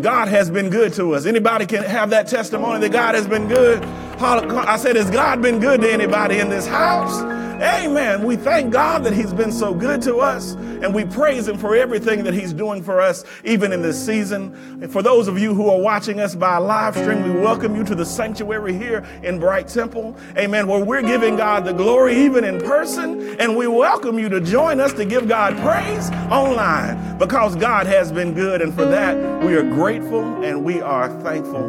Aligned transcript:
God 0.00 0.28
has 0.28 0.50
been 0.50 0.70
good 0.70 0.92
to 0.94 1.14
us. 1.14 1.26
Anybody 1.26 1.66
can 1.66 1.82
have 1.82 2.10
that 2.10 2.26
testimony 2.26 2.80
that 2.80 2.92
God 2.92 3.14
has 3.14 3.26
been 3.26 3.48
good. 3.48 3.82
I 3.84 4.76
said, 4.76 4.96
has 4.96 5.10
God 5.10 5.42
been 5.42 5.58
good 5.58 5.82
to 5.82 5.92
anybody 5.92 6.38
in 6.38 6.48
this 6.48 6.66
house? 6.66 7.20
Amen. 7.62 8.24
We 8.24 8.34
thank 8.34 8.72
God 8.72 9.04
that 9.04 9.12
He's 9.12 9.32
been 9.32 9.52
so 9.52 9.72
good 9.72 10.02
to 10.02 10.16
us, 10.16 10.54
and 10.54 10.92
we 10.92 11.04
praise 11.04 11.46
Him 11.46 11.56
for 11.58 11.76
everything 11.76 12.24
that 12.24 12.34
He's 12.34 12.41
doing 12.62 12.80
for 12.80 13.00
us, 13.00 13.24
even 13.42 13.72
in 13.72 13.82
this 13.82 14.06
season. 14.06 14.54
And 14.80 14.92
for 14.92 15.02
those 15.02 15.26
of 15.26 15.36
you 15.36 15.52
who 15.52 15.68
are 15.68 15.80
watching 15.80 16.20
us 16.20 16.36
by 16.36 16.58
live 16.58 16.96
stream, 16.96 17.24
we 17.24 17.40
welcome 17.40 17.74
you 17.74 17.82
to 17.82 17.94
the 17.96 18.06
sanctuary 18.06 18.72
here 18.72 19.04
in 19.24 19.40
Bright 19.40 19.66
Temple. 19.66 20.16
Amen. 20.38 20.68
Where 20.68 20.84
we're 20.84 21.02
giving 21.02 21.34
God 21.34 21.64
the 21.64 21.72
glory 21.72 22.14
even 22.18 22.44
in 22.44 22.60
person, 22.60 23.40
and 23.40 23.56
we 23.56 23.66
welcome 23.66 24.16
you 24.16 24.28
to 24.28 24.40
join 24.40 24.78
us 24.78 24.92
to 24.92 25.04
give 25.04 25.26
God 25.26 25.56
praise 25.56 26.08
online 26.30 27.18
because 27.18 27.56
God 27.56 27.88
has 27.88 28.12
been 28.12 28.32
good, 28.32 28.62
and 28.62 28.72
for 28.72 28.84
that 28.84 29.42
we 29.44 29.56
are 29.56 29.68
grateful 29.68 30.44
and 30.44 30.64
we 30.64 30.80
are 30.80 31.08
thankful. 31.22 31.64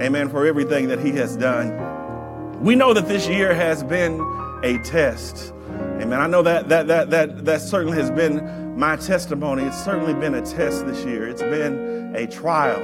Amen. 0.00 0.30
For 0.30 0.46
everything 0.46 0.88
that 0.88 0.98
He 0.98 1.10
has 1.12 1.36
done. 1.36 2.64
We 2.64 2.74
know 2.74 2.94
that 2.94 3.06
this 3.06 3.28
year 3.28 3.52
has 3.52 3.84
been 3.84 4.18
a 4.64 4.78
test. 4.78 5.52
Amen. 6.00 6.20
I 6.20 6.26
know 6.26 6.42
that 6.42 6.70
that 6.70 6.86
that 6.86 7.10
that 7.10 7.44
that 7.44 7.60
certainly 7.60 7.98
has 7.98 8.10
been 8.10 8.67
my 8.78 8.94
testimony. 8.94 9.64
It's 9.64 9.84
certainly 9.84 10.14
been 10.14 10.34
a 10.34 10.40
test 10.40 10.86
this 10.86 11.04
year. 11.04 11.26
It's 11.26 11.42
been 11.42 12.14
a 12.14 12.28
trial. 12.28 12.80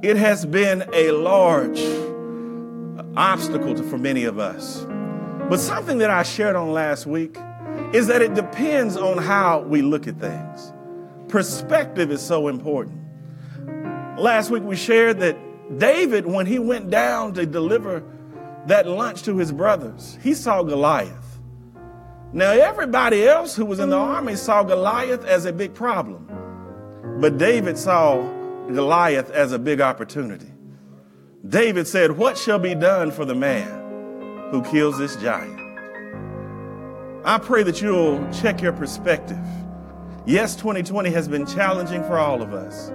It 0.00 0.16
has 0.16 0.46
been 0.46 0.88
a 0.94 1.10
large 1.10 1.78
obstacle 3.14 3.74
to, 3.74 3.82
for 3.82 3.98
many 3.98 4.24
of 4.24 4.38
us. 4.38 4.86
But 5.50 5.60
something 5.60 5.98
that 5.98 6.08
I 6.08 6.22
shared 6.22 6.56
on 6.56 6.72
last 6.72 7.04
week 7.04 7.36
is 7.92 8.06
that 8.06 8.22
it 8.22 8.32
depends 8.32 8.96
on 8.96 9.18
how 9.18 9.60
we 9.60 9.82
look 9.82 10.08
at 10.08 10.18
things. 10.18 10.72
Perspective 11.28 12.10
is 12.10 12.22
so 12.22 12.48
important. 12.48 12.98
Last 14.18 14.48
week 14.48 14.62
we 14.62 14.76
shared 14.76 15.20
that 15.20 15.36
David, 15.78 16.26
when 16.26 16.46
he 16.46 16.58
went 16.58 16.88
down 16.88 17.34
to 17.34 17.44
deliver 17.44 18.02
that 18.68 18.88
lunch 18.88 19.22
to 19.24 19.36
his 19.36 19.52
brothers, 19.52 20.18
he 20.22 20.32
saw 20.32 20.62
Goliath. 20.62 21.21
Now, 22.34 22.52
everybody 22.52 23.26
else 23.26 23.54
who 23.54 23.66
was 23.66 23.78
in 23.78 23.90
the 23.90 23.98
army 23.98 24.36
saw 24.36 24.62
Goliath 24.62 25.22
as 25.26 25.44
a 25.44 25.52
big 25.52 25.74
problem, 25.74 26.26
but 27.20 27.36
David 27.36 27.76
saw 27.76 28.22
Goliath 28.68 29.30
as 29.30 29.52
a 29.52 29.58
big 29.58 29.82
opportunity. 29.82 30.50
David 31.46 31.86
said, 31.86 32.12
What 32.12 32.38
shall 32.38 32.58
be 32.58 32.74
done 32.74 33.10
for 33.10 33.26
the 33.26 33.34
man 33.34 34.48
who 34.50 34.62
kills 34.62 34.96
this 34.96 35.16
giant? 35.16 35.60
I 37.24 37.36
pray 37.38 37.64
that 37.64 37.82
you'll 37.82 38.26
check 38.32 38.62
your 38.62 38.72
perspective. 38.72 39.38
Yes, 40.24 40.56
2020 40.56 41.10
has 41.10 41.28
been 41.28 41.44
challenging 41.44 42.02
for 42.04 42.16
all 42.16 42.40
of 42.40 42.54
us. 42.54 42.88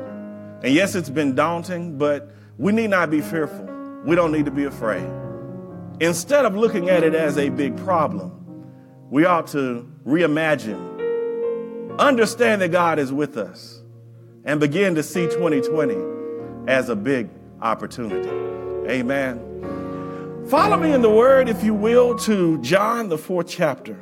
And 0.63 0.73
yes, 0.73 0.95
it's 0.95 1.09
been 1.09 1.35
daunting, 1.35 1.99
but 1.99 2.31
we 2.57 2.71
need 2.71 2.89
not 2.89 3.11
be 3.11 3.21
fearful. 3.21 3.65
We 4.03 4.15
don't 4.15 4.31
need 4.31 4.45
to 4.45 4.51
be 4.51 4.63
afraid. 4.63 5.07
Instead 5.99 6.45
of 6.45 6.55
looking 6.55 6.89
at 6.89 7.03
it 7.03 7.13
as 7.13 7.37
a 7.37 7.49
big 7.49 7.77
problem, 7.77 8.36
we 9.09 9.25
ought 9.25 9.47
to 9.47 9.89
reimagine, 10.05 11.97
understand 11.99 12.61
that 12.61 12.71
God 12.71 12.99
is 12.99 13.11
with 13.11 13.37
us, 13.37 13.81
and 14.43 14.59
begin 14.59 14.95
to 14.95 15.03
see 15.03 15.25
2020 15.25 15.95
as 16.67 16.89
a 16.89 16.95
big 16.95 17.29
opportunity. 17.61 18.29
Amen. 18.89 20.45
Follow 20.49 20.77
me 20.77 20.93
in 20.93 21.01
the 21.01 21.09
word, 21.09 21.49
if 21.49 21.63
you 21.63 21.73
will, 21.73 22.17
to 22.19 22.61
John, 22.61 23.09
the 23.09 23.17
fourth 23.17 23.47
chapter. 23.47 23.97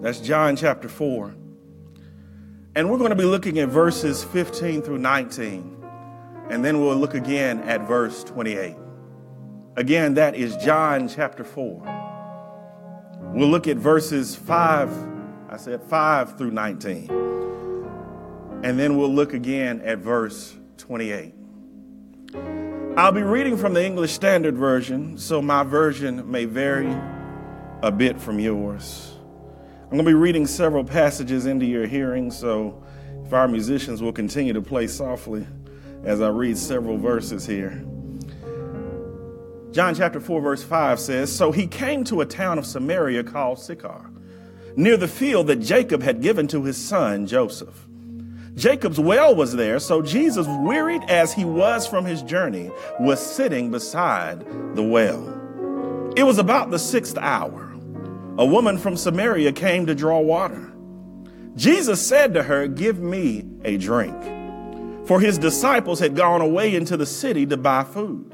That's 0.00 0.20
John 0.20 0.56
chapter 0.56 0.88
4. 0.88 1.34
And 2.76 2.90
we're 2.90 2.98
going 2.98 3.10
to 3.10 3.16
be 3.16 3.24
looking 3.24 3.58
at 3.60 3.68
verses 3.68 4.24
15 4.24 4.82
through 4.82 4.98
19. 4.98 5.82
And 6.50 6.62
then 6.62 6.80
we'll 6.80 6.96
look 6.96 7.14
again 7.14 7.60
at 7.60 7.88
verse 7.88 8.24
28. 8.24 8.76
Again, 9.76 10.14
that 10.14 10.34
is 10.34 10.56
John 10.58 11.08
chapter 11.08 11.44
4. 11.44 12.03
We'll 13.34 13.48
look 13.48 13.66
at 13.66 13.78
verses 13.78 14.36
5, 14.36 14.90
I 15.50 15.56
said 15.56 15.82
5 15.82 16.38
through 16.38 16.52
19. 16.52 17.10
And 18.62 18.78
then 18.78 18.96
we'll 18.96 19.12
look 19.12 19.34
again 19.34 19.80
at 19.80 19.98
verse 19.98 20.54
28. 20.76 21.34
I'll 22.96 23.10
be 23.10 23.24
reading 23.24 23.56
from 23.56 23.74
the 23.74 23.84
English 23.84 24.12
Standard 24.12 24.54
Version, 24.54 25.18
so 25.18 25.42
my 25.42 25.64
version 25.64 26.30
may 26.30 26.44
vary 26.44 26.96
a 27.82 27.90
bit 27.90 28.20
from 28.20 28.38
yours. 28.38 29.16
I'm 29.82 29.90
going 29.90 30.04
to 30.04 30.10
be 30.10 30.14
reading 30.14 30.46
several 30.46 30.84
passages 30.84 31.46
into 31.46 31.66
your 31.66 31.88
hearing, 31.88 32.30
so 32.30 32.84
if 33.24 33.32
our 33.32 33.48
musicians 33.48 34.00
will 34.00 34.12
continue 34.12 34.52
to 34.52 34.62
play 34.62 34.86
softly 34.86 35.44
as 36.04 36.20
I 36.20 36.28
read 36.28 36.56
several 36.56 36.98
verses 36.98 37.44
here. 37.44 37.84
John 39.74 39.92
chapter 39.92 40.20
4, 40.20 40.40
verse 40.40 40.62
5 40.62 41.00
says 41.00 41.34
So 41.34 41.50
he 41.50 41.66
came 41.66 42.04
to 42.04 42.20
a 42.20 42.26
town 42.26 42.58
of 42.58 42.64
Samaria 42.64 43.24
called 43.24 43.58
Sychar, 43.58 44.08
near 44.76 44.96
the 44.96 45.08
field 45.08 45.48
that 45.48 45.56
Jacob 45.56 46.00
had 46.00 46.22
given 46.22 46.46
to 46.48 46.62
his 46.62 46.76
son 46.76 47.26
Joseph. 47.26 47.84
Jacob's 48.54 49.00
well 49.00 49.34
was 49.34 49.52
there, 49.52 49.80
so 49.80 50.00
Jesus, 50.00 50.46
wearied 50.46 51.02
as 51.08 51.32
he 51.32 51.44
was 51.44 51.88
from 51.88 52.04
his 52.04 52.22
journey, 52.22 52.70
was 53.00 53.18
sitting 53.18 53.72
beside 53.72 54.46
the 54.76 54.82
well. 54.82 56.12
It 56.16 56.22
was 56.22 56.38
about 56.38 56.70
the 56.70 56.78
sixth 56.78 57.18
hour. 57.18 57.72
A 58.38 58.46
woman 58.46 58.78
from 58.78 58.96
Samaria 58.96 59.52
came 59.52 59.86
to 59.86 59.94
draw 59.96 60.20
water. 60.20 60.72
Jesus 61.56 62.00
said 62.00 62.32
to 62.34 62.44
her, 62.44 62.68
Give 62.68 63.00
me 63.00 63.44
a 63.64 63.76
drink. 63.76 64.14
For 65.08 65.20
his 65.20 65.36
disciples 65.36 65.98
had 65.98 66.14
gone 66.14 66.42
away 66.42 66.76
into 66.76 66.96
the 66.96 67.06
city 67.06 67.44
to 67.46 67.56
buy 67.56 67.82
food. 67.82 68.33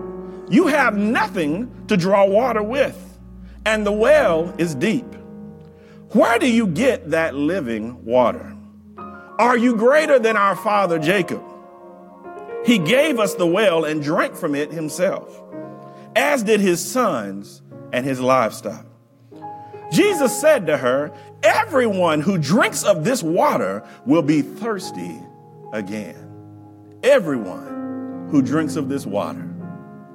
You 0.49 0.67
have 0.67 0.97
nothing 0.97 1.85
to 1.87 1.97
draw 1.97 2.25
water 2.25 2.63
with, 2.63 3.19
and 3.65 3.85
the 3.85 3.91
well 3.91 4.53
is 4.57 4.75
deep. 4.75 5.05
Where 6.11 6.39
do 6.39 6.49
you 6.49 6.67
get 6.67 7.11
that 7.11 7.35
living 7.35 8.03
water? 8.03 8.55
Are 9.39 9.57
you 9.57 9.75
greater 9.75 10.19
than 10.19 10.35
our 10.35 10.55
father 10.55 10.99
Jacob? 10.99 11.41
He 12.65 12.77
gave 12.77 13.19
us 13.19 13.35
the 13.35 13.47
well 13.47 13.85
and 13.85 14.03
drank 14.03 14.35
from 14.35 14.53
it 14.53 14.71
himself, 14.71 15.41
as 16.15 16.43
did 16.43 16.59
his 16.59 16.83
sons 16.83 17.61
and 17.91 18.05
his 18.05 18.19
livestock. 18.19 18.85
Jesus 19.91 20.39
said 20.39 20.67
to 20.67 20.77
her, 20.77 21.11
Everyone 21.43 22.21
who 22.21 22.37
drinks 22.37 22.83
of 22.83 23.03
this 23.03 23.23
water 23.23 23.83
will 24.05 24.21
be 24.21 24.41
thirsty 24.41 25.19
again. 25.73 26.27
Everyone 27.03 28.27
who 28.29 28.41
drinks 28.41 28.75
of 28.75 28.89
this 28.89 29.05
water 29.05 29.50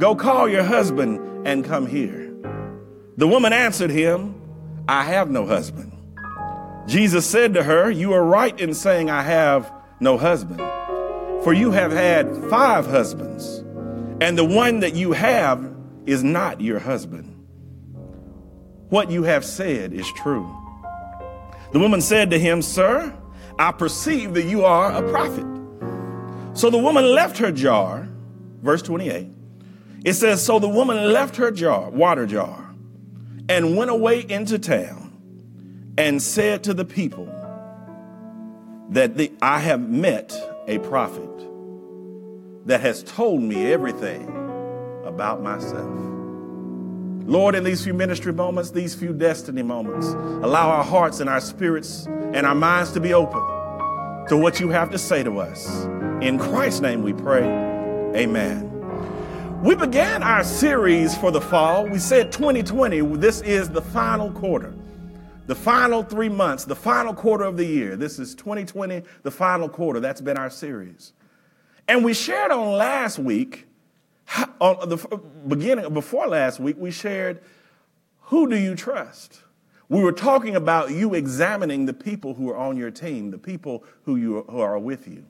Go 0.00 0.16
call 0.16 0.48
your 0.48 0.62
husband 0.62 1.46
and 1.46 1.62
come 1.62 1.86
here. 1.86 2.34
The 3.18 3.28
woman 3.28 3.52
answered 3.52 3.90
him, 3.90 4.34
I 4.88 5.04
have 5.04 5.30
no 5.30 5.44
husband. 5.44 5.92
Jesus 6.86 7.26
said 7.26 7.52
to 7.52 7.62
her, 7.62 7.90
You 7.90 8.14
are 8.14 8.24
right 8.24 8.58
in 8.58 8.72
saying, 8.72 9.10
I 9.10 9.20
have 9.20 9.70
no 10.00 10.16
husband. 10.16 10.60
For 11.44 11.52
you 11.52 11.70
have 11.72 11.92
had 11.92 12.34
five 12.48 12.86
husbands, 12.86 13.58
and 14.22 14.38
the 14.38 14.44
one 14.44 14.80
that 14.80 14.94
you 14.94 15.12
have 15.12 15.70
is 16.06 16.24
not 16.24 16.62
your 16.62 16.78
husband. 16.78 17.36
What 18.88 19.10
you 19.10 19.24
have 19.24 19.44
said 19.44 19.92
is 19.92 20.10
true. 20.12 20.50
The 21.72 21.78
woman 21.78 22.00
said 22.00 22.30
to 22.30 22.38
him, 22.38 22.62
Sir, 22.62 23.14
I 23.58 23.70
perceive 23.70 24.32
that 24.32 24.44
you 24.44 24.64
are 24.64 24.92
a 24.92 25.06
prophet. 25.10 25.46
So 26.54 26.70
the 26.70 26.78
woman 26.78 27.04
left 27.04 27.36
her 27.36 27.52
jar, 27.52 28.08
verse 28.62 28.80
28. 28.80 29.28
It 30.04 30.14
says, 30.14 30.44
So 30.44 30.58
the 30.58 30.68
woman 30.68 31.12
left 31.12 31.36
her 31.36 31.50
jar, 31.50 31.90
water 31.90 32.26
jar, 32.26 32.74
and 33.48 33.76
went 33.76 33.90
away 33.90 34.24
into 34.28 34.58
town 34.58 35.12
and 35.98 36.22
said 36.22 36.64
to 36.64 36.74
the 36.74 36.84
people 36.84 37.26
that 38.90 39.16
the, 39.16 39.32
I 39.42 39.58
have 39.58 39.80
met 39.80 40.32
a 40.66 40.78
prophet 40.78 41.28
that 42.66 42.80
has 42.80 43.02
told 43.02 43.42
me 43.42 43.72
everything 43.72 44.28
about 45.04 45.42
myself. 45.42 45.90
Lord, 47.26 47.54
in 47.54 47.64
these 47.64 47.84
few 47.84 47.94
ministry 47.94 48.32
moments, 48.32 48.70
these 48.70 48.94
few 48.94 49.12
destiny 49.12 49.62
moments, 49.62 50.06
allow 50.08 50.70
our 50.70 50.84
hearts 50.84 51.20
and 51.20 51.30
our 51.30 51.40
spirits 51.40 52.06
and 52.06 52.46
our 52.46 52.54
minds 52.54 52.92
to 52.92 53.00
be 53.00 53.14
open 53.14 53.40
to 54.28 54.36
what 54.36 54.60
you 54.60 54.68
have 54.70 54.90
to 54.90 54.98
say 54.98 55.22
to 55.22 55.38
us. 55.38 55.84
In 56.22 56.38
Christ's 56.38 56.80
name 56.80 57.02
we 57.02 57.12
pray. 57.12 57.44
Amen. 58.16 58.69
We 59.62 59.74
began 59.74 60.22
our 60.22 60.42
series 60.42 61.14
for 61.14 61.30
the 61.30 61.40
fall. 61.40 61.86
We 61.86 61.98
said 61.98 62.32
2020, 62.32 63.02
this 63.18 63.42
is 63.42 63.68
the 63.68 63.82
final 63.82 64.32
quarter, 64.32 64.72
the 65.48 65.54
final 65.54 66.02
three 66.02 66.30
months, 66.30 66.64
the 66.64 66.74
final 66.74 67.12
quarter 67.12 67.44
of 67.44 67.58
the 67.58 67.66
year. 67.66 67.94
This 67.94 68.18
is 68.18 68.34
2020, 68.36 69.02
the 69.22 69.30
final 69.30 69.68
quarter. 69.68 70.00
That's 70.00 70.22
been 70.22 70.38
our 70.38 70.48
series. 70.48 71.12
And 71.88 72.02
we 72.02 72.14
shared 72.14 72.50
on 72.50 72.72
last 72.72 73.18
week, 73.18 73.66
on 74.62 74.88
the 74.88 74.96
beginning, 75.46 75.92
before 75.92 76.26
last 76.26 76.58
week, 76.58 76.76
we 76.78 76.90
shared 76.90 77.42
who 78.20 78.48
do 78.48 78.56
you 78.56 78.74
trust? 78.74 79.42
We 79.90 80.00
were 80.02 80.12
talking 80.12 80.56
about 80.56 80.90
you 80.90 81.12
examining 81.12 81.84
the 81.84 81.92
people 81.92 82.32
who 82.32 82.48
are 82.48 82.56
on 82.56 82.78
your 82.78 82.90
team, 82.90 83.30
the 83.30 83.36
people 83.36 83.84
who, 84.04 84.16
you, 84.16 84.42
who 84.48 84.60
are 84.60 84.78
with 84.78 85.06
you. 85.06 85.26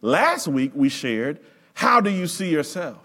Last 0.00 0.48
week, 0.48 0.72
we 0.74 0.88
shared 0.88 1.38
how 1.74 2.00
do 2.00 2.08
you 2.08 2.26
see 2.26 2.48
yourself? 2.48 3.03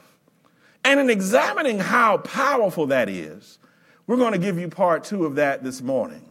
And 0.83 0.99
in 0.99 1.09
examining 1.09 1.79
how 1.79 2.17
powerful 2.17 2.87
that 2.87 3.09
is, 3.09 3.59
we're 4.07 4.17
going 4.17 4.33
to 4.33 4.39
give 4.39 4.57
you 4.57 4.69
part 4.69 5.03
two 5.03 5.25
of 5.25 5.35
that 5.35 5.63
this 5.63 5.81
morning. 5.81 6.25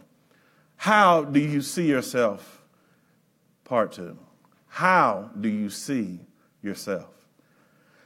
How 0.75 1.23
do 1.23 1.39
you 1.39 1.61
see 1.61 1.87
yourself? 1.87 2.61
Part 3.63 3.93
two. 3.93 4.17
How 4.67 5.29
do 5.39 5.49
you 5.49 5.69
see 5.69 6.19
yourself? 6.61 7.09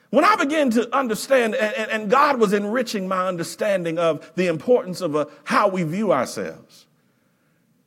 When 0.09 0.23
I 0.23 0.35
began 0.35 0.69
to 0.71 0.95
understand, 0.95 1.55
and, 1.55 1.89
and 1.89 2.11
God 2.11 2.39
was 2.39 2.53
enriching 2.53 3.07
my 3.07 3.27
understanding 3.27 3.97
of 3.97 4.31
the 4.35 4.45
importance 4.45 5.01
of 5.01 5.15
uh, 5.15 5.25
how 5.43 5.69
we 5.69 5.81
view 5.83 6.11
ourselves, 6.11 6.85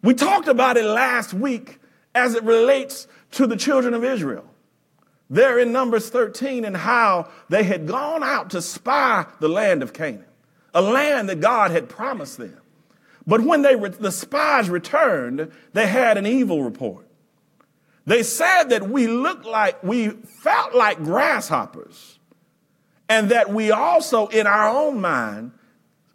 we 0.02 0.12
talked 0.12 0.48
about 0.48 0.76
it 0.76 0.84
last 0.84 1.32
week 1.32 1.78
as 2.16 2.34
it 2.34 2.42
relates 2.42 3.06
to 3.32 3.46
the 3.46 3.56
children 3.56 3.94
of 3.94 4.02
Israel. 4.02 4.44
There 5.28 5.58
in 5.58 5.72
Numbers 5.72 6.08
13 6.08 6.64
and 6.64 6.76
how 6.76 7.28
they 7.48 7.64
had 7.64 7.86
gone 7.86 8.22
out 8.22 8.50
to 8.50 8.62
spy 8.62 9.26
the 9.40 9.48
land 9.48 9.82
of 9.82 9.92
Canaan, 9.92 10.24
a 10.72 10.80
land 10.80 11.28
that 11.28 11.40
God 11.40 11.72
had 11.72 11.88
promised 11.88 12.38
them. 12.38 12.60
But 13.26 13.40
when 13.40 13.62
they 13.62 13.74
re- 13.74 13.90
the 13.90 14.12
spies 14.12 14.70
returned, 14.70 15.50
they 15.72 15.88
had 15.88 16.16
an 16.16 16.26
evil 16.26 16.62
report. 16.62 17.06
They 18.04 18.22
said 18.22 18.64
that 18.70 18.88
we 18.88 19.08
looked 19.08 19.44
like, 19.44 19.82
we 19.82 20.10
felt 20.10 20.74
like 20.76 21.02
grasshoppers, 21.02 22.20
and 23.08 23.30
that 23.30 23.52
we 23.52 23.72
also, 23.72 24.28
in 24.28 24.46
our 24.46 24.68
own 24.68 25.00
mind, 25.00 25.50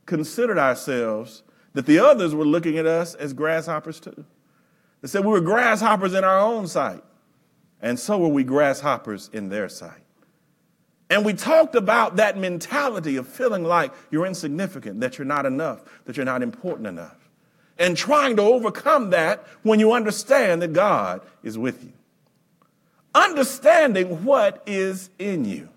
considered 0.06 0.58
ourselves 0.58 1.44
that 1.74 1.86
the 1.86 2.00
others 2.00 2.34
were 2.34 2.46
looking 2.46 2.78
at 2.78 2.86
us 2.86 3.14
as 3.16 3.34
grasshoppers 3.34 4.00
too. 4.00 4.26
They 5.02 5.08
said 5.08 5.26
we 5.26 5.32
were 5.32 5.42
grasshoppers 5.42 6.14
in 6.14 6.24
our 6.24 6.40
own 6.40 6.68
sight. 6.68 7.04
And 7.82 8.00
so 8.00 8.18
were 8.18 8.28
we 8.28 8.44
grasshoppers 8.44 9.30
in 9.34 9.50
their 9.50 9.70
sight. 9.70 10.02
And 11.10 11.26
we 11.26 11.34
talked 11.34 11.76
about 11.76 12.16
that 12.16 12.38
mentality 12.38 13.18
of 13.18 13.28
feeling 13.28 13.64
like 13.64 13.92
you're 14.12 14.26
insignificant, 14.26 15.02
that 15.02 15.18
you're 15.18 15.26
not 15.26 15.46
enough, 15.46 15.82
that 16.06 16.16
you're 16.16 16.26
not 16.26 16.42
important 16.42 16.88
enough. 16.88 17.18
And 17.78 17.98
trying 17.98 18.38
to 18.38 18.44
overcome 18.44 19.10
that 19.10 19.46
when 19.64 19.80
you 19.80 19.92
understand 19.92 20.62
that 20.62 20.72
God 20.72 21.22
is 21.44 21.58
with 21.58 21.84
you. 21.84 21.92
Understanding 23.14 24.24
what 24.24 24.64
is 24.66 25.10
in 25.20 25.44
you. 25.44 25.68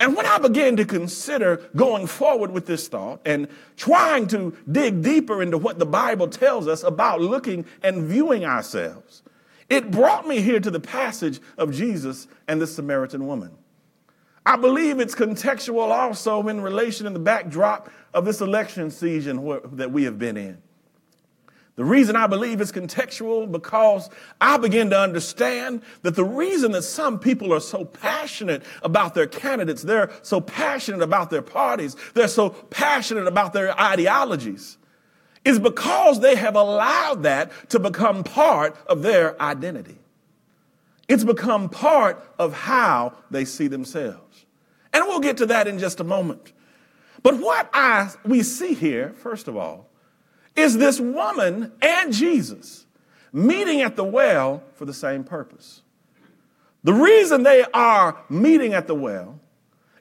And 0.00 0.16
when 0.16 0.26
I 0.26 0.38
began 0.38 0.76
to 0.76 0.84
consider 0.84 1.68
going 1.74 2.06
forward 2.06 2.50
with 2.50 2.66
this 2.66 2.88
thought 2.88 3.20
and 3.24 3.48
trying 3.76 4.28
to 4.28 4.56
dig 4.70 5.02
deeper 5.02 5.42
into 5.42 5.58
what 5.58 5.78
the 5.78 5.86
Bible 5.86 6.28
tells 6.28 6.68
us 6.68 6.82
about 6.82 7.20
looking 7.20 7.64
and 7.82 8.04
viewing 8.04 8.44
ourselves, 8.44 9.22
it 9.68 9.90
brought 9.90 10.26
me 10.26 10.40
here 10.40 10.60
to 10.60 10.70
the 10.70 10.80
passage 10.80 11.40
of 11.56 11.72
Jesus 11.72 12.26
and 12.46 12.60
the 12.60 12.66
Samaritan 12.66 13.26
woman. 13.26 13.52
I 14.46 14.56
believe 14.56 14.98
it's 14.98 15.14
contextual 15.14 15.90
also 15.90 16.48
in 16.48 16.62
relation 16.62 17.06
in 17.06 17.12
the 17.12 17.18
backdrop 17.18 17.90
of 18.14 18.24
this 18.24 18.40
election 18.40 18.90
season 18.90 19.60
that 19.74 19.92
we 19.92 20.04
have 20.04 20.18
been 20.18 20.38
in. 20.38 20.62
The 21.76 21.84
reason 21.84 22.16
I 22.16 22.26
believe 22.26 22.60
it's 22.60 22.72
contextual 22.72 23.52
because 23.52 24.08
I 24.40 24.56
begin 24.56 24.88
to 24.90 24.98
understand 24.98 25.82
that 26.02 26.16
the 26.16 26.24
reason 26.24 26.72
that 26.72 26.82
some 26.82 27.20
people 27.20 27.52
are 27.52 27.60
so 27.60 27.84
passionate 27.84 28.64
about 28.82 29.14
their 29.14 29.26
candidates, 29.26 29.82
they're 29.82 30.10
so 30.22 30.40
passionate 30.40 31.02
about 31.02 31.28
their 31.28 31.42
parties, 31.42 31.94
they're 32.14 32.26
so 32.26 32.48
passionate 32.48 33.28
about 33.28 33.52
their 33.52 33.78
ideologies, 33.78 34.77
is 35.48 35.58
because 35.58 36.20
they 36.20 36.36
have 36.36 36.56
allowed 36.56 37.22
that 37.22 37.50
to 37.70 37.78
become 37.78 38.22
part 38.22 38.76
of 38.86 39.00
their 39.00 39.40
identity. 39.40 39.96
It's 41.08 41.24
become 41.24 41.70
part 41.70 42.22
of 42.38 42.52
how 42.52 43.14
they 43.30 43.46
see 43.46 43.66
themselves. 43.66 44.44
And 44.92 45.06
we'll 45.06 45.20
get 45.20 45.38
to 45.38 45.46
that 45.46 45.66
in 45.66 45.78
just 45.78 46.00
a 46.00 46.04
moment. 46.04 46.52
But 47.22 47.38
what 47.38 47.70
I, 47.72 48.10
we 48.26 48.42
see 48.42 48.74
here, 48.74 49.14
first 49.22 49.48
of 49.48 49.56
all, 49.56 49.88
is 50.54 50.76
this 50.76 51.00
woman 51.00 51.72
and 51.80 52.12
Jesus 52.12 52.84
meeting 53.32 53.80
at 53.80 53.96
the 53.96 54.04
well 54.04 54.62
for 54.74 54.84
the 54.84 54.92
same 54.92 55.24
purpose. 55.24 55.80
The 56.84 56.92
reason 56.92 57.42
they 57.42 57.64
are 57.72 58.18
meeting 58.28 58.74
at 58.74 58.86
the 58.86 58.94
well 58.94 59.40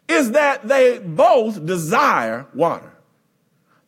is 0.09 0.31
that 0.31 0.67
they 0.67 0.99
both 0.99 1.65
desire 1.65 2.47
water. 2.53 2.96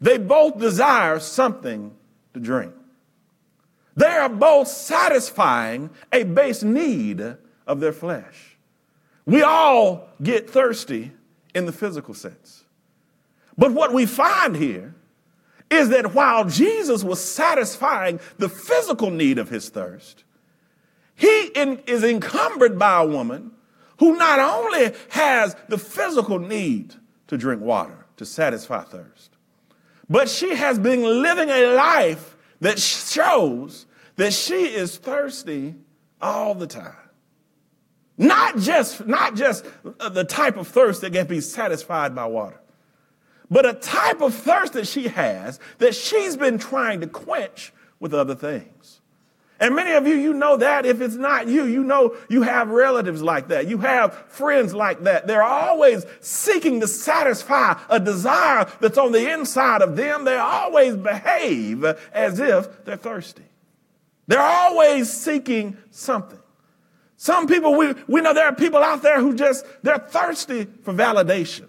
They 0.02 0.18
both 0.18 0.60
desire 0.60 1.20
something 1.20 1.96
to 2.34 2.40
drink. 2.40 2.74
They 3.96 4.06
are 4.06 4.30
both 4.30 4.68
satisfying 4.68 5.90
a 6.14 6.24
base 6.24 6.64
need 6.64 7.36
of 7.68 7.80
their 7.80 7.92
flesh. 7.92 8.58
We 9.26 9.42
all 9.42 10.10
get 10.24 10.50
thirsty 10.50 11.12
in 11.54 11.66
the 11.66 11.72
physical 11.72 12.14
sense. 12.14 12.64
But 13.58 13.74
what 13.74 13.94
we 13.94 14.06
find 14.06 14.56
here 14.56 14.96
is 15.70 15.90
that 15.90 16.14
while 16.16 16.46
Jesus 16.46 17.04
was 17.04 17.24
satisfying 17.24 18.20
the 18.38 18.50
physical 18.50 19.12
need 19.12 19.38
of 19.38 19.50
his 19.50 19.70
thirst, 19.70 20.24
he 21.16 21.48
in, 21.54 21.80
is 21.86 22.04
encumbered 22.04 22.80
by 22.80 23.02
a 23.02 23.06
woman 23.06 23.52
who 24.00 24.16
not 24.18 24.40
only 24.40 24.94
has 25.10 25.56
the 25.68 25.78
physical 25.78 26.40
need 26.40 26.96
to 27.28 27.38
drink 27.38 27.62
water 27.62 28.06
to 28.16 28.26
satisfy 28.26 28.84
thirst, 28.84 29.29
but 30.10 30.30
she 30.30 30.56
has 30.56 30.80
been 30.80 31.04
living 31.04 31.50
a 31.50 31.74
life 31.74 32.36
that 32.62 32.80
shows 32.80 33.86
that 34.16 34.34
she 34.34 34.66
is 34.66 34.98
thirsty 34.98 35.76
all 36.22 36.56
the 36.56 36.68
time. 36.68 36.94
Not 38.18 38.58
just, 38.58 39.08
not 39.08 39.36
just 39.36 39.66
uh, 40.00 40.10
the 40.10 40.26
type 40.26 40.58
of 40.58 40.68
thirst 40.68 41.02
that 41.02 41.14
can 41.14 41.26
be 41.28 41.40
satisfied 41.40 42.14
by 42.14 42.26
water, 42.26 42.60
but 43.50 43.66
a 43.66 43.74
type 43.74 44.22
of 44.22 44.34
thirst 44.34 44.74
that 44.74 44.88
she 44.88 45.08
has 45.08 45.60
that 45.78 45.96
she's 45.96 46.36
been 46.36 46.58
trying 46.58 47.00
to 47.02 47.08
quench 47.08 47.72
with 48.00 48.14
other 48.14 48.36
things. 48.36 48.99
And 49.60 49.76
many 49.76 49.92
of 49.92 50.08
you, 50.08 50.16
you 50.16 50.34
know 50.34 50.56
that. 50.58 50.86
If 50.86 51.02
it's 51.02 51.16
not 51.16 51.48
you, 51.48 51.66
you 51.66 51.84
know 51.84 52.16
you 52.30 52.44
have 52.44 52.70
relatives 52.70 53.22
like 53.22 53.50
that. 53.50 53.68
You 53.68 53.80
have 53.80 54.14
friends 54.30 54.74
like 54.74 55.04
that. 55.04 55.28
They're 55.28 55.44
always 55.44 56.06
seeking 56.22 56.80
to 56.80 56.88
satisfy 56.88 57.78
a 57.90 58.00
desire 58.00 58.72
that's 58.80 58.98
on 58.98 59.12
the 59.12 59.32
inside 59.32 59.82
of 59.82 59.98
them. 59.98 60.24
They 60.24 60.38
always 60.38 60.96
behave 60.96 61.84
as 62.14 62.40
if 62.40 62.86
they're 62.86 62.96
thirsty. 62.96 63.44
They're 64.28 64.40
always 64.40 65.12
seeking 65.12 65.76
something. 65.92 66.40
Some 67.18 67.48
people, 67.48 67.76
we, 67.76 67.96
we 68.08 68.22
know 68.22 68.34
there 68.34 68.46
are 68.46 68.56
people 68.56 68.82
out 68.82 69.02
there 69.02 69.20
who 69.20 69.36
just, 69.36 69.66
they're 69.84 69.98
thirsty 69.98 70.68
for 70.84 70.94
validation. 70.94 71.66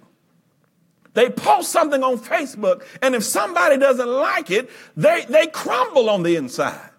They 1.14 1.28
post 1.28 1.73
something 1.73 2.04
on 2.04 2.18
Facebook, 2.18 2.85
and 3.02 3.16
if 3.16 3.25
somebody 3.25 3.78
doesn't 3.78 4.09
like 4.09 4.52
it, 4.52 4.70
they, 4.97 5.25
they 5.28 5.49
crumble 5.49 6.09
on 6.09 6.23
the 6.23 6.37
inside 6.37 6.89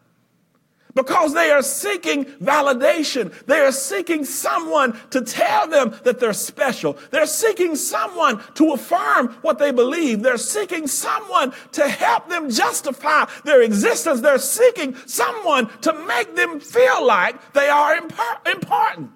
because 0.93 1.33
they 1.33 1.51
are 1.51 1.61
seeking 1.61 2.25
validation. 2.25 3.33
They 3.45 3.59
are 3.59 3.71
seeking 3.71 4.25
someone 4.25 4.99
to 5.11 5.21
tell 5.21 5.67
them 5.67 5.95
that 6.03 6.19
they're 6.19 6.33
special. 6.33 6.97
They're 7.11 7.25
seeking 7.25 7.75
someone 7.75 8.41
to 8.55 8.73
affirm 8.73 9.29
what 9.41 9.59
they 9.59 9.71
believe. 9.71 10.21
They're 10.21 10.37
seeking 10.37 10.87
someone 10.87 11.53
to 11.73 11.87
help 11.87 12.29
them 12.29 12.49
justify 12.49 13.25
their 13.45 13.61
existence. 13.61 14.21
They're 14.21 14.37
seeking 14.37 14.95
someone 15.05 15.69
to 15.81 15.93
make 16.05 16.35
them 16.35 16.59
feel 16.59 17.05
like 17.05 17.53
they 17.53 17.69
are 17.69 17.95
important. 17.95 19.11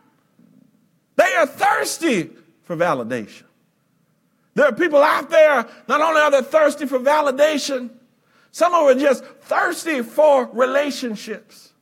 They 1.15 1.33
are 1.35 1.47
thirsty 1.47 2.31
for 2.63 2.75
validation. 2.75 3.43
There 4.55 4.65
are 4.65 4.73
people 4.73 5.03
out 5.03 5.29
there, 5.29 5.65
not 5.87 6.01
only 6.01 6.21
are 6.21 6.31
they 6.31 6.41
thirsty 6.41 6.85
for 6.85 6.99
validation, 6.99 7.89
some 8.55 8.73
of 8.73 8.87
them 8.87 8.97
are 8.97 9.01
just 9.01 9.25
thirsty 9.25 10.01
for 10.01 10.45
relationships. 10.53 11.73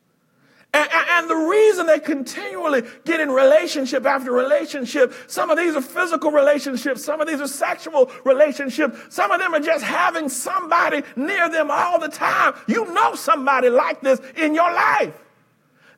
And, 0.73 0.89
and, 0.91 1.29
the 1.29 1.35
reason 1.35 1.85
they 1.85 1.99
continually 1.99 2.81
get 3.05 3.19
in 3.19 3.29
relationship 3.29 4.07
after 4.07 4.31
relationship, 4.31 5.13
some 5.27 5.51
of 5.51 5.57
these 5.59 5.75
are 5.75 5.83
physical 5.83 6.31
relationships, 6.31 7.05
some 7.05 7.21
of 7.21 7.27
these 7.27 7.39
are 7.39 7.47
sexual 7.47 8.09
relationships, 8.25 8.97
some 9.15 9.29
of 9.29 9.39
them 9.39 9.53
are 9.53 9.59
just 9.59 9.85
having 9.85 10.29
somebody 10.29 11.03
near 11.15 11.47
them 11.47 11.69
all 11.69 11.99
the 11.99 12.07
time. 12.07 12.55
You 12.65 12.91
know 12.91 13.13
somebody 13.13 13.69
like 13.69 14.01
this 14.01 14.19
in 14.35 14.55
your 14.55 14.73
life. 14.73 15.13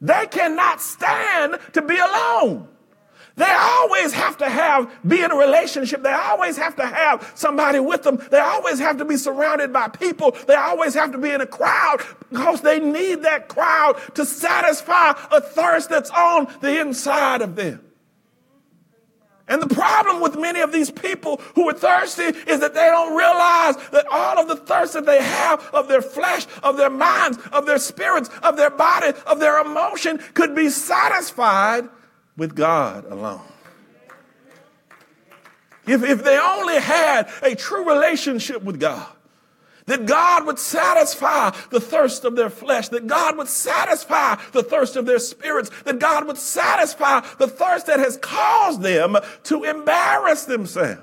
They 0.02 0.28
cannot 0.30 0.82
stand 0.82 1.58
to 1.72 1.82
be 1.84 1.96
alone. 1.96 2.68
They 3.38 3.52
always 3.52 4.14
have 4.14 4.38
to 4.38 4.50
have, 4.50 4.90
be 5.06 5.22
in 5.22 5.30
a 5.30 5.36
relationship. 5.36 6.04
They 6.04 6.14
always 6.14 6.56
have 6.58 6.78
to 6.78 6.86
have 6.86 7.34
somebody 7.36 7.80
with 7.80 8.04
them. 8.04 8.22
They 8.32 8.40
always 8.40 8.80
have 8.80 8.98
to 9.00 9.06
be 9.06 9.18
surrounded 9.18 9.74
by 9.74 9.90
people. 9.90 10.32
They 10.48 10.56
always 10.56 10.94
have 10.94 11.12
to 11.12 11.18
be 11.18 11.32
in 11.32 11.42
a 11.42 11.46
crowd 11.46 11.98
because 12.30 12.62
they 12.62 12.80
need 12.80 13.24
that 13.24 13.50
crowd 13.50 14.00
to 14.16 14.26
satisfy 14.26 15.14
a 15.32 15.42
thirst 15.42 15.90
that's 15.90 16.10
on 16.12 16.48
the 16.62 16.80
inside 16.80 17.42
of 17.42 17.58
them. 17.58 17.82
And 19.48 19.62
the 19.62 19.74
problem 19.76 20.22
with 20.22 20.40
many 20.40 20.62
of 20.62 20.72
these 20.72 20.90
people 20.90 21.40
who 21.54 21.70
are 21.70 21.74
thirsty 21.74 22.24
is 22.24 22.62
that 22.62 22.74
they 22.74 22.86
don't 22.86 23.16
realize 23.16 23.76
that 23.92 24.08
all 24.10 24.40
of 24.40 24.48
the 24.48 24.56
thirst 24.56 24.94
that 24.94 25.06
they 25.06 25.22
have 25.22 25.60
of 25.74 25.88
their 25.88 26.02
flesh, 26.02 26.48
of 26.64 26.78
their 26.78 26.90
minds, 26.90 27.38
of 27.52 27.66
their 27.66 27.78
spirits, 27.78 28.30
of 28.42 28.58
their 28.58 28.72
body, 28.72 29.12
of 29.28 29.40
their 29.40 29.60
emotion 29.60 30.20
could 30.34 30.56
be 30.56 30.70
satisfied 30.70 31.90
with 32.38 32.56
God 32.56 33.06
alone. 33.06 33.42
If, 35.88 36.04
if 36.04 36.24
they 36.24 36.40
only 36.40 36.80
had 36.80 37.30
a 37.44 37.56
true 37.56 37.88
relationship 37.88 38.64
with 38.64 38.80
God, 38.80 39.08
that 39.86 40.08
God 40.08 40.48
would 40.48 40.58
satisfy 40.58 41.56
the 41.70 41.80
thirst 41.80 42.26
of 42.26 42.36
their 42.36 42.50
flesh, 42.50 42.90
that 42.90 43.06
God 43.06 43.38
would 43.38 43.48
satisfy 43.48 44.36
the 44.52 44.64
thirst 44.64 44.96
of 44.96 45.06
their 45.06 45.20
spirits, 45.20 45.70
that 45.84 46.00
God 46.00 46.26
would 46.26 46.38
satisfy 46.38 47.20
the 47.38 47.48
thirst 47.48 47.86
that 47.86 48.00
has 48.00 48.18
caused 48.18 48.82
them 48.82 49.16
to 49.44 49.64
embarrass 49.64 50.46
themselves. 50.46 51.02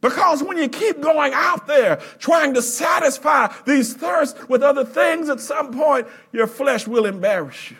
Because 0.00 0.44
when 0.44 0.58
you 0.58 0.68
keep 0.68 1.00
going 1.00 1.32
out 1.34 1.66
there 1.66 1.96
trying 2.18 2.54
to 2.54 2.62
satisfy 2.62 3.52
these 3.64 3.94
thirsts 3.94 4.48
with 4.48 4.62
other 4.62 4.84
things, 4.84 5.28
at 5.28 5.40
some 5.40 5.72
point 5.72 6.06
your 6.32 6.46
flesh 6.46 6.86
will 6.86 7.06
embarrass 7.06 7.72
you 7.72 7.76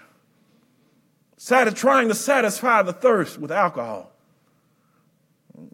trying 1.38 2.08
to 2.08 2.14
satisfy 2.14 2.82
the 2.82 2.92
thirst 2.92 3.38
with 3.38 3.52
alcohol. 3.52 4.12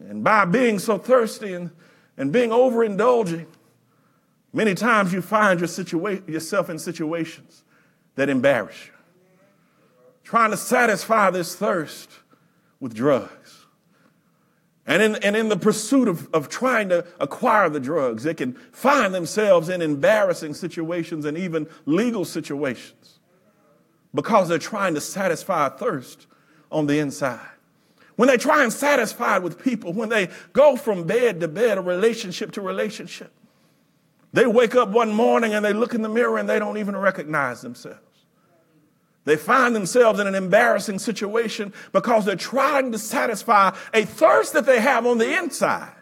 And 0.08 0.22
by 0.22 0.44
being 0.44 0.78
so 0.78 0.98
thirsty 0.98 1.54
and, 1.54 1.70
and 2.16 2.32
being 2.32 2.50
overindulging, 2.50 3.46
many 4.52 4.74
times 4.74 5.12
you 5.12 5.22
find 5.22 5.60
your 5.60 5.68
situa- 5.68 6.28
yourself 6.28 6.68
in 6.70 6.78
situations 6.78 7.64
that 8.16 8.28
embarrass 8.28 8.86
you. 8.86 8.92
Trying 10.24 10.50
to 10.50 10.56
satisfy 10.56 11.30
this 11.30 11.54
thirst 11.54 12.10
with 12.80 12.94
drugs. 12.94 13.66
And 14.86 15.02
in, 15.02 15.16
and 15.16 15.36
in 15.36 15.48
the 15.48 15.56
pursuit 15.56 16.08
of, 16.08 16.28
of 16.34 16.48
trying 16.48 16.88
to 16.88 17.06
acquire 17.20 17.68
the 17.68 17.80
drugs, 17.80 18.24
they 18.24 18.34
can 18.34 18.54
find 18.72 19.14
themselves 19.14 19.68
in 19.68 19.80
embarrassing 19.80 20.54
situations 20.54 21.24
and 21.24 21.38
even 21.38 21.68
legal 21.86 22.24
situations 22.24 23.20
because 24.14 24.48
they're 24.48 24.58
trying 24.58 24.94
to 24.94 25.00
satisfy 25.00 25.66
a 25.66 25.70
thirst 25.70 26.26
on 26.70 26.86
the 26.86 26.98
inside. 26.98 27.40
When 28.16 28.28
they 28.28 28.36
try 28.36 28.62
and 28.62 28.72
satisfy 28.72 29.36
it 29.36 29.42
with 29.42 29.62
people, 29.62 29.92
when 29.92 30.08
they 30.08 30.28
go 30.52 30.76
from 30.76 31.04
bed 31.04 31.40
to 31.40 31.48
bed, 31.48 31.78
a 31.78 31.80
relationship 31.80 32.52
to 32.52 32.60
relationship, 32.60 33.32
they 34.32 34.46
wake 34.46 34.74
up 34.74 34.90
one 34.90 35.12
morning 35.12 35.54
and 35.54 35.64
they 35.64 35.72
look 35.72 35.94
in 35.94 36.02
the 36.02 36.08
mirror 36.08 36.38
and 36.38 36.48
they 36.48 36.58
don't 36.58 36.78
even 36.78 36.96
recognize 36.96 37.62
themselves. 37.62 38.00
They 39.24 39.36
find 39.36 39.74
themselves 39.74 40.18
in 40.18 40.26
an 40.26 40.34
embarrassing 40.34 40.98
situation 40.98 41.72
because 41.92 42.24
they're 42.24 42.34
trying 42.34 42.92
to 42.92 42.98
satisfy 42.98 43.74
a 43.94 44.04
thirst 44.04 44.52
that 44.54 44.66
they 44.66 44.80
have 44.80 45.06
on 45.06 45.18
the 45.18 45.38
inside 45.38 45.94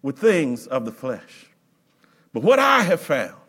with 0.00 0.18
things 0.18 0.66
of 0.66 0.84
the 0.84 0.92
flesh. 0.92 1.46
But 2.32 2.42
what 2.42 2.58
I 2.58 2.82
have 2.82 3.00
found 3.00 3.41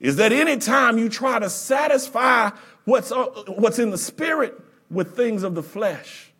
is 0.00 0.16
that 0.16 0.32
anytime 0.32 0.98
you 0.98 1.08
try 1.08 1.38
to 1.38 1.48
satisfy 1.48 2.50
what's, 2.84 3.10
uh, 3.10 3.24
what's 3.48 3.78
in 3.78 3.90
the 3.90 3.98
spirit 3.98 4.60
with 4.90 5.16
things 5.16 5.42
of 5.42 5.54
the 5.54 5.62
flesh, 5.62 6.32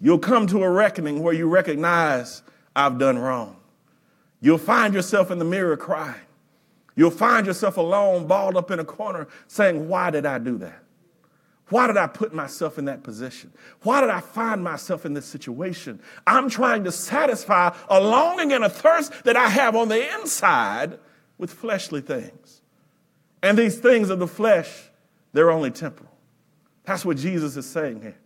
you'll 0.00 0.18
come 0.18 0.46
to 0.48 0.62
a 0.62 0.70
reckoning 0.70 1.22
where 1.22 1.34
you 1.34 1.48
recognize 1.48 2.42
I've 2.74 2.98
done 2.98 3.18
wrong. 3.18 3.56
You'll 4.40 4.58
find 4.58 4.94
yourself 4.94 5.30
in 5.30 5.38
the 5.38 5.44
mirror 5.44 5.76
crying. 5.76 6.20
You'll 6.94 7.10
find 7.10 7.46
yourself 7.46 7.76
alone, 7.76 8.26
balled 8.26 8.56
up 8.56 8.70
in 8.70 8.80
a 8.80 8.84
corner, 8.84 9.28
saying, 9.48 9.88
Why 9.88 10.10
did 10.10 10.26
I 10.26 10.38
do 10.38 10.58
that? 10.58 10.82
Why 11.68 11.88
did 11.88 11.96
I 11.96 12.06
put 12.06 12.32
myself 12.32 12.78
in 12.78 12.84
that 12.84 13.02
position? 13.02 13.52
Why 13.82 14.00
did 14.00 14.10
I 14.10 14.20
find 14.20 14.62
myself 14.62 15.04
in 15.04 15.14
this 15.14 15.26
situation? 15.26 16.00
I'm 16.26 16.48
trying 16.48 16.84
to 16.84 16.92
satisfy 16.92 17.74
a 17.88 18.00
longing 18.00 18.52
and 18.52 18.64
a 18.64 18.68
thirst 18.68 19.24
that 19.24 19.36
I 19.36 19.48
have 19.48 19.74
on 19.74 19.88
the 19.88 20.14
inside 20.20 20.98
with 21.38 21.52
fleshly 21.52 22.00
things. 22.00 22.55
And 23.42 23.56
these 23.56 23.78
things 23.78 24.10
of 24.10 24.18
the 24.18 24.26
flesh, 24.26 24.68
they're 25.32 25.50
only 25.50 25.70
temporal. 25.70 26.10
That's 26.84 27.04
what 27.04 27.16
Jesus 27.16 27.56
is 27.56 27.66
saying 27.66 28.02
here. 28.02 28.16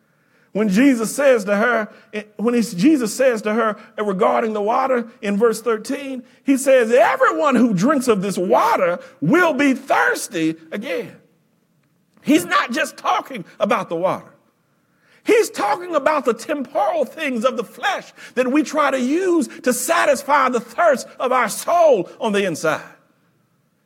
When 0.53 0.69
Jesus 0.69 1.15
says 1.15 1.45
to 1.45 1.57
her, 1.57 1.89
when 2.37 2.61
Jesus 2.61 3.15
says 3.15 3.43
to 3.43 3.55
her 3.55 3.77
uh, 3.97 4.05
regarding 4.05 4.53
the 4.53 4.63
water 4.63 5.09
in 5.23 5.37
verse 5.37 5.63
13, 5.63 6.25
he 6.45 6.57
says, 6.57 6.91
Everyone 6.91 7.55
who 7.55 7.73
drinks 7.73 8.09
of 8.09 8.21
this 8.21 8.37
water 8.37 8.99
will 9.21 9.55
be 9.55 9.75
thirsty 9.75 10.57
again. 10.73 11.17
He's 12.23 12.45
not 12.45 12.73
just 12.73 12.97
talking 12.97 13.45
about 13.61 13.89
the 13.89 13.97
water. 13.97 14.35
He's 15.23 15.51
talking 15.51 15.95
about 15.95 16.25
the 16.25 16.35
temporal 16.35 17.05
things 17.05 17.45
of 17.45 17.57
the 17.57 17.65
flesh 17.65 18.13
that 18.35 18.51
we 18.51 18.63
try 18.65 18.91
to 18.91 19.01
use 19.01 19.47
to 19.61 19.73
satisfy 19.73 20.49
the 20.49 20.61
thirst 20.61 21.07
of 21.21 21.31
our 21.31 21.49
soul 21.49 22.11
on 22.21 22.33
the 22.33 22.45
inside. 22.45 22.83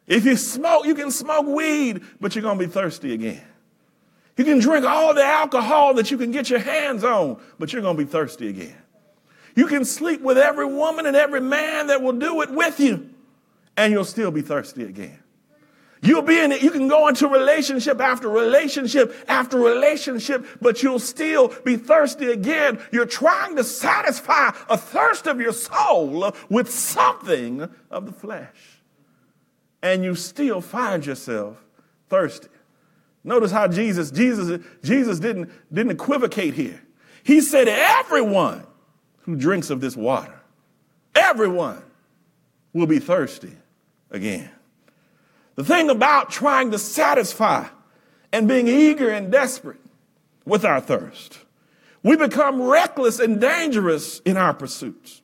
If 0.07 0.25
you 0.25 0.37
smoke, 0.37 0.87
you 0.87 0.95
can 0.95 1.11
smoke 1.11 1.47
weed, 1.47 2.03
but 2.21 2.35
you're 2.35 2.43
going 2.43 2.59
to 2.59 2.67
be 2.67 2.71
thirsty 2.71 3.15
again. 3.15 3.43
You 4.37 4.45
can 4.45 4.59
drink 4.59 4.85
all 4.85 5.15
the 5.15 5.25
alcohol 5.25 5.95
that 5.95 6.11
you 6.11 6.19
can 6.19 6.31
get 6.31 6.51
your 6.51 6.59
hands 6.59 7.05
on, 7.05 7.41
but 7.59 7.73
you're 7.73 7.83
going 7.83 7.97
to 7.97 8.05
be 8.05 8.11
thirsty 8.11 8.49
again. 8.49 8.77
You 9.55 9.67
can 9.67 9.85
sleep 9.85 10.21
with 10.21 10.37
every 10.37 10.67
woman 10.67 11.07
and 11.07 11.17
every 11.17 11.41
man 11.41 11.87
that 11.87 12.03
will 12.03 12.13
do 12.13 12.43
it 12.43 12.51
with 12.51 12.81
you, 12.81 13.11
and 13.77 13.93
you'll 13.93 14.05
still 14.05 14.33
be 14.33 14.43
thirsty 14.43 14.83
again. 14.83 15.21
You'll 16.03 16.23
be 16.23 16.39
in 16.39 16.53
it. 16.53 16.63
You 16.63 16.71
can 16.71 16.87
go 16.87 17.09
into 17.09 17.29
relationship 17.29 17.99
after 17.99 18.29
relationship 18.29 19.15
after 19.27 19.59
relationship, 19.59 20.47
but 20.61 20.83
you'll 20.83 20.99
still 20.99 21.49
be 21.65 21.77
thirsty 21.77 22.31
again. 22.31 22.79
You're 22.93 23.07
trying 23.07 23.57
to 23.57 23.65
satisfy 23.65 24.51
a 24.69 24.77
thirst 24.77 25.27
of 25.27 25.41
your 25.41 25.55
soul 25.55 26.35
with 26.51 26.69
something 26.71 27.71
of 27.91 28.05
the 28.05 28.13
flesh. 28.13 28.74
And 29.85 30.03
you 30.03 30.15
still 30.15 30.63
find 30.63 31.05
yourself 31.05 31.63
thirsty. 32.09 32.49
Notice 33.23 33.53
how 33.53 33.69
Jesus, 33.69 34.11
Jesus, 34.11 34.65
Jesus 34.83 35.21
didn't, 35.21 35.51
didn't 35.73 35.93
equivocate 35.93 36.55
here. 36.55 36.83
He 37.23 37.43
said, 37.43 37.69
everyone 37.69 38.67
who 39.21 39.37
drinks 39.37 39.69
of 39.69 39.83
this 39.83 39.95
water, 39.95 40.41
everyone 41.15 41.83
will 42.73 42.87
be 42.87 42.99
thirsty 42.99 43.53
again. 44.11 44.51
The 45.57 45.65
thing 45.65 45.91
about 45.91 46.31
trying 46.31 46.71
to 46.71 46.79
satisfy 46.79 47.69
and 48.33 48.49
being 48.49 48.69
eager 48.69 49.11
and 49.11 49.31
desperate 49.31 49.81
with 50.47 50.65
our 50.65 50.81
thirst, 50.81 51.39
we 52.03 52.17
become 52.17 52.63
reckless 52.63 53.21
and 53.21 53.39
dangerous 53.39 54.21
in 54.21 54.39
our 54.39 54.55
pursuits. 54.55 55.21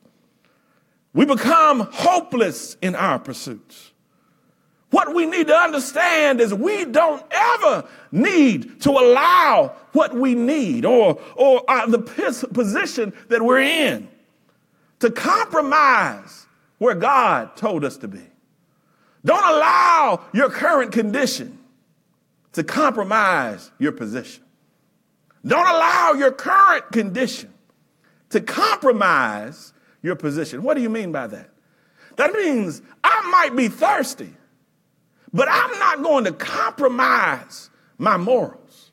We 1.13 1.25
become 1.25 1.79
hopeless 1.91 2.77
in 2.79 2.93
our 2.93 3.17
pursuits. 3.17 3.90
What 4.91 5.15
we 5.15 5.25
need 5.25 5.47
to 5.47 5.55
understand 5.55 6.41
is 6.41 6.53
we 6.53 6.85
don't 6.85 7.23
ever 7.31 7.87
need 8.11 8.81
to 8.81 8.91
allow 8.91 9.75
what 9.93 10.13
we 10.13 10.35
need 10.35 10.85
or, 10.85 11.19
or 11.35 11.63
uh, 11.67 11.87
the 11.87 11.99
position 11.99 13.13
that 13.29 13.41
we're 13.41 13.61
in 13.61 14.09
to 14.99 15.09
compromise 15.09 16.45
where 16.77 16.95
God 16.95 17.55
told 17.55 17.85
us 17.85 17.97
to 17.97 18.07
be. 18.07 18.21
Don't 19.23 19.43
allow 19.43 20.25
your 20.33 20.49
current 20.49 20.91
condition 20.91 21.57
to 22.53 22.63
compromise 22.63 23.71
your 23.79 23.93
position. 23.93 24.43
Don't 25.45 25.67
allow 25.67 26.13
your 26.17 26.31
current 26.31 26.91
condition 26.91 27.53
to 28.29 28.41
compromise 28.41 29.73
your 30.01 30.15
position. 30.15 30.63
What 30.63 30.75
do 30.75 30.81
you 30.81 30.89
mean 30.89 31.11
by 31.11 31.27
that? 31.27 31.49
That 32.17 32.33
means 32.33 32.81
I 33.03 33.29
might 33.31 33.55
be 33.55 33.67
thirsty, 33.67 34.33
but 35.33 35.47
I'm 35.49 35.79
not 35.79 36.03
going 36.03 36.25
to 36.25 36.33
compromise 36.33 37.69
my 37.97 38.17
morals. 38.17 38.91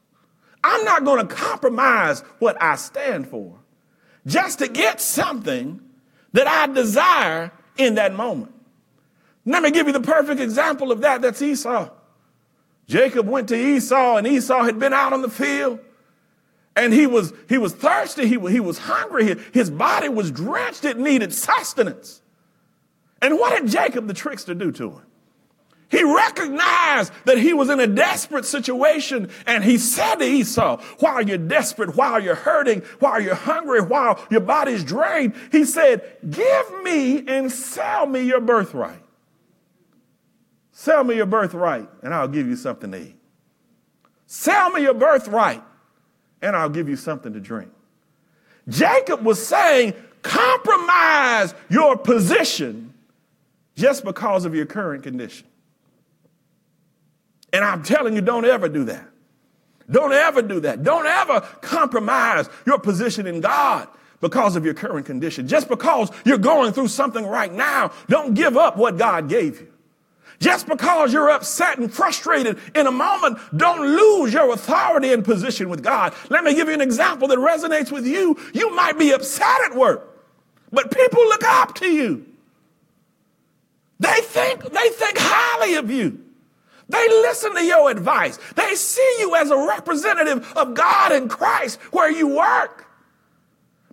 I'm 0.62 0.84
not 0.84 1.04
going 1.04 1.26
to 1.26 1.34
compromise 1.34 2.20
what 2.38 2.60
I 2.62 2.76
stand 2.76 3.28
for 3.28 3.58
just 4.26 4.58
to 4.60 4.68
get 4.68 5.00
something 5.00 5.80
that 6.32 6.46
I 6.46 6.72
desire 6.72 7.52
in 7.76 7.94
that 7.94 8.14
moment. 8.14 8.54
Let 9.46 9.62
me 9.62 9.70
give 9.70 9.86
you 9.86 9.92
the 9.92 10.00
perfect 10.00 10.40
example 10.40 10.92
of 10.92 11.00
that. 11.00 11.22
That's 11.22 11.40
Esau. 11.40 11.88
Jacob 12.86 13.26
went 13.26 13.48
to 13.48 13.56
Esau, 13.56 14.16
and 14.16 14.26
Esau 14.26 14.62
had 14.62 14.78
been 14.78 14.92
out 14.92 15.12
on 15.12 15.22
the 15.22 15.30
field. 15.30 15.80
And 16.76 16.92
he 16.92 17.06
was, 17.06 17.32
he 17.48 17.58
was 17.58 17.72
thirsty. 17.72 18.26
He, 18.26 18.38
he 18.50 18.60
was 18.60 18.78
hungry. 18.78 19.36
His 19.52 19.70
body 19.70 20.08
was 20.08 20.30
drenched. 20.30 20.84
It 20.84 20.98
needed 20.98 21.32
sustenance. 21.32 22.22
And 23.20 23.38
what 23.38 23.60
did 23.60 23.70
Jacob 23.70 24.06
the 24.06 24.14
trickster 24.14 24.54
do 24.54 24.70
to 24.72 24.90
him? 24.90 25.02
He 25.90 26.02
recognized 26.02 27.12
that 27.24 27.38
he 27.38 27.54
was 27.54 27.70
in 27.70 27.80
a 27.80 27.86
desperate 27.86 28.44
situation 28.44 29.30
and 29.46 29.64
he 29.64 29.78
said 29.78 30.16
to 30.16 30.24
Esau, 30.24 30.80
while 30.98 31.22
you're 31.22 31.38
desperate, 31.38 31.96
while 31.96 32.22
you're 32.22 32.34
hurting, 32.34 32.82
while 32.98 33.20
you're 33.20 33.34
hungry, 33.34 33.80
while 33.80 34.22
your 34.30 34.42
body's 34.42 34.84
drained, 34.84 35.34
he 35.50 35.64
said, 35.64 36.18
give 36.28 36.82
me 36.82 37.26
and 37.26 37.50
sell 37.50 38.06
me 38.06 38.20
your 38.20 38.40
birthright. 38.40 39.02
Sell 40.72 41.04
me 41.04 41.16
your 41.16 41.26
birthright 41.26 41.88
and 42.02 42.12
I'll 42.12 42.28
give 42.28 42.46
you 42.46 42.56
something 42.56 42.92
to 42.92 42.98
eat. 43.00 43.16
Sell 44.26 44.70
me 44.70 44.82
your 44.82 44.94
birthright 44.94 45.62
and 46.42 46.54
I'll 46.54 46.68
give 46.68 46.88
you 46.90 46.96
something 46.96 47.32
to 47.32 47.40
drink. 47.40 47.72
Jacob 48.68 49.24
was 49.24 49.44
saying, 49.44 49.94
compromise 50.20 51.54
your 51.70 51.96
position 51.96 52.92
just 53.74 54.04
because 54.04 54.44
of 54.44 54.54
your 54.54 54.66
current 54.66 55.02
condition. 55.02 55.46
And 57.52 57.64
I'm 57.64 57.82
telling 57.82 58.14
you, 58.14 58.20
don't 58.20 58.44
ever 58.44 58.68
do 58.68 58.84
that. 58.84 59.08
Don't 59.90 60.12
ever 60.12 60.42
do 60.42 60.60
that. 60.60 60.82
Don't 60.82 61.06
ever 61.06 61.40
compromise 61.62 62.48
your 62.66 62.78
position 62.78 63.26
in 63.26 63.40
God 63.40 63.88
because 64.20 64.56
of 64.56 64.64
your 64.64 64.74
current 64.74 65.06
condition. 65.06 65.48
Just 65.48 65.68
because 65.68 66.10
you're 66.24 66.38
going 66.38 66.72
through 66.72 66.88
something 66.88 67.26
right 67.26 67.52
now, 67.52 67.92
don't 68.08 68.34
give 68.34 68.56
up 68.56 68.76
what 68.76 68.98
God 68.98 69.28
gave 69.28 69.60
you. 69.60 69.72
Just 70.40 70.68
because 70.68 71.12
you're 71.12 71.30
upset 71.30 71.78
and 71.78 71.92
frustrated 71.92 72.58
in 72.74 72.86
a 72.86 72.92
moment, 72.92 73.38
don't 73.56 73.80
lose 73.80 74.32
your 74.32 74.52
authority 74.52 75.12
and 75.12 75.24
position 75.24 75.68
with 75.68 75.82
God. 75.82 76.14
Let 76.28 76.44
me 76.44 76.54
give 76.54 76.68
you 76.68 76.74
an 76.74 76.80
example 76.80 77.28
that 77.28 77.38
resonates 77.38 77.90
with 77.90 78.06
you. 78.06 78.36
You 78.52 78.74
might 78.74 78.98
be 78.98 79.10
upset 79.10 79.62
at 79.64 79.74
work, 79.74 80.16
but 80.70 80.92
people 80.92 81.22
look 81.24 81.42
up 81.42 81.74
to 81.76 81.86
you. 81.86 82.26
They 83.98 84.20
think, 84.20 84.62
they 84.62 84.88
think 84.90 85.16
highly 85.18 85.74
of 85.74 85.90
you. 85.90 86.24
They 86.88 87.08
listen 87.08 87.54
to 87.54 87.62
your 87.62 87.90
advice. 87.90 88.38
They 88.54 88.74
see 88.74 89.16
you 89.18 89.36
as 89.36 89.50
a 89.50 89.56
representative 89.56 90.50
of 90.56 90.74
God 90.74 91.12
and 91.12 91.28
Christ 91.28 91.78
where 91.92 92.10
you 92.10 92.28
work. 92.28 92.86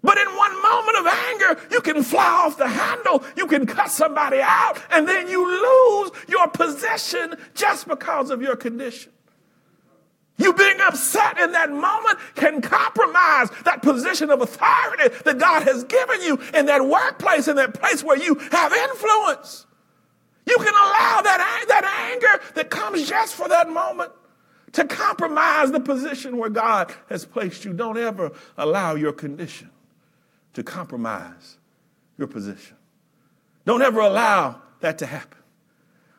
But 0.01 0.19
in 0.19 0.27
one 0.27 0.61
moment 0.61 0.97
of 0.99 1.07
anger, 1.07 1.67
you 1.71 1.81
can 1.81 2.03
fly 2.03 2.43
off 2.45 2.57
the 2.57 2.67
handle, 2.67 3.23
you 3.35 3.47
can 3.47 3.65
cut 3.65 3.89
somebody 3.89 4.39
out, 4.39 4.79
and 4.91 5.07
then 5.07 5.27
you 5.27 5.43
lose 5.43 6.11
your 6.29 6.47
position 6.47 7.35
just 7.55 7.87
because 7.87 8.29
of 8.29 8.39
your 8.39 8.55
condition. 8.55 9.11
You 10.37 10.53
being 10.53 10.79
upset 10.81 11.39
in 11.39 11.53
that 11.53 11.71
moment 11.71 12.19
can 12.35 12.61
compromise 12.61 13.49
that 13.63 13.81
position 13.81 14.29
of 14.29 14.41
authority 14.41 15.15
that 15.23 15.39
God 15.39 15.63
has 15.63 15.83
given 15.85 16.21
you 16.21 16.39
in 16.53 16.67
that 16.67 16.85
workplace, 16.85 17.47
in 17.47 17.55
that 17.55 17.73
place 17.73 18.03
where 18.03 18.17
you 18.17 18.35
have 18.51 18.73
influence. 18.73 19.64
You 20.47 20.57
can 20.57 20.73
allow 20.73 21.21
that, 21.23 21.65
that 21.67 22.11
anger 22.11 22.53
that 22.53 22.69
comes 22.69 23.07
just 23.07 23.35
for 23.35 23.47
that 23.49 23.69
moment 23.69 24.11
to 24.73 24.85
compromise 24.85 25.71
the 25.71 25.79
position 25.79 26.37
where 26.37 26.49
God 26.49 26.93
has 27.09 27.25
placed 27.25 27.65
you. 27.65 27.73
Don't 27.73 27.97
ever 27.97 28.31
allow 28.57 28.95
your 28.95 29.13
condition 29.13 29.69
to 30.53 30.63
compromise 30.63 31.57
your 32.17 32.27
position. 32.27 32.77
Don't 33.65 33.81
ever 33.81 33.99
allow 33.99 34.61
that 34.81 34.99
to 34.99 35.05
happen. 35.05 35.39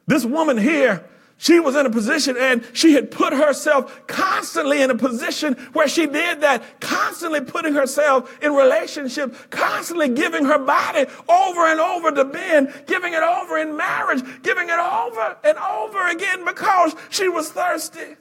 This 0.07 0.25
woman 0.25 0.57
here, 0.57 1.05
she 1.39 1.61
was 1.61 1.77
in 1.77 1.85
a 1.85 1.91
position 1.91 2.37
and 2.39 2.65
she 2.73 2.95
had 2.95 3.11
put 3.11 3.35
herself 3.35 4.07
constantly 4.07 4.81
in 4.81 4.91
a 4.91 4.95
position 4.95 5.55
where 5.75 5.87
she 5.87 6.07
did 6.07 6.41
that, 6.41 6.81
constantly 6.81 7.43
putting 7.43 7.75
herself 7.75 8.39
in 8.43 8.55
relationship, 8.55 9.51
constantly 9.51 10.09
giving 10.09 10.47
her 10.47 10.59
body 10.59 11.05
over 11.29 11.67
and 11.67 11.79
over 11.79 12.11
to 12.11 12.25
Ben, 12.25 12.73
giving 12.87 13.13
it 13.13 13.23
over 13.23 13.59
in 13.59 13.77
marriage, 13.77 14.23
giving 14.43 14.69
it 14.71 14.79
over 14.79 15.37
and 15.45 15.59
over 15.59 16.09
again 16.09 16.45
because 16.47 16.95
she 17.11 17.29
was 17.29 17.51
thirsty. 17.51 18.17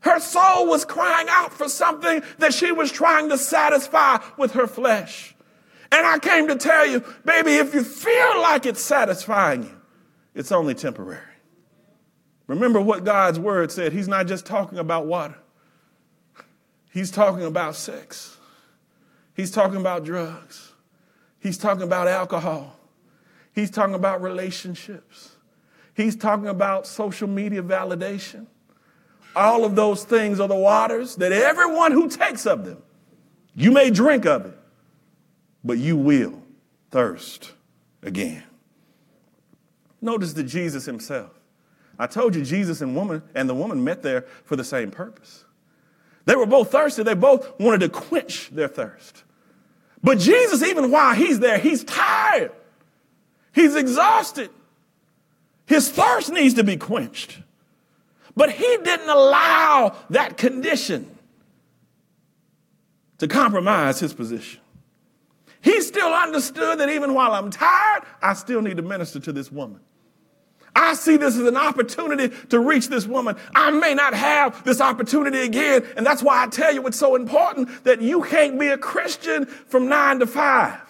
Her 0.00 0.20
soul 0.20 0.66
was 0.66 0.86
crying 0.86 1.28
out 1.30 1.52
for 1.52 1.68
something 1.68 2.22
that 2.38 2.54
she 2.54 2.72
was 2.72 2.92
trying 2.92 3.28
to 3.28 3.36
satisfy 3.36 4.18
with 4.38 4.52
her 4.52 4.66
flesh. 4.66 5.34
And 5.92 6.06
I 6.06 6.18
came 6.18 6.48
to 6.48 6.56
tell 6.56 6.86
you, 6.86 7.04
baby, 7.26 7.54
if 7.54 7.74
you 7.74 7.84
feel 7.84 8.40
like 8.40 8.64
it's 8.64 8.82
satisfying 8.82 9.64
you, 9.64 9.80
it's 10.34 10.50
only 10.50 10.74
temporary. 10.74 11.33
Remember 12.46 12.80
what 12.80 13.04
God's 13.04 13.38
word 13.38 13.72
said. 13.72 13.92
He's 13.92 14.08
not 14.08 14.26
just 14.26 14.44
talking 14.46 14.78
about 14.78 15.06
water, 15.06 15.36
He's 16.92 17.10
talking 17.10 17.44
about 17.44 17.74
sex, 17.74 18.36
He's 19.34 19.50
talking 19.50 19.76
about 19.76 20.04
drugs, 20.04 20.72
He's 21.38 21.58
talking 21.58 21.82
about 21.82 22.08
alcohol, 22.08 22.76
He's 23.52 23.70
talking 23.70 23.94
about 23.94 24.22
relationships, 24.22 25.36
He's 25.94 26.16
talking 26.16 26.48
about 26.48 26.86
social 26.86 27.28
media 27.28 27.62
validation. 27.62 28.46
All 29.36 29.64
of 29.64 29.74
those 29.74 30.04
things 30.04 30.38
are 30.38 30.46
the 30.46 30.54
waters 30.54 31.16
that 31.16 31.32
everyone 31.32 31.90
who 31.90 32.08
takes 32.08 32.46
of 32.46 32.64
them, 32.64 32.80
you 33.56 33.72
may 33.72 33.90
drink 33.90 34.26
of 34.26 34.46
it, 34.46 34.58
but 35.64 35.78
you 35.78 35.96
will 35.96 36.40
thirst 36.90 37.52
again. 38.02 38.44
Notice 40.00 40.34
that 40.34 40.44
Jesus 40.44 40.84
himself, 40.84 41.30
I 41.98 42.06
told 42.06 42.34
you 42.34 42.42
Jesus 42.42 42.80
and 42.80 42.96
woman 42.96 43.22
and 43.34 43.48
the 43.48 43.54
woman 43.54 43.84
met 43.84 44.02
there 44.02 44.22
for 44.44 44.56
the 44.56 44.64
same 44.64 44.90
purpose. 44.90 45.44
They 46.24 46.36
were 46.36 46.46
both 46.46 46.72
thirsty. 46.72 47.02
They 47.02 47.14
both 47.14 47.58
wanted 47.60 47.80
to 47.80 47.88
quench 47.88 48.50
their 48.50 48.68
thirst. 48.68 49.24
But 50.02 50.18
Jesus, 50.18 50.62
even 50.62 50.90
while 50.90 51.14
he's 51.14 51.38
there, 51.38 51.58
he's 51.58 51.84
tired. 51.84 52.52
He's 53.52 53.76
exhausted. 53.76 54.50
His 55.66 55.90
thirst 55.90 56.32
needs 56.32 56.54
to 56.54 56.64
be 56.64 56.76
quenched. 56.76 57.38
But 58.36 58.50
he 58.50 58.76
didn't 58.82 59.08
allow 59.08 59.96
that 60.10 60.36
condition 60.36 61.16
to 63.18 63.28
compromise 63.28 64.00
his 64.00 64.12
position. 64.12 64.60
He 65.60 65.80
still 65.80 66.12
understood 66.12 66.80
that 66.80 66.90
even 66.90 67.14
while 67.14 67.32
I'm 67.32 67.50
tired, 67.50 68.02
I 68.20 68.34
still 68.34 68.60
need 68.60 68.76
to 68.76 68.82
minister 68.82 69.20
to 69.20 69.32
this 69.32 69.50
woman. 69.50 69.80
I 70.74 70.94
see 70.94 71.16
this 71.16 71.36
as 71.36 71.46
an 71.46 71.56
opportunity 71.56 72.34
to 72.48 72.58
reach 72.58 72.88
this 72.88 73.06
woman. 73.06 73.36
I 73.54 73.70
may 73.70 73.94
not 73.94 74.14
have 74.14 74.64
this 74.64 74.80
opportunity 74.80 75.38
again. 75.38 75.86
And 75.96 76.04
that's 76.04 76.22
why 76.22 76.42
I 76.42 76.48
tell 76.48 76.72
you 76.72 76.86
it's 76.86 76.98
so 76.98 77.14
important 77.14 77.84
that 77.84 78.02
you 78.02 78.22
can't 78.22 78.58
be 78.58 78.68
a 78.68 78.78
Christian 78.78 79.46
from 79.46 79.88
nine 79.88 80.18
to 80.18 80.26
five. 80.26 80.80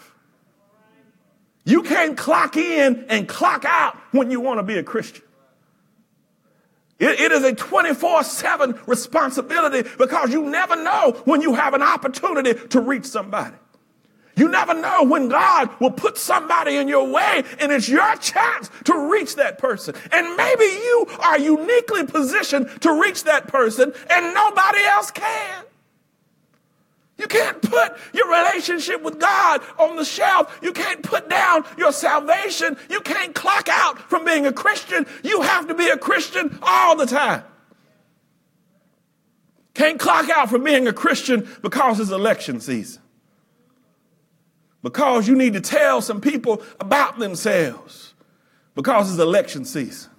You 1.64 1.83
can't 1.83 2.16
clock 2.16 2.57
in 2.57 3.07
and 3.09 3.29
clock 3.29 3.64
out 3.66 3.97
when 4.12 4.31
you 4.31 4.40
want 4.40 4.59
to 4.59 4.62
be 4.62 4.77
a 4.79 4.83
Christian. 4.83 5.25
It, 6.99 7.20
it 7.20 7.33
is 7.33 7.42
a 7.42 7.55
24 7.55 8.25
7 8.25 8.81
responsibility 8.87 9.88
because 9.99 10.33
you 10.33 10.44
never 10.44 10.77
know 10.77 11.20
when 11.25 11.40
you 11.40 11.55
have 11.55 11.75
an 11.75 11.83
opportunity 11.83 12.55
to 12.68 12.81
reach 12.81 13.07
somebody. 13.07 13.57
You 14.37 14.49
never 14.49 14.75
know 14.75 15.05
when 15.05 15.29
God 15.29 15.70
will 15.81 15.92
put 15.92 16.18
somebody 16.18 16.77
in 16.77 16.88
your 16.88 17.09
way 17.09 17.44
and 17.61 17.70
it's 17.70 17.88
your 17.88 18.16
chance 18.16 18.70
to 18.85 19.11
reach 19.11 19.37
that 19.37 19.59
person. 19.59 19.94
And 20.12 20.37
maybe 20.37 20.64
you 20.64 21.07
are 21.20 21.38
uniquely 21.38 22.05
positioned 22.05 22.68
to 22.83 23.01
reach 23.01 23.25
that 23.25 23.49
person 23.49 23.92
and 24.11 24.35
nobody 24.35 24.83
else 24.85 25.11
can. 25.11 25.64
You 27.16 27.29
can't 27.29 27.62
put 27.62 27.97
your 28.12 28.29
relationship 28.29 29.03
with 29.03 29.20
God 29.20 29.62
on 29.79 29.94
the 29.94 30.05
shelf. 30.05 30.59
You 30.61 30.73
can't 30.73 31.03
put 31.03 31.31
down 31.31 31.64
your 31.79 31.92
salvation. 31.92 32.77
You 32.90 33.01
can't 33.01 33.35
clock 33.35 33.68
out 33.70 33.99
from 34.11 34.25
being 34.25 34.47
a 34.47 34.53
Christian. 34.53 35.07
You 35.23 35.42
have 35.42 35.68
to 35.68 35.75
be 35.75 35.88
a 35.88 35.97
Christian 35.97 36.59
all 36.61 36.97
the 36.97 37.07
time. 37.07 37.44
Can't 39.75 39.99
clock 39.99 40.29
out 40.29 40.51
from 40.51 40.64
being 40.64 40.88
a 40.88 40.92
Christian 40.92 41.49
because 41.62 42.01
it's 42.01 42.11
election 42.11 42.61
season. 42.61 43.04
Because 44.85 45.27
you 45.27 45.35
need 45.35 45.55
to 45.55 45.62
tell 45.62 46.03
some 46.03 46.20
people 46.20 46.62
about 46.79 47.18
themselves 47.18 48.12
because 48.75 49.11
it's 49.11 49.18
election 49.18 49.64
season. 49.64 50.11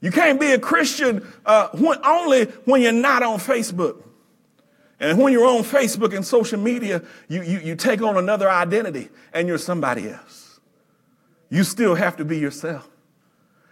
You 0.00 0.10
can't 0.10 0.40
be 0.40 0.50
a 0.50 0.58
Christian 0.58 1.24
uh, 1.46 1.68
when, 1.68 1.96
only 2.04 2.46
when 2.64 2.82
you're 2.82 2.90
not 2.90 3.22
on 3.22 3.38
Facebook. 3.38 4.02
And 4.98 5.16
when 5.16 5.32
you're 5.32 5.46
on 5.46 5.62
Facebook 5.62 6.12
and 6.14 6.26
social 6.26 6.58
media, 6.58 7.02
you, 7.28 7.42
you, 7.42 7.60
you 7.60 7.76
take 7.76 8.02
on 8.02 8.16
another 8.16 8.50
identity 8.50 9.10
and 9.32 9.46
you're 9.46 9.58
somebody 9.58 10.10
else. 10.10 10.58
You 11.48 11.62
still 11.62 11.94
have 11.94 12.16
to 12.16 12.24
be 12.24 12.38
yourself. 12.38 12.88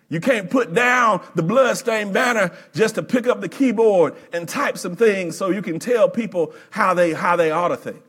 You 0.08 0.20
can't 0.20 0.50
put 0.50 0.72
down 0.72 1.20
the 1.34 1.42
bloodstained 1.42 2.14
banner 2.14 2.52
just 2.74 2.94
to 2.94 3.02
pick 3.02 3.26
up 3.26 3.40
the 3.40 3.48
keyboard 3.48 4.14
and 4.32 4.48
type 4.48 4.78
some 4.78 4.94
things 4.94 5.36
so 5.36 5.50
you 5.50 5.62
can 5.62 5.80
tell 5.80 6.08
people 6.08 6.54
how 6.70 6.94
they, 6.94 7.12
how 7.12 7.34
they 7.34 7.50
ought 7.50 7.68
to 7.68 7.76
think. 7.76 8.04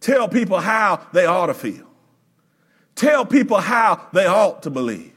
Tell 0.00 0.28
people 0.28 0.58
how 0.58 1.06
they 1.12 1.26
ought 1.26 1.46
to 1.46 1.54
feel. 1.54 1.86
Tell 2.94 3.24
people 3.24 3.58
how 3.58 4.08
they 4.12 4.26
ought 4.26 4.62
to 4.62 4.70
believe. 4.70 5.12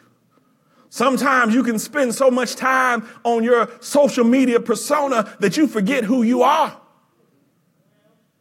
Sometimes 0.89 1.55
you 1.55 1.63
can 1.63 1.79
spend 1.79 2.13
so 2.13 2.29
much 2.29 2.55
time 2.55 3.07
on 3.23 3.43
your 3.43 3.69
social 3.79 4.23
media 4.23 4.59
persona 4.59 5.35
that 5.39 5.57
you 5.57 5.67
forget 5.67 6.03
who 6.03 6.21
you 6.21 6.43
are. 6.43 6.79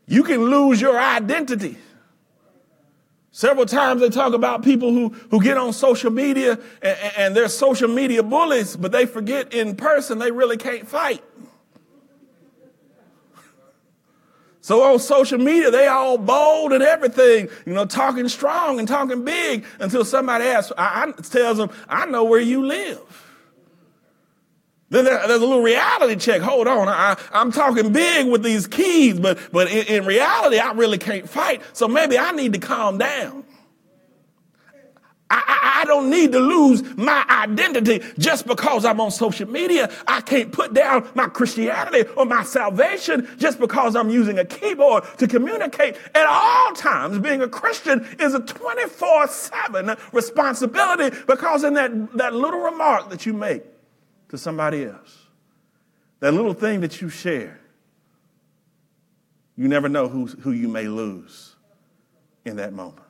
You 0.06 0.22
can 0.22 0.42
lose 0.42 0.80
your 0.80 0.98
identity. 0.98 1.78
Several 3.30 3.64
times 3.64 4.02
they 4.02 4.10
talk 4.10 4.34
about 4.34 4.62
people 4.62 4.92
who, 4.92 5.08
who 5.30 5.42
get 5.42 5.56
on 5.56 5.72
social 5.72 6.10
media 6.10 6.58
and, 6.82 6.98
and 7.16 7.36
they're 7.36 7.48
social 7.48 7.88
media 7.88 8.22
bullies, 8.22 8.76
but 8.76 8.92
they 8.92 9.06
forget 9.06 9.54
in 9.54 9.74
person 9.74 10.18
they 10.18 10.30
really 10.30 10.58
can't 10.58 10.86
fight. 10.86 11.24
So 14.62 14.80
on 14.84 15.00
social 15.00 15.38
media, 15.38 15.72
they 15.72 15.88
all 15.88 16.16
bold 16.16 16.72
and 16.72 16.84
everything, 16.84 17.48
you 17.66 17.74
know, 17.74 17.84
talking 17.84 18.28
strong 18.28 18.78
and 18.78 18.86
talking 18.86 19.24
big 19.24 19.64
until 19.80 20.04
somebody 20.04 20.44
asks, 20.44 20.72
I, 20.78 21.12
I 21.18 21.20
tells 21.20 21.58
them, 21.58 21.68
I 21.88 22.06
know 22.06 22.22
where 22.22 22.40
you 22.40 22.64
live. 22.64 23.00
Then 24.88 25.04
there, 25.04 25.26
there's 25.26 25.42
a 25.42 25.46
little 25.46 25.62
reality 25.62 26.14
check. 26.14 26.42
Hold 26.42 26.68
on. 26.68 26.86
I, 26.86 27.16
am 27.32 27.50
talking 27.50 27.92
big 27.92 28.28
with 28.28 28.44
these 28.44 28.68
keys, 28.68 29.18
but, 29.18 29.36
but 29.50 29.68
in, 29.68 29.86
in 29.86 30.06
reality, 30.06 30.58
I 30.58 30.70
really 30.72 30.98
can't 30.98 31.28
fight. 31.28 31.60
So 31.72 31.88
maybe 31.88 32.16
I 32.16 32.30
need 32.30 32.52
to 32.52 32.60
calm 32.60 32.98
down. 32.98 33.42
I, 35.32 35.80
I, 35.80 35.84
don't 35.86 36.10
need 36.10 36.32
to 36.32 36.38
lose 36.38 36.82
my 36.96 37.24
identity 37.28 38.02
just 38.18 38.46
because 38.46 38.84
I'm 38.84 39.00
on 39.00 39.10
social 39.10 39.48
media. 39.48 39.90
I 40.06 40.20
can't 40.20 40.52
put 40.52 40.74
down 40.74 41.08
my 41.14 41.26
Christianity 41.26 42.08
or 42.16 42.26
my 42.26 42.44
salvation 42.44 43.26
just 43.38 43.58
because 43.58 43.96
I'm 43.96 44.10
using 44.10 44.38
a 44.38 44.44
keyboard 44.44 45.04
to 45.18 45.26
communicate. 45.26 45.96
At 46.14 46.26
all 46.26 46.72
times, 46.74 47.18
being 47.18 47.40
a 47.40 47.48
Christian 47.48 48.06
is 48.20 48.34
a 48.34 48.40
24 48.40 49.28
7 49.28 49.96
responsibility 50.12 51.16
because 51.26 51.64
in 51.64 51.74
that, 51.74 52.12
that 52.18 52.34
little 52.34 52.60
remark 52.60 53.08
that 53.08 53.24
you 53.24 53.32
make 53.32 53.62
to 54.28 54.36
somebody 54.36 54.84
else, 54.84 55.26
that 56.20 56.34
little 56.34 56.54
thing 56.54 56.80
that 56.82 57.00
you 57.00 57.08
share, 57.08 57.58
you 59.56 59.66
never 59.66 59.88
know 59.88 60.08
who, 60.08 60.26
who 60.26 60.52
you 60.52 60.68
may 60.68 60.88
lose 60.88 61.56
in 62.44 62.56
that 62.56 62.72
moment. 62.72 63.06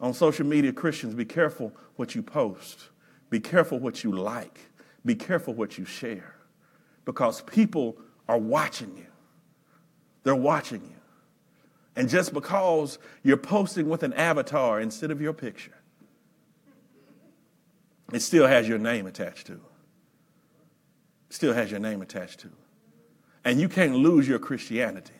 On 0.00 0.12
social 0.12 0.46
media, 0.46 0.72
Christians, 0.72 1.14
be 1.14 1.24
careful 1.24 1.72
what 1.96 2.14
you 2.14 2.22
post. 2.22 2.88
Be 3.30 3.40
careful 3.40 3.78
what 3.78 4.04
you 4.04 4.12
like. 4.12 4.58
Be 5.04 5.14
careful 5.14 5.54
what 5.54 5.78
you 5.78 5.84
share. 5.84 6.34
Because 7.04 7.42
people 7.42 7.96
are 8.28 8.38
watching 8.38 8.96
you. 8.96 9.06
They're 10.22 10.34
watching 10.34 10.82
you. 10.82 10.96
And 11.96 12.08
just 12.08 12.32
because 12.32 12.98
you're 13.22 13.36
posting 13.36 13.88
with 13.88 14.02
an 14.02 14.12
avatar 14.14 14.80
instead 14.80 15.10
of 15.10 15.20
your 15.20 15.32
picture, 15.32 15.76
it 18.12 18.20
still 18.20 18.46
has 18.46 18.68
your 18.68 18.78
name 18.78 19.06
attached 19.06 19.46
to 19.46 19.54
it. 19.54 19.60
Still 21.30 21.52
has 21.52 21.70
your 21.70 21.80
name 21.80 22.02
attached 22.02 22.40
to 22.40 22.48
it. 22.48 22.52
And 23.44 23.60
you 23.60 23.68
can't 23.68 23.94
lose 23.94 24.26
your 24.26 24.38
Christianity 24.38 25.14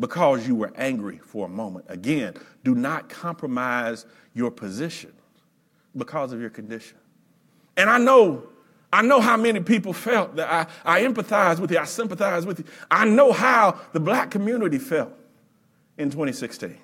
because 0.00 0.48
you 0.48 0.56
were 0.56 0.72
angry 0.76 1.18
for 1.18 1.46
a 1.46 1.48
moment. 1.48 1.84
Again, 1.88 2.34
do 2.64 2.74
not 2.74 3.08
compromise 3.08 4.06
your 4.34 4.50
position 4.50 5.12
because 5.96 6.32
of 6.32 6.40
your 6.40 6.50
condition. 6.50 6.96
And 7.76 7.88
I 7.88 7.98
know, 7.98 8.48
I 8.92 9.02
know 9.02 9.20
how 9.20 9.36
many 9.36 9.60
people 9.60 9.92
felt 9.92 10.36
that 10.36 10.50
I, 10.84 10.98
I 10.98 11.02
empathize 11.02 11.60
with 11.60 11.70
you, 11.70 11.78
I 11.78 11.84
sympathize 11.84 12.46
with 12.46 12.60
you. 12.60 12.64
I 12.90 13.04
know 13.04 13.32
how 13.32 13.78
the 13.92 14.00
black 14.00 14.30
community 14.30 14.78
felt 14.78 15.12
in 15.98 16.10
2016 16.10 16.78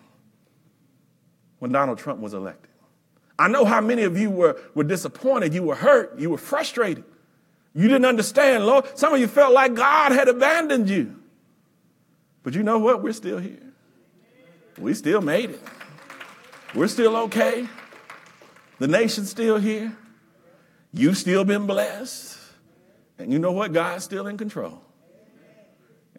when 1.59 1.73
Donald 1.73 1.99
Trump 1.99 2.21
was 2.21 2.35
elected. 2.35 2.71
I 3.39 3.49
know 3.49 3.65
how 3.65 3.81
many 3.81 4.03
of 4.03 4.19
you 4.19 4.31
were, 4.31 4.61
were 4.75 4.85
disappointed, 4.85 5.55
you 5.55 5.63
were 5.63 5.75
hurt, 5.75 6.19
you 6.19 6.31
were 6.31 6.39
frustrated. 6.39 7.05
You 7.75 7.89
didn't 7.89 8.07
understand, 8.07 8.65
Lord. 8.65 8.87
Some 8.99 9.13
of 9.13 9.21
you 9.21 9.27
felt 9.27 9.53
like 9.53 9.75
God 9.75 10.13
had 10.13 10.29
abandoned 10.29 10.89
you. 10.89 11.16
But 12.47 12.55
you 12.55 12.63
know 12.63 12.79
what? 12.79 13.03
We're 13.03 13.13
still 13.13 13.39
here. 13.39 13.59
We 14.79 14.95
still 14.95 15.21
made 15.21 15.51
it. 15.51 15.61
We're 16.77 16.87
still 16.87 17.17
okay. 17.25 17.67
The 18.79 18.87
nation's 18.87 19.31
still 19.31 19.59
here. 19.59 19.93
You've 20.93 21.17
still 21.17 21.43
been 21.43 21.67
blessed. 21.67 22.39
And 23.19 23.33
you 23.33 23.41
know 23.41 23.51
what? 23.51 23.73
God's 23.73 24.05
still 24.05 24.29
in 24.29 24.37
control. 24.39 24.81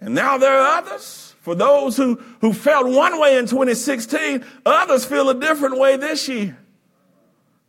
And 0.02 0.14
now 0.14 0.38
there 0.38 0.52
are 0.52 0.80
others. 0.80 1.34
For 1.40 1.56
those 1.56 1.96
who, 1.96 2.16
who 2.42 2.52
felt 2.52 2.90
one 2.90 3.22
way 3.22 3.38
in 3.38 3.46
2016, 3.46 4.44
others 4.66 5.06
feel 5.06 5.30
a 5.30 5.34
different 5.34 5.80
way 5.80 5.96
this 5.96 6.28
year. 6.28 6.58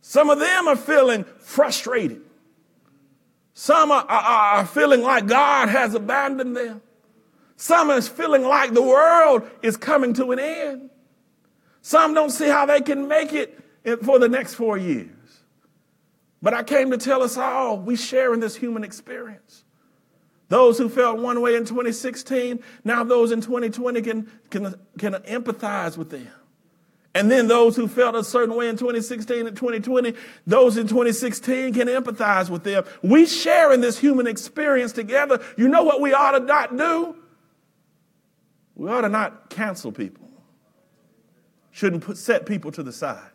Some 0.01 0.29
of 0.29 0.37
them 0.37 0.67
are 0.67 0.75
feeling 0.75 1.23
frustrated. 1.39 2.23
Some 3.53 3.89
are, 3.89 4.03
are, 4.03 4.57
are 4.57 4.65
feeling 4.65 5.01
like 5.01 5.27
God 5.27 5.69
has 5.69 5.93
abandoned 5.93 6.57
them. 6.57 6.81
Some 7.59 7.89
is 7.89 8.07
feeling 8.07 8.43
like 8.43 8.73
the 8.73 8.81
world 8.81 9.43
is 9.61 9.75
coming 9.75 10.13
to 10.13 10.31
an 10.31 10.39
end. 10.39 10.89
Some 11.81 12.13
don't 12.13 12.29
see 12.29 12.47
how 12.47 12.65
they 12.65 12.79
can 12.79 13.09
make 13.09 13.33
it 13.33 13.61
for 14.01 14.17
the 14.17 14.29
next 14.29 14.53
four 14.53 14.77
years. 14.77 15.09
But 16.41 16.53
I 16.53 16.63
came 16.63 16.89
to 16.91 16.97
tell 16.97 17.21
us 17.21 17.35
all 17.35 17.77
we 17.77 17.97
share 17.97 18.33
in 18.33 18.39
this 18.39 18.55
human 18.55 18.85
experience. 18.85 19.65
Those 20.47 20.77
who 20.77 20.87
felt 20.87 21.19
one 21.19 21.41
way 21.41 21.55
in 21.55 21.65
2016, 21.65 22.63
now 22.85 23.03
those 23.03 23.33
in 23.33 23.41
2020 23.41 24.01
can, 24.03 24.31
can, 24.49 24.75
can 24.97 25.13
empathize 25.15 25.97
with 25.97 26.11
them. 26.11 26.31
And 27.13 27.29
then 27.29 27.49
those 27.49 27.75
who 27.75 27.89
felt 27.89 28.15
a 28.15 28.23
certain 28.23 28.55
way 28.55 28.69
in 28.69 28.77
2016 28.77 29.47
and 29.47 29.57
2020, 29.57 30.13
those 30.47 30.77
in 30.77 30.87
2016 30.87 31.73
can 31.73 31.89
empathize 31.89 32.49
with 32.49 32.63
them. 32.63 32.85
We 33.03 33.25
share 33.25 33.73
in 33.73 33.81
this 33.81 33.99
human 33.99 34.27
experience 34.27 34.93
together. 34.93 35.43
You 35.57 35.67
know 35.67 35.83
what 35.83 35.99
we 35.99 36.13
ought 36.13 36.31
to 36.31 36.39
not 36.39 36.77
do? 36.77 37.17
We 38.79 38.89
ought 38.89 39.01
to 39.01 39.09
not 39.09 39.49
cancel 39.49 39.91
people. 39.91 40.25
Shouldn't 41.71 42.01
put, 42.01 42.17
set 42.17 42.45
people 42.45 42.71
to 42.71 42.81
the 42.81 42.93
side. 42.93 43.29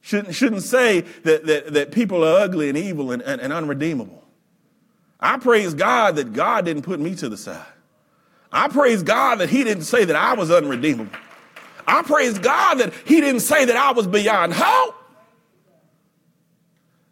Shouldn't, 0.00 0.32
shouldn't 0.32 0.62
say 0.62 1.00
that, 1.24 1.44
that, 1.46 1.72
that 1.72 1.90
people 1.90 2.24
are 2.24 2.38
ugly 2.42 2.68
and 2.68 2.78
evil 2.78 3.10
and, 3.10 3.20
and, 3.20 3.40
and 3.40 3.52
unredeemable. 3.52 4.24
I 5.18 5.38
praise 5.38 5.74
God 5.74 6.14
that 6.16 6.34
God 6.34 6.64
didn't 6.64 6.82
put 6.82 7.00
me 7.00 7.16
to 7.16 7.28
the 7.28 7.36
side. 7.36 7.66
I 8.52 8.68
praise 8.68 9.02
God 9.02 9.40
that 9.40 9.50
He 9.50 9.64
didn't 9.64 9.82
say 9.82 10.04
that 10.04 10.14
I 10.14 10.34
was 10.34 10.52
unredeemable. 10.52 11.18
I 11.84 12.02
praise 12.02 12.38
God 12.38 12.74
that 12.76 12.94
He 13.06 13.20
didn't 13.20 13.40
say 13.40 13.64
that 13.64 13.76
I 13.76 13.90
was 13.90 14.06
beyond 14.06 14.54
hope. 14.54 14.94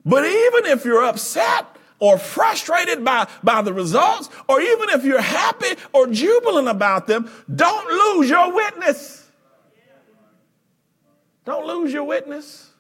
But 0.04 0.24
even 0.24 0.66
if 0.66 0.84
you're 0.84 1.04
upset 1.04 1.75
or 1.98 2.18
frustrated 2.18 3.04
by, 3.04 3.28
by 3.42 3.62
the 3.62 3.72
results, 3.72 4.28
or 4.48 4.60
even 4.60 4.90
if 4.90 5.04
you're 5.04 5.20
happy 5.20 5.80
or 5.92 6.06
jubilant 6.06 6.68
about 6.68 7.06
them, 7.06 7.30
don't 7.54 7.88
lose 7.88 8.28
your 8.28 8.52
witness. 8.52 9.28
Don't 11.44 11.66
lose 11.66 11.92
your 11.92 12.04
witness. 12.04 12.70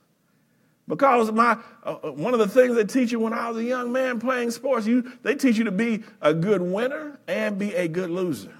Because 0.88 1.32
my 1.32 1.58
uh, 1.84 1.96
uh, 2.02 2.12
one 2.12 2.32
of 2.32 2.38
the 2.38 2.48
things 2.48 2.76
they 2.76 2.84
teach 2.84 3.10
you 3.10 3.18
when 3.18 3.32
I 3.32 3.48
was 3.48 3.58
a 3.58 3.64
young 3.64 3.90
man 3.90 4.20
playing 4.20 4.52
sports, 4.52 4.86
you 4.86 5.10
they 5.22 5.34
teach 5.34 5.56
you 5.56 5.64
to 5.64 5.72
be 5.72 6.04
a 6.20 6.32
good 6.32 6.62
winner 6.62 7.18
and 7.26 7.58
be 7.58 7.74
a 7.74 7.88
good 7.88 8.10
loser. 8.10 8.54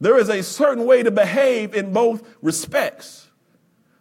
There 0.00 0.18
is 0.18 0.28
a 0.28 0.42
certain 0.42 0.84
way 0.84 1.02
to 1.04 1.10
behave 1.10 1.74
in 1.74 1.92
both 1.92 2.26
respects. 2.42 3.23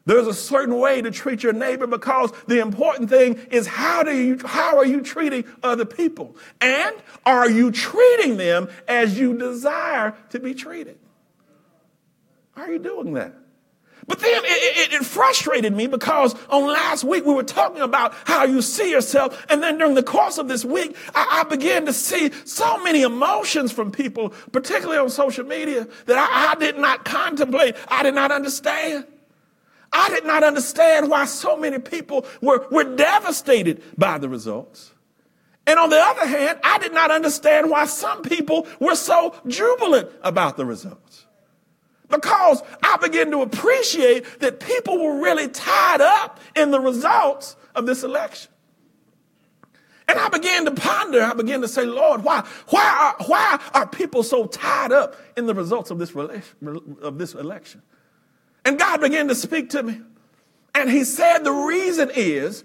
There's 0.06 0.28
a 0.28 0.34
certain 0.34 0.78
way 0.80 1.02
to 1.02 1.12
treat 1.12 1.44
your 1.44 1.54
neighbor 1.54 1.88
because 1.88 2.34
the 2.48 2.60
important 2.60 3.10
thing 3.10 3.36
is 3.52 3.68
how 3.68 4.04
do 4.04 4.16
you 4.16 4.38
how 4.44 4.78
are 4.78 4.86
you 4.86 5.02
treating 5.02 5.46
other 5.62 5.86
people? 5.86 6.36
And 6.60 6.96
are 7.26 7.50
you 7.50 7.72
treating 7.72 8.36
them 8.38 8.70
as 8.88 9.18
you 9.18 9.38
desire 9.38 10.16
to 10.32 10.40
be 10.40 10.54
treated? 10.54 10.98
Are 12.58 12.70
you 12.70 12.80
doing 12.80 13.14
that? 13.14 13.34
But 14.06 14.20
then 14.20 14.44
it, 14.44 14.92
it, 14.92 15.02
it, 15.02 15.06
frustrated 15.06 15.74
me 15.74 15.88
because 15.88 16.36
on 16.50 16.68
last 16.68 17.06
week 17.06 17.26
we 17.26 17.34
were 17.34 17.44
talking 17.44 17.82
about 17.82 18.14
how 18.26 18.44
you 18.44 18.62
see 18.62 18.92
yourself. 18.92 19.46
And 19.50 19.64
then 19.64 19.78
during 19.78 19.94
the 19.94 20.04
course 20.04 20.38
of 20.38 20.50
this 20.50 20.66
week, 20.66 20.98
I, 21.16 21.42
I 21.42 21.50
began 21.50 21.86
to 21.86 21.94
see 21.94 22.32
so 22.44 22.84
many 22.84 23.04
emotions 23.04 23.72
from 23.72 23.92
people, 23.92 24.32
particularly 24.52 24.98
on 24.98 25.10
social 25.10 25.46
media, 25.46 25.88
that 26.06 26.18
I, 26.18 26.52
I 26.52 26.56
did 26.56 26.78
not 26.78 27.06
contemplate. 27.06 27.78
I 27.88 28.04
did 28.04 28.14
not 28.14 28.32
understand. 28.32 29.06
I 29.94 30.10
did 30.10 30.26
not 30.26 30.44
understand 30.44 31.10
why 31.10 31.26
so 31.26 31.56
many 31.56 31.80
people 31.80 32.26
were, 32.42 32.68
were 32.72 32.96
devastated 32.96 33.84
by 33.98 34.18
the 34.18 34.28
results. 34.28 34.92
And 35.66 35.80
on 35.80 35.90
the 35.90 36.00
other 36.00 36.28
hand, 36.28 36.60
I 36.64 36.78
did 36.80 36.94
not 36.94 37.12
understand 37.12 37.70
why 37.70 37.86
some 37.86 38.22
people 38.24 38.68
were 38.80 38.96
so 38.96 39.36
jubilant 39.48 40.10
about 40.24 40.58
the 40.58 40.66
results. 40.66 41.26
Because 42.10 42.62
I 42.84 42.98
began 42.98 43.32
to 43.32 43.42
appreciate 43.42 44.40
that 44.42 44.60
people 44.60 45.02
were 45.02 45.22
really 45.22 45.48
tied 45.48 46.02
up 46.02 46.40
in 46.56 46.72
the 46.72 46.80
results 46.80 47.56
of 47.76 47.86
this 47.86 48.04
election. 48.04 48.52
And 50.08 50.20
I 50.20 50.28
began 50.28 50.66
to 50.66 50.72
ponder, 50.72 51.24
I 51.24 51.34
began 51.34 51.62
to 51.62 51.68
say, 51.68 51.86
Lord, 51.86 52.24
why, 52.24 52.46
why, 52.68 53.16
are, 53.20 53.26
why 53.26 53.60
are 53.74 53.88
people 53.88 54.22
so 54.22 54.48
tied 54.48 54.92
up 54.92 55.16
in 55.38 55.46
the 55.46 55.54
results 55.54 55.92
of 55.92 55.98
this, 55.98 56.14
of 56.14 57.18
this 57.18 57.34
election? 57.36 57.82
And 58.66 58.80
God 58.80 59.02
began 59.02 59.28
to 59.28 59.36
speak 59.36 59.72
to 59.72 59.84
me. 59.84 60.02
And 60.76 60.90
he 60.90 61.04
said 61.04 61.40
the 61.40 61.52
reason 61.52 62.12
is 62.16 62.64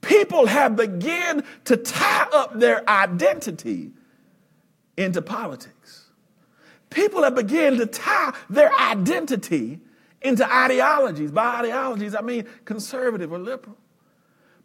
people 0.00 0.46
have 0.46 0.76
begun 0.76 1.44
to 1.64 1.76
tie 1.76 2.28
up 2.32 2.58
their 2.58 2.88
identity 2.88 3.92
into 4.96 5.22
politics. 5.22 6.10
People 6.90 7.22
have 7.22 7.34
begun 7.34 7.76
to 7.78 7.86
tie 7.86 8.34
their 8.50 8.72
identity 8.74 9.80
into 10.20 10.50
ideologies. 10.50 11.30
By 11.30 11.60
ideologies, 11.60 12.14
I 12.14 12.22
mean 12.22 12.46
conservative 12.64 13.32
or 13.32 13.38
liberal. 13.38 13.76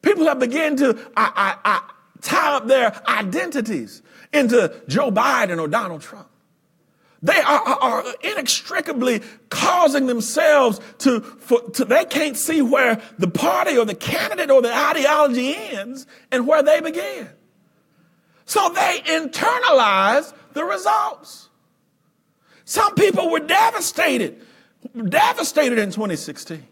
People 0.02 0.26
have 0.26 0.40
begun 0.40 0.76
to 0.78 0.98
I, 1.16 1.58
I, 1.64 1.70
I, 1.72 1.90
tie 2.22 2.56
up 2.56 2.68
their 2.68 3.02
identities 3.08 4.02
into 4.32 4.82
Joe 4.88 5.12
Biden 5.12 5.62
or 5.62 5.68
Donald 5.68 6.02
Trump. 6.02 6.28
They 7.24 7.40
are, 7.40 7.62
are, 7.62 8.04
inextricably 8.22 9.22
causing 9.50 10.08
themselves 10.08 10.82
to, 11.00 11.22
for, 11.22 11.62
to, 11.72 11.86
they 11.86 12.04
can't 12.04 12.36
see 12.36 12.62
where 12.62 13.02
the 13.18 13.30
party 13.30 13.78
or 13.78 13.86
the 13.86 13.96
candidate 13.96 14.52
or 14.52 14.62
the 14.62 14.76
ideology 14.76 15.56
ends 15.56 16.06
and 16.34 16.46
where 16.46 16.62
they 16.62 16.82
begin. 16.82 17.30
So 18.46 18.70
they 18.70 19.02
internalize 19.06 20.34
the 20.52 20.66
results. 20.66 21.48
Some 22.66 22.94
people 22.96 23.32
were 23.32 23.40
devastated, 23.40 24.42
devastated 24.94 25.80
in 25.80 25.92
2016 25.92 26.68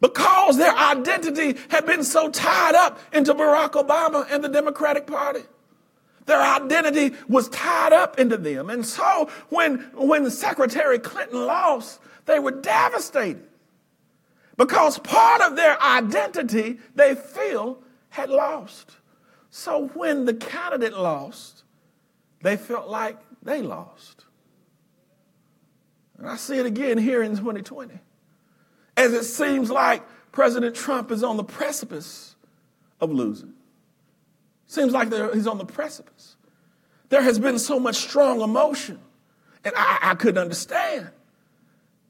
because 0.00 0.58
their 0.58 0.74
identity 0.74 1.58
had 1.70 1.86
been 1.86 2.04
so 2.04 2.30
tied 2.30 2.76
up 2.76 3.00
into 3.12 3.34
Barack 3.34 3.72
Obama 3.72 4.26
and 4.30 4.44
the 4.44 4.48
Democratic 4.48 5.08
Party. 5.08 5.42
Their 6.30 6.40
identity 6.40 7.16
was 7.26 7.48
tied 7.48 7.92
up 7.92 8.20
into 8.20 8.36
them. 8.36 8.70
And 8.70 8.86
so 8.86 9.28
when, 9.48 9.78
when 9.94 10.30
Secretary 10.30 11.00
Clinton 11.00 11.44
lost, 11.44 11.98
they 12.26 12.38
were 12.38 12.52
devastated 12.52 13.42
because 14.56 15.00
part 15.00 15.40
of 15.40 15.56
their 15.56 15.82
identity 15.82 16.78
they 16.94 17.16
feel 17.16 17.82
had 18.10 18.30
lost. 18.30 18.92
So 19.50 19.88
when 19.88 20.24
the 20.24 20.34
candidate 20.34 20.96
lost, 20.96 21.64
they 22.42 22.56
felt 22.56 22.88
like 22.88 23.18
they 23.42 23.60
lost. 23.60 24.24
And 26.16 26.28
I 26.28 26.36
see 26.36 26.58
it 26.58 26.66
again 26.66 26.96
here 26.96 27.24
in 27.24 27.32
2020. 27.32 27.92
As 28.96 29.14
it 29.14 29.24
seems 29.24 29.68
like 29.68 30.04
President 30.30 30.76
Trump 30.76 31.10
is 31.10 31.24
on 31.24 31.36
the 31.36 31.42
precipice 31.42 32.36
of 33.00 33.10
losing. 33.10 33.54
Seems 34.70 34.92
like 34.92 35.12
he's 35.34 35.48
on 35.48 35.58
the 35.58 35.64
precipice. 35.64 36.36
There 37.08 37.20
has 37.20 37.40
been 37.40 37.58
so 37.58 37.80
much 37.80 37.96
strong 37.96 38.40
emotion, 38.40 39.00
and 39.64 39.74
I, 39.76 39.98
I 40.00 40.14
couldn't 40.14 40.40
understand. 40.40 41.10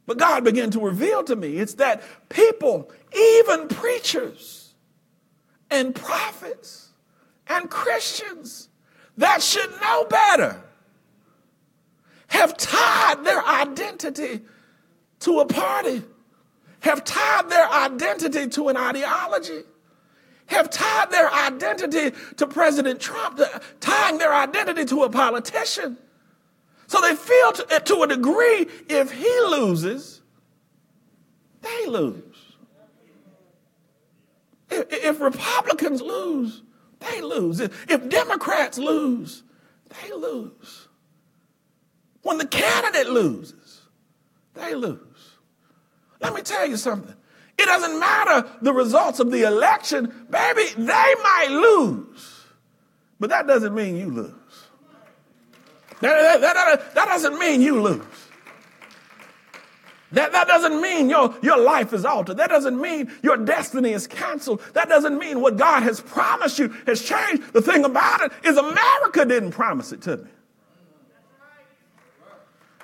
But 0.04 0.18
God 0.18 0.44
began 0.44 0.70
to 0.72 0.80
reveal 0.80 1.24
to 1.24 1.36
me 1.36 1.56
it's 1.56 1.72
that 1.74 2.02
people, 2.28 2.92
even 3.16 3.68
preachers 3.68 4.74
and 5.70 5.94
prophets 5.94 6.90
and 7.46 7.70
Christians 7.70 8.68
that 9.16 9.42
should 9.42 9.70
know 9.80 10.04
better, 10.04 10.62
have 12.26 12.58
tied 12.58 13.24
their 13.24 13.42
identity 13.42 14.42
to 15.20 15.40
a 15.40 15.46
party, 15.46 16.02
have 16.80 17.04
tied 17.04 17.48
their 17.48 17.70
identity 17.70 18.48
to 18.48 18.68
an 18.68 18.76
ideology 18.76 19.62
have 20.50 20.70
tied 20.70 21.10
their 21.10 21.32
identity 21.32 22.12
to 22.36 22.46
President 22.46 23.00
Trump, 23.00 23.40
tying 23.80 24.18
their 24.18 24.34
identity 24.34 24.84
to 24.86 25.04
a 25.04 25.10
politician. 25.10 25.96
So 26.86 27.00
they 27.00 27.14
feel 27.14 27.52
to, 27.52 27.80
to 27.80 28.02
a 28.02 28.08
degree 28.08 28.66
if 28.88 29.12
he 29.12 29.40
loses, 29.48 30.22
they 31.62 31.86
lose. 31.86 32.24
If, 34.70 34.86
if 34.92 35.20
Republicans 35.20 36.02
lose, 36.02 36.62
they 36.98 37.20
lose. 37.20 37.60
If, 37.60 37.90
if 37.90 38.08
Democrats 38.08 38.78
lose, 38.78 39.42
they 39.88 40.12
lose. 40.12 40.88
When 42.22 42.38
the 42.38 42.46
candidate 42.46 43.08
loses, 43.08 43.82
they 44.54 44.74
lose. 44.74 45.00
Let 46.20 46.34
me 46.34 46.42
tell 46.42 46.66
you 46.66 46.76
something. 46.76 47.14
It 47.60 47.66
doesn't 47.66 48.00
matter 48.00 48.48
the 48.62 48.72
results 48.72 49.20
of 49.20 49.30
the 49.30 49.42
election. 49.42 50.06
Baby, 50.30 50.62
they 50.78 51.14
might 51.22 51.48
lose. 51.50 52.46
But 53.18 53.28
that 53.28 53.46
doesn't 53.46 53.74
mean 53.74 53.96
you 53.96 54.10
lose. 54.10 54.32
That, 56.00 56.40
that, 56.40 56.54
that, 56.54 56.94
that 56.94 57.04
doesn't 57.04 57.38
mean 57.38 57.60
you 57.60 57.82
lose. 57.82 58.02
That, 60.12 60.32
that 60.32 60.48
doesn't 60.48 60.80
mean 60.80 61.10
your, 61.10 61.34
your 61.42 61.58
life 61.58 61.92
is 61.92 62.06
altered. 62.06 62.38
That 62.38 62.48
doesn't 62.48 62.80
mean 62.80 63.12
your 63.22 63.36
destiny 63.36 63.92
is 63.92 64.06
canceled. 64.06 64.62
That 64.72 64.88
doesn't 64.88 65.18
mean 65.18 65.42
what 65.42 65.58
God 65.58 65.82
has 65.82 66.00
promised 66.00 66.58
you 66.58 66.68
has 66.86 67.02
changed. 67.02 67.52
The 67.52 67.60
thing 67.60 67.84
about 67.84 68.22
it 68.22 68.32
is 68.42 68.56
America 68.56 69.26
didn't 69.26 69.50
promise 69.50 69.92
it 69.92 70.00
to 70.02 70.16
me. 70.16 70.30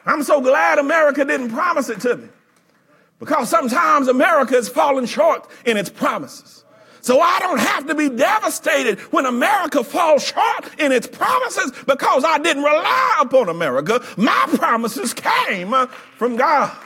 I'm 0.04 0.22
so 0.22 0.42
glad 0.42 0.78
America 0.78 1.24
didn't 1.24 1.50
promise 1.50 1.88
it 1.88 2.00
to 2.02 2.16
me. 2.18 2.28
Because 3.18 3.48
sometimes 3.48 4.08
America 4.08 4.54
has 4.54 4.68
fallen 4.68 5.06
short 5.06 5.48
in 5.64 5.76
its 5.76 5.88
promises. 5.88 6.64
So 7.00 7.20
I 7.20 7.38
don't 7.38 7.60
have 7.60 7.86
to 7.86 7.94
be 7.94 8.08
devastated 8.08 8.98
when 9.12 9.26
America 9.26 9.84
falls 9.84 10.24
short 10.24 10.80
in 10.80 10.90
its 10.90 11.06
promises 11.06 11.72
because 11.86 12.24
I 12.24 12.38
didn't 12.38 12.64
rely 12.64 13.18
upon 13.20 13.48
America. 13.48 14.04
My 14.16 14.46
promises 14.54 15.14
came 15.14 15.72
uh, 15.72 15.86
from 15.86 16.36
God. 16.36 16.76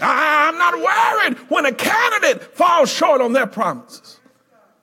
I'm 0.00 0.56
not 0.58 0.74
worried 0.74 1.38
when 1.50 1.66
a 1.66 1.72
candidate 1.72 2.56
falls 2.56 2.90
short 2.92 3.20
on 3.20 3.32
their 3.32 3.48
promises. 3.48 4.20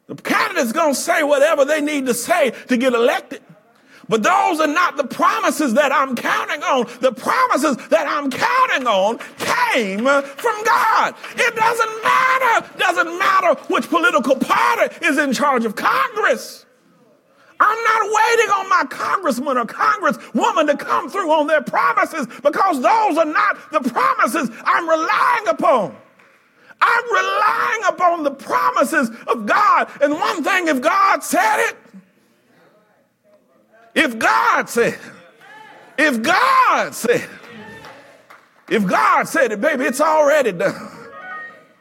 The 0.08 0.16
candidate's 0.16 0.72
going 0.72 0.94
to 0.94 1.00
say 1.00 1.24
whatever 1.24 1.66
they 1.66 1.82
need 1.82 2.08
to 2.08 2.14
say 2.14 2.52
to 2.68 2.78
get 2.78 2.94
elected. 2.94 3.42
But 4.10 4.24
those 4.24 4.60
are 4.60 4.68
not 4.68 4.98
the 4.98 5.04
promises 5.04 5.76
that 5.76 5.92
I'm 5.92 6.16
counting 6.16 6.64
on. 6.64 6.88
The 7.00 7.12
promises 7.12 7.78
that 7.90 8.08
I'm 8.08 8.32
counting 8.32 8.88
on 8.88 9.20
came 9.38 10.00
from 10.00 10.64
God. 10.64 11.14
It 11.36 11.56
doesn't 11.56 12.04
matter, 12.04 12.78
doesn't 12.80 13.20
matter 13.20 13.62
which 13.72 13.88
political 13.88 14.36
party 14.36 15.06
is 15.06 15.20
in 15.20 15.32
charge 15.32 15.64
of 15.64 15.76
Congress. 15.76 16.66
I'm 17.60 17.84
not 17.84 18.02
waiting 18.02 18.50
on 18.52 18.70
my 18.70 18.84
congressman 18.90 19.58
or 19.58 19.66
congresswoman 19.66 20.68
to 20.68 20.78
come 20.78 21.10
through 21.10 21.30
on 21.32 21.46
their 21.46 21.62
promises 21.62 22.26
because 22.42 22.82
those 22.82 23.18
are 23.18 23.26
not 23.26 23.72
the 23.72 23.82
promises 23.82 24.50
I'm 24.64 24.90
relying 24.90 25.48
upon. 25.50 25.96
I'm 26.82 27.12
relying 27.12 27.84
upon 27.90 28.24
the 28.24 28.32
promises 28.32 29.12
of 29.28 29.46
God. 29.46 29.90
And 30.02 30.14
one 30.14 30.44
thing, 30.44 30.70
if 30.70 30.82
God 30.82 31.22
said 31.22 31.68
it, 31.68 31.76
if 33.96 34.18
God 34.18 34.70
said 34.70 35.00
if 35.98 36.22
God 36.22 36.96
said 36.96 37.30
if 38.70 38.86
God 38.86 39.28
said 39.28 39.52
it, 39.52 39.62
baby, 39.62 39.86
it's 39.86 40.02
already 40.02 40.52
done. 40.52 40.92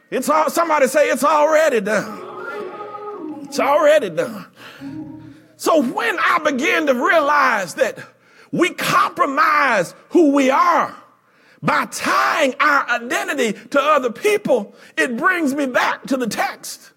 It's 0.09 0.27
all, 0.27 0.49
somebody 0.49 0.87
say 0.87 1.09
it's 1.09 1.23
already 1.23 1.81
done. 1.81 3.43
It's 3.43 3.59
already 3.59 4.09
done. 4.09 4.47
So 5.55 5.81
when 5.81 6.17
I 6.19 6.39
begin 6.39 6.87
to 6.87 6.93
realize 6.93 7.75
that 7.75 7.99
we 8.51 8.71
compromise 8.71 9.93
who 10.09 10.31
we 10.33 10.49
are 10.49 10.95
by 11.61 11.85
tying 11.85 12.55
our 12.59 12.89
identity 12.89 13.53
to 13.69 13.79
other 13.79 14.11
people, 14.11 14.73
it 14.97 15.15
brings 15.17 15.53
me 15.53 15.67
back 15.67 16.07
to 16.07 16.17
the 16.17 16.27
text. 16.27 16.91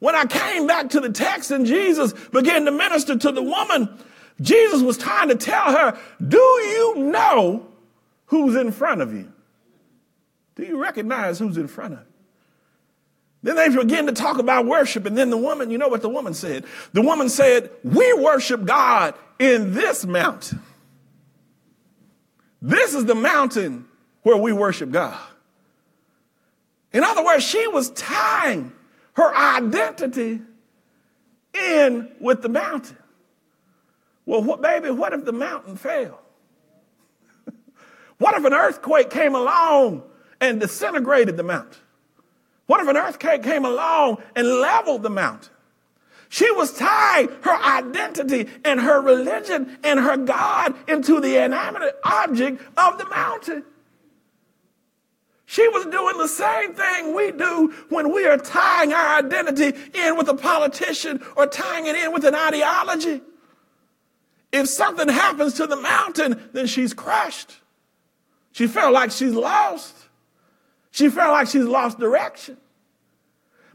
When 0.00 0.14
I 0.14 0.26
came 0.26 0.66
back 0.66 0.90
to 0.90 1.00
the 1.00 1.10
text 1.10 1.50
and 1.52 1.64
Jesus 1.64 2.12
began 2.12 2.66
to 2.66 2.70
minister 2.72 3.16
to 3.16 3.32
the 3.32 3.42
woman, 3.42 3.88
Jesus 4.40 4.82
was 4.82 4.98
trying 4.98 5.28
to 5.28 5.36
tell 5.36 5.72
her, 5.72 5.98
Do 6.26 6.38
you 6.38 6.94
know 6.96 7.66
who's 8.26 8.56
in 8.56 8.72
front 8.72 9.00
of 9.00 9.12
you? 9.12 9.32
Do 10.54 10.64
you 10.64 10.80
recognize 10.80 11.38
who's 11.38 11.56
in 11.56 11.68
front 11.68 11.94
of 11.94 12.00
you? 12.00 12.06
Then 13.42 13.56
they 13.56 13.68
begin 13.68 14.06
to 14.06 14.12
talk 14.12 14.38
about 14.38 14.66
worship. 14.66 15.04
And 15.04 15.18
then 15.18 15.30
the 15.30 15.36
woman, 15.36 15.70
you 15.70 15.78
know 15.78 15.88
what 15.88 16.02
the 16.02 16.08
woman 16.08 16.32
said? 16.32 16.64
The 16.92 17.02
woman 17.02 17.28
said, 17.28 17.70
We 17.82 18.12
worship 18.14 18.64
God 18.64 19.14
in 19.38 19.74
this 19.74 20.06
mountain. 20.06 20.62
This 22.60 22.94
is 22.94 23.04
the 23.04 23.16
mountain 23.16 23.86
where 24.22 24.36
we 24.36 24.52
worship 24.52 24.92
God. 24.92 25.18
In 26.92 27.02
other 27.02 27.24
words, 27.24 27.42
she 27.42 27.66
was 27.66 27.90
tying 27.90 28.72
her 29.14 29.34
identity 29.34 30.40
in 31.52 32.10
with 32.20 32.42
the 32.42 32.48
mountain. 32.48 32.96
Well, 34.24 34.42
what, 34.42 34.62
baby, 34.62 34.90
what 34.90 35.12
if 35.12 35.24
the 35.24 35.32
mountain 35.32 35.76
fell? 35.76 36.20
what 38.18 38.34
if 38.34 38.44
an 38.44 38.52
earthquake 38.52 39.10
came 39.10 39.34
along 39.34 40.02
and 40.40 40.60
disintegrated 40.60 41.36
the 41.36 41.42
mountain? 41.42 41.80
What 42.66 42.80
if 42.80 42.88
an 42.88 42.96
earthquake 42.96 43.42
came 43.42 43.64
along 43.64 44.22
and 44.36 44.46
leveled 44.46 45.02
the 45.02 45.10
mountain? 45.10 45.52
She 46.28 46.50
was 46.52 46.72
tying 46.72 47.28
her 47.42 47.54
identity 47.54 48.48
and 48.64 48.80
her 48.80 49.02
religion 49.02 49.76
and 49.84 50.00
her 50.00 50.16
God 50.16 50.74
into 50.88 51.20
the 51.20 51.36
inanimate 51.44 51.96
object 52.04 52.62
of 52.78 52.96
the 52.96 53.04
mountain. 53.04 53.64
She 55.44 55.68
was 55.68 55.84
doing 55.84 56.16
the 56.16 56.28
same 56.28 56.72
thing 56.72 57.14
we 57.14 57.32
do 57.32 57.74
when 57.90 58.10
we 58.14 58.24
are 58.24 58.38
tying 58.38 58.94
our 58.94 59.18
identity 59.18 59.78
in 59.92 60.16
with 60.16 60.28
a 60.28 60.34
politician 60.34 61.22
or 61.36 61.46
tying 61.46 61.86
it 61.86 61.96
in 61.96 62.14
with 62.14 62.24
an 62.24 62.34
ideology. 62.34 63.20
If 64.52 64.68
something 64.68 65.08
happens 65.08 65.54
to 65.54 65.66
the 65.66 65.76
mountain, 65.76 66.50
then 66.52 66.66
she's 66.66 66.92
crushed. 66.92 67.56
She 68.52 68.66
felt 68.66 68.92
like 68.92 69.10
she's 69.10 69.32
lost. 69.32 69.96
She 70.90 71.08
felt 71.08 71.32
like 71.32 71.48
she's 71.48 71.64
lost 71.64 71.98
direction. 71.98 72.58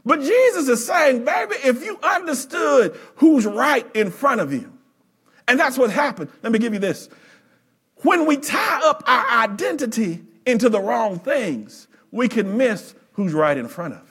But 0.04 0.20
Jesus 0.20 0.68
is 0.68 0.86
saying, 0.86 1.24
baby, 1.24 1.56
if 1.64 1.84
you 1.84 1.98
understood 2.02 2.96
who's 3.16 3.44
right 3.44 3.84
in 3.94 4.10
front 4.10 4.40
of 4.40 4.52
you, 4.52 4.72
and 5.48 5.58
that's 5.58 5.76
what 5.76 5.90
happened. 5.90 6.30
Let 6.42 6.52
me 6.52 6.58
give 6.58 6.72
you 6.72 6.78
this. 6.78 7.08
When 8.02 8.26
we 8.26 8.36
tie 8.36 8.80
up 8.84 9.02
our 9.06 9.42
identity 9.44 10.22
into 10.46 10.68
the 10.68 10.80
wrong 10.80 11.18
things, 11.18 11.88
we 12.12 12.28
can 12.28 12.56
miss 12.56 12.94
who's 13.12 13.32
right 13.32 13.56
in 13.56 13.66
front 13.66 13.94
of 13.94 14.00
us. 14.00 14.07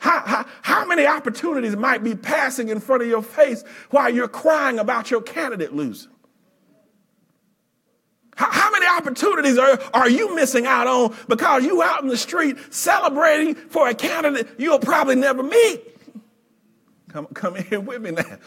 How, 0.00 0.22
how, 0.24 0.46
how, 0.62 0.86
many 0.86 1.06
opportunities 1.06 1.76
might 1.76 2.02
be 2.02 2.14
passing 2.14 2.68
in 2.68 2.80
front 2.80 3.02
of 3.02 3.08
your 3.08 3.22
face 3.22 3.62
while 3.90 4.08
you're 4.08 4.28
crying 4.28 4.78
about 4.78 5.10
your 5.10 5.20
candidate 5.20 5.74
losing? 5.74 6.10
How, 8.34 8.50
how 8.50 8.70
many 8.70 8.86
opportunities 8.86 9.58
are, 9.58 9.78
are 9.92 10.08
you 10.08 10.34
missing 10.34 10.64
out 10.64 10.86
on 10.86 11.14
because 11.28 11.64
you 11.64 11.82
out 11.82 12.02
in 12.02 12.08
the 12.08 12.16
street 12.16 12.56
celebrating 12.72 13.54
for 13.54 13.88
a 13.88 13.94
candidate 13.94 14.48
you'll 14.56 14.78
probably 14.78 15.16
never 15.16 15.42
meet? 15.42 15.82
Come, 17.10 17.26
come 17.26 17.56
in 17.56 17.64
here 17.64 17.80
with 17.80 18.00
me 18.00 18.12
now. 18.12 18.38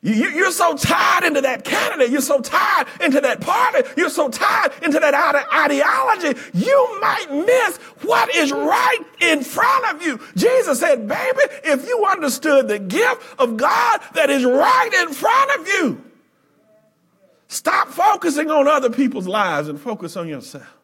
You, 0.00 0.46
are 0.46 0.52
so 0.52 0.76
tied 0.76 1.24
into 1.24 1.40
that 1.40 1.64
candidate. 1.64 2.10
You're 2.10 2.20
so 2.20 2.40
tied 2.40 2.86
into 3.00 3.20
that 3.20 3.40
party. 3.40 3.88
You're 3.96 4.10
so 4.10 4.28
tied 4.28 4.70
into 4.82 5.00
that 5.00 5.14
ideology. 5.52 6.40
You 6.54 7.00
might 7.00 7.26
miss 7.30 7.76
what 8.06 8.34
is 8.34 8.52
right 8.52 9.00
in 9.20 9.42
front 9.42 9.94
of 9.94 10.02
you. 10.06 10.20
Jesus 10.36 10.78
said, 10.78 11.08
baby, 11.08 11.40
if 11.64 11.86
you 11.86 12.04
understood 12.04 12.68
the 12.68 12.78
gift 12.78 13.40
of 13.40 13.56
God 13.56 14.00
that 14.14 14.30
is 14.30 14.44
right 14.44 14.90
in 15.02 15.12
front 15.12 15.60
of 15.60 15.68
you, 15.68 16.04
Stop 17.48 17.88
focusing 17.88 18.50
on 18.50 18.68
other 18.68 18.90
people's 18.90 19.26
lives 19.26 19.68
and 19.68 19.80
focus 19.80 20.16
on 20.16 20.28
yourself. 20.28 20.76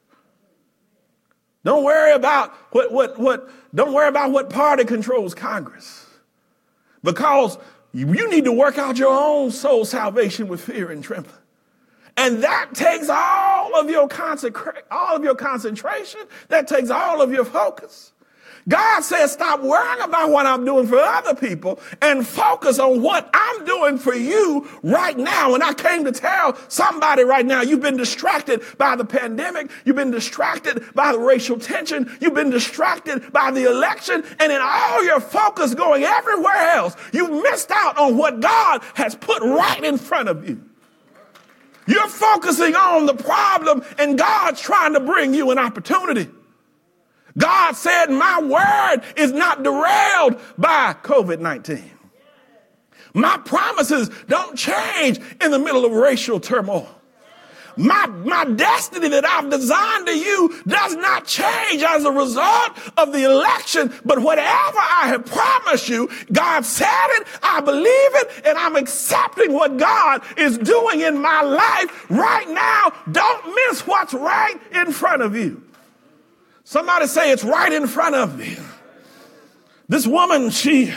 Don't 1.63 1.85
worry 1.85 2.13
about 2.15 2.53
what, 2.73 2.91
what, 2.91 3.19
what, 3.19 3.51
don't 3.75 3.93
worry 3.93 4.09
about 4.09 4.33
what 4.33 4.51
party 4.51 4.85
controls 4.85 5.35
Congress. 5.35 6.07
Because 7.03 7.59
you 7.95 8.29
need 8.31 8.45
to 8.45 8.53
work 8.53 8.77
out 8.77 8.99
your 8.99 9.17
own 9.17 9.53
soul 9.53 9.85
salvation 9.85 10.49
with 10.49 10.61
fear 10.61 10.91
and 10.91 11.03
trembling. 11.03 11.37
And 12.17 12.43
that 12.43 12.71
takes 12.75 13.09
all 13.09 13.79
of 13.79 13.89
your 13.89 14.09
consecra- 14.09 14.83
all 14.91 15.17
of 15.17 15.25
your 15.25 15.35
concentration. 15.35 16.21
That 16.49 16.69
takes 16.69 16.91
all 16.91 17.23
of 17.23 17.33
your 17.33 17.45
focus. 17.45 18.13
God 18.69 19.03
says, 19.03 19.33
stop 19.33 19.61
worrying 19.61 20.01
about 20.01 20.31
what 20.31 20.47
I'm 20.47 20.65
doing 20.65 20.87
for 20.87 20.99
other 20.99 21.35
people 21.35 21.79
and 22.01 22.27
focus 22.27 22.79
on 22.79 23.03
what 23.03 23.29
I'm 23.35 23.65
doing 23.67 23.99
for 23.99 24.15
you 24.15 24.67
right 24.83 25.17
now. 25.17 25.55
And 25.55 25.63
I 25.63 25.75
came 25.75 26.05
to 26.05 26.13
tell 26.13 26.57
somebody 26.69 27.25
right 27.25 27.45
now, 27.45 27.61
you've 27.61 27.83
been 27.83 27.99
distracted 27.99 28.63
by 28.79 28.97
the 28.97 29.05
pandemic. 29.05 29.71
You've 29.85 29.97
been 29.97 30.11
distracted 30.11 30.83
by 30.95 31.13
the 31.13 31.19
racial 31.19 31.59
tension. 31.59 32.11
You've 32.21 32.35
been 32.35 32.51
distracted 32.51 33.33
by 33.33 33.51
the 33.51 33.71
election. 33.71 34.25
And 34.41 34.51
in 34.51 34.61
all 34.63 35.05
your 35.05 35.21
focus 35.21 35.75
going 35.75 36.05
everywhere 36.05 36.71
else, 36.71 36.97
you 37.13 37.43
missed 37.43 37.71
out 37.71 37.99
on 37.99 38.17
what 38.17 38.41
God 38.41 38.83
has 38.95 39.15
put 39.15 39.43
right 39.43 39.85
in 39.85 39.99
front 39.99 40.31
of 40.31 40.49
you. 40.49 40.63
You're 41.87 42.09
focusing 42.09 42.75
on 42.75 43.05
the 43.05 43.15
problem 43.15 43.85
and 43.99 44.17
God's 44.19 44.59
trying 44.63 44.95
to 44.95 45.01
bring 45.01 45.35
you 45.35 45.51
an 45.51 45.59
opportunity. 45.59 46.31
God 47.37 47.73
said, 47.73 48.07
My 48.07 48.41
word 48.41 49.05
is 49.17 49.33
not 49.33 49.63
derailed 49.63 50.41
by 50.57 50.95
COVID 51.03 51.41
19. 51.41 51.91
My 53.15 53.39
promises 53.39 54.11
don't 54.29 54.57
change 54.57 55.21
in 55.41 55.51
the 55.51 55.59
middle 55.59 55.85
of 55.85 55.93
racial 55.93 56.41
turmoil. 56.41 56.89
My, 57.77 58.07
my 58.07 58.45
destiny 58.45 59.09
that 59.09 59.25
I've 59.25 59.51
designed 59.51 60.07
to 60.07 60.17
you 60.17 60.63
does 60.67 60.95
not 60.95 61.27
change 61.27 61.83
as 61.83 62.05
a 62.05 62.13
result 62.13 62.71
of 62.97 63.13
the 63.13 63.25
election, 63.25 63.93
but 64.05 64.21
whatever 64.21 64.79
I 64.79 65.09
have 65.09 65.27
promised 65.27 65.89
you, 65.89 66.09
God 66.33 66.65
said 66.65 66.87
it, 66.89 67.27
I 67.43 67.61
believe 67.61 67.85
it, 67.87 68.47
and 68.47 68.57
I'm 68.57 68.77
accepting 68.77 69.53
what 69.53 69.77
God 69.77 70.23
is 70.37 70.57
doing 70.59 71.01
in 71.01 71.21
my 71.21 71.43
life 71.43 72.11
right 72.11 72.49
now. 72.49 72.93
Don't 73.11 73.55
miss 73.55 73.87
what's 73.87 74.15
right 74.15 74.57
in 74.73 74.93
front 74.93 75.23
of 75.23 75.35
you. 75.35 75.63
Somebody 76.65 77.07
say 77.07 77.31
it's 77.31 77.45
right 77.45 77.73
in 77.73 77.87
front 77.87 78.15
of 78.15 78.39
me. 78.39 78.57
This 79.89 80.07
woman, 80.07 80.49
she, 80.49 80.93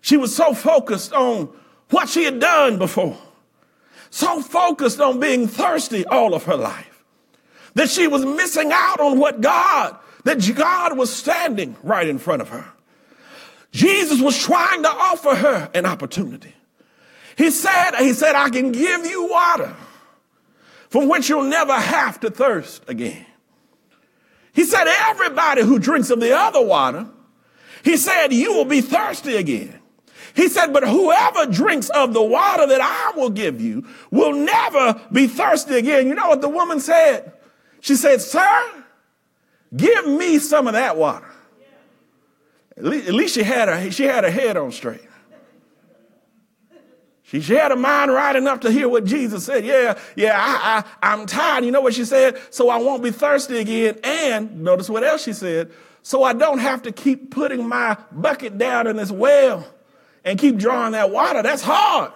she 0.00 0.16
was 0.16 0.34
so 0.34 0.54
focused 0.54 1.12
on 1.12 1.52
what 1.90 2.08
she 2.08 2.24
had 2.24 2.38
done 2.38 2.78
before, 2.78 3.18
so 4.10 4.40
focused 4.40 5.00
on 5.00 5.18
being 5.18 5.48
thirsty 5.48 6.06
all 6.06 6.34
of 6.34 6.44
her 6.44 6.56
life, 6.56 7.04
that 7.74 7.90
she 7.90 8.06
was 8.06 8.24
missing 8.24 8.70
out 8.72 9.00
on 9.00 9.18
what 9.18 9.40
God, 9.40 9.96
that 10.24 10.38
God 10.54 10.96
was 10.96 11.12
standing 11.12 11.76
right 11.82 12.06
in 12.06 12.18
front 12.18 12.40
of 12.40 12.48
her. 12.50 12.64
Jesus 13.72 14.20
was 14.20 14.38
trying 14.38 14.82
to 14.84 14.88
offer 14.88 15.34
her 15.34 15.70
an 15.74 15.84
opportunity. 15.84 16.54
He 17.36 17.50
said, 17.50 17.96
he 17.98 18.12
said, 18.12 18.36
I 18.36 18.50
can 18.50 18.70
give 18.70 19.04
you 19.04 19.28
water 19.28 19.74
from 20.90 21.08
which 21.08 21.28
you'll 21.28 21.44
never 21.44 21.74
have 21.74 22.20
to 22.20 22.30
thirst 22.30 22.84
again. 22.88 23.26
He 24.52 24.64
said, 24.64 24.86
everybody 24.86 25.62
who 25.62 25.78
drinks 25.78 26.10
of 26.10 26.20
the 26.20 26.36
other 26.36 26.62
water, 26.62 27.06
he 27.84 27.96
said, 27.96 28.32
you 28.32 28.52
will 28.52 28.64
be 28.64 28.80
thirsty 28.80 29.36
again. 29.36 29.78
He 30.34 30.48
said, 30.48 30.72
but 30.72 30.86
whoever 30.86 31.46
drinks 31.46 31.90
of 31.90 32.14
the 32.14 32.22
water 32.22 32.66
that 32.66 32.80
I 32.80 33.18
will 33.18 33.30
give 33.30 33.60
you 33.60 33.86
will 34.10 34.32
never 34.32 35.00
be 35.10 35.26
thirsty 35.26 35.74
again. 35.76 36.06
You 36.06 36.14
know 36.14 36.28
what 36.28 36.40
the 36.40 36.48
woman 36.48 36.80
said? 36.80 37.32
She 37.80 37.96
said, 37.96 38.20
sir, 38.20 38.84
give 39.76 40.06
me 40.06 40.38
some 40.38 40.66
of 40.66 40.74
that 40.74 40.96
water. 40.96 41.28
At 42.76 42.84
least, 42.84 43.34
she 43.34 43.42
had 43.42 43.68
her 43.68 43.90
she 43.90 44.04
had 44.04 44.24
her 44.24 44.30
head 44.30 44.56
on 44.56 44.72
straight. 44.72 45.02
She, 47.40 47.54
had 47.54 47.72
a 47.72 47.76
mind 47.76 48.12
right 48.12 48.36
enough 48.36 48.60
to 48.60 48.70
hear 48.70 48.88
what 48.88 49.06
Jesus 49.06 49.46
said. 49.46 49.64
Yeah, 49.64 49.98
yeah, 50.16 50.36
I, 50.36 50.84
I, 51.02 51.12
I'm 51.12 51.24
tired. 51.24 51.64
You 51.64 51.70
know 51.70 51.80
what 51.80 51.94
she 51.94 52.04
said? 52.04 52.38
So 52.50 52.68
I 52.68 52.76
won't 52.76 53.02
be 53.02 53.10
thirsty 53.10 53.58
again. 53.58 53.98
And 54.04 54.60
notice 54.62 54.90
what 54.90 55.02
else 55.02 55.22
she 55.24 55.32
said. 55.32 55.72
So 56.02 56.22
I 56.24 56.34
don't 56.34 56.58
have 56.58 56.82
to 56.82 56.92
keep 56.92 57.30
putting 57.30 57.66
my 57.66 57.96
bucket 58.10 58.58
down 58.58 58.86
in 58.86 58.96
this 58.96 59.10
well 59.10 59.66
and 60.24 60.38
keep 60.38 60.58
drawing 60.58 60.92
that 60.92 61.10
water. 61.10 61.42
That's 61.42 61.62
hard. 61.62 62.12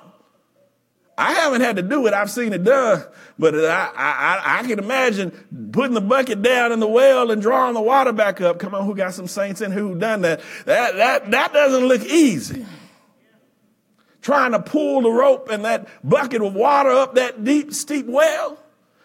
I 1.19 1.33
haven't 1.33 1.63
had 1.63 1.77
to 1.77 1.83
do 1.83 2.07
it. 2.07 2.13
I've 2.13 2.31
seen 2.31 2.53
it 2.53 2.63
done, 2.63 3.03
but 3.39 3.55
I, 3.55 3.91
I, 3.97 4.59
I 4.59 4.67
can 4.67 4.79
imagine 4.79 5.71
putting 5.73 5.95
the 5.95 6.03
bucket 6.03 6.43
down 6.43 6.73
in 6.73 6.81
the 6.81 6.87
well 6.87 7.31
and 7.31 7.41
drawing 7.41 7.73
the 7.73 7.81
water 7.81 8.13
back 8.13 8.43
up. 8.43 8.59
Come 8.59 8.75
on, 8.75 8.85
who 8.85 8.95
got 8.95 9.15
some 9.15 9.27
saints 9.27 9.63
in 9.63 9.73
who 9.73 9.95
done 9.95 10.21
that? 10.23 10.43
That, 10.67 10.97
that, 10.97 11.31
that 11.31 11.53
doesn't 11.55 11.87
look 11.87 12.05
easy. 12.05 12.67
Trying 14.27 14.51
to 14.51 14.59
pull 14.59 15.03
the 15.03 15.09
rope 15.09 15.51
and 15.51 15.65
that 15.65 15.87
bucket 16.03 16.43
of 16.43 16.53
water 16.53 16.91
up 16.91 17.15
that 17.15 17.45
deep, 17.45 17.73
steep 17.73 18.07
well 18.07 18.59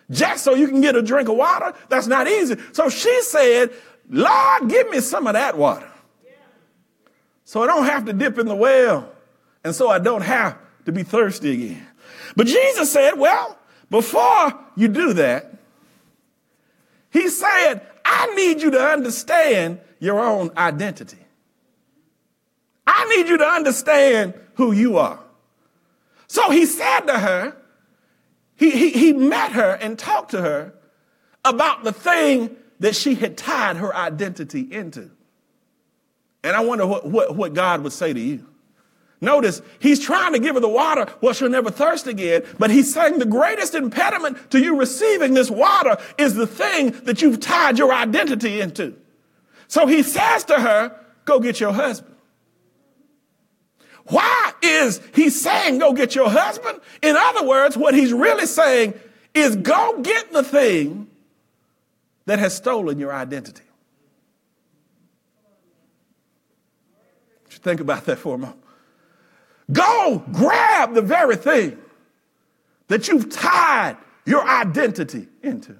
just 0.09 0.43
so 0.43 0.55
you 0.55 0.67
can 0.67 0.81
get 0.81 0.95
a 0.95 1.01
drink 1.03 1.29
of 1.29 1.35
water. 1.35 1.75
That's 1.89 2.07
not 2.07 2.27
easy. 2.27 2.55
So 2.71 2.89
she 2.89 3.21
said, 3.21 3.69
Lord, 4.09 4.67
give 4.67 4.89
me 4.89 4.99
some 4.99 5.27
of 5.27 5.33
that 5.33 5.55
water. 5.55 5.87
So 7.45 7.61
I 7.61 7.67
don't 7.67 7.85
have 7.85 8.05
to 8.05 8.13
dip 8.13 8.39
in 8.39 8.47
the 8.47 8.55
well. 8.55 9.11
And 9.63 9.75
so 9.75 9.89
I 9.89 9.99
don't 9.99 10.23
have 10.23 10.57
to 10.85 10.91
be 10.91 11.03
thirsty 11.03 11.53
again. 11.53 11.87
But 12.35 12.47
Jesus 12.47 12.91
said, 12.91 13.11
well, 13.11 13.59
before 13.91 14.59
you 14.75 14.87
do 14.87 15.13
that, 15.13 15.53
he 17.11 17.29
said, 17.29 17.85
I 18.03 18.33
need 18.33 18.63
you 18.63 18.71
to 18.71 18.81
understand 18.81 19.81
your 19.99 20.19
own 20.19 20.49
identity. 20.57 21.20
I 22.85 23.15
need 23.15 23.29
you 23.29 23.37
to 23.37 23.45
understand 23.45 24.33
who 24.55 24.71
you 24.71 24.97
are. 24.97 25.19
So 26.27 26.49
he 26.49 26.65
said 26.65 27.01
to 27.01 27.19
her, 27.19 27.57
he, 28.55 28.71
he, 28.71 28.91
he 28.91 29.13
met 29.13 29.53
her 29.53 29.71
and 29.81 29.97
talked 29.97 30.31
to 30.31 30.41
her 30.41 30.73
about 31.43 31.83
the 31.83 31.91
thing 31.91 32.55
that 32.79 32.95
she 32.95 33.15
had 33.15 33.37
tied 33.37 33.77
her 33.77 33.95
identity 33.95 34.67
into. 34.71 35.11
And 36.43 36.55
I 36.55 36.61
wonder 36.61 36.85
what, 36.85 37.07
what, 37.07 37.35
what 37.35 37.53
God 37.53 37.81
would 37.83 37.93
say 37.93 38.13
to 38.13 38.19
you. 38.19 38.45
Notice, 39.23 39.61
he's 39.79 39.99
trying 39.99 40.33
to 40.33 40.39
give 40.39 40.55
her 40.55 40.61
the 40.61 40.67
water 40.67 41.05
well, 41.21 41.33
she'll 41.33 41.49
never 41.49 41.69
thirst 41.69 42.07
again, 42.07 42.43
but 42.57 42.71
he's 42.71 42.91
saying 42.91 43.19
the 43.19 43.25
greatest 43.25 43.75
impediment 43.75 44.49
to 44.49 44.59
you 44.59 44.77
receiving 44.77 45.35
this 45.35 45.51
water 45.51 45.97
is 46.17 46.33
the 46.33 46.47
thing 46.47 46.91
that 47.03 47.21
you've 47.21 47.39
tied 47.39 47.77
your 47.77 47.93
identity 47.93 48.59
into. 48.59 48.95
So 49.67 49.85
he 49.85 50.01
says 50.01 50.43
to 50.45 50.59
her, 50.59 50.97
Go 51.25 51.39
get 51.39 51.59
your 51.59 51.71
husband. 51.71 52.10
Why 54.05 54.53
is 54.61 55.01
he 55.13 55.29
saying, 55.29 55.79
Go 55.79 55.93
get 55.93 56.15
your 56.15 56.29
husband? 56.29 56.79
In 57.01 57.15
other 57.15 57.45
words, 57.45 57.77
what 57.77 57.93
he's 57.93 58.13
really 58.13 58.45
saying 58.45 58.93
is, 59.33 59.55
Go 59.55 60.01
get 60.01 60.31
the 60.31 60.43
thing 60.43 61.07
that 62.25 62.39
has 62.39 62.55
stolen 62.55 62.99
your 62.99 63.13
identity. 63.13 63.63
Think 67.49 67.79
about 67.79 68.05
that 68.05 68.17
for 68.17 68.35
a 68.35 68.37
moment. 68.37 68.63
Go 69.71 70.23
grab 70.31 70.93
the 70.93 71.01
very 71.01 71.35
thing 71.35 71.77
that 72.87 73.07
you've 73.07 73.29
tied 73.29 73.97
your 74.25 74.47
identity 74.47 75.27
into. 75.43 75.77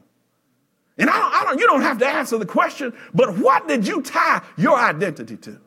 And 0.97 1.09
I 1.09 1.17
don't, 1.17 1.33
I 1.33 1.43
don't, 1.43 1.59
you 1.59 1.67
don't 1.67 1.81
have 1.81 1.97
to 1.99 2.07
answer 2.07 2.37
the 2.37 2.45
question, 2.45 2.93
but 3.13 3.37
what 3.37 3.67
did 3.67 3.87
you 3.87 4.01
tie 4.01 4.43
your 4.57 4.77
identity 4.77 5.37
to? 5.37 5.59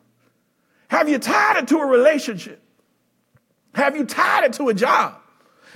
Have 0.94 1.08
you 1.08 1.18
tied 1.18 1.56
it 1.56 1.66
to 1.68 1.78
a 1.78 1.86
relationship? 1.86 2.62
Have 3.74 3.96
you 3.96 4.04
tied 4.04 4.44
it 4.44 4.52
to 4.52 4.68
a 4.68 4.74
job? 4.74 5.16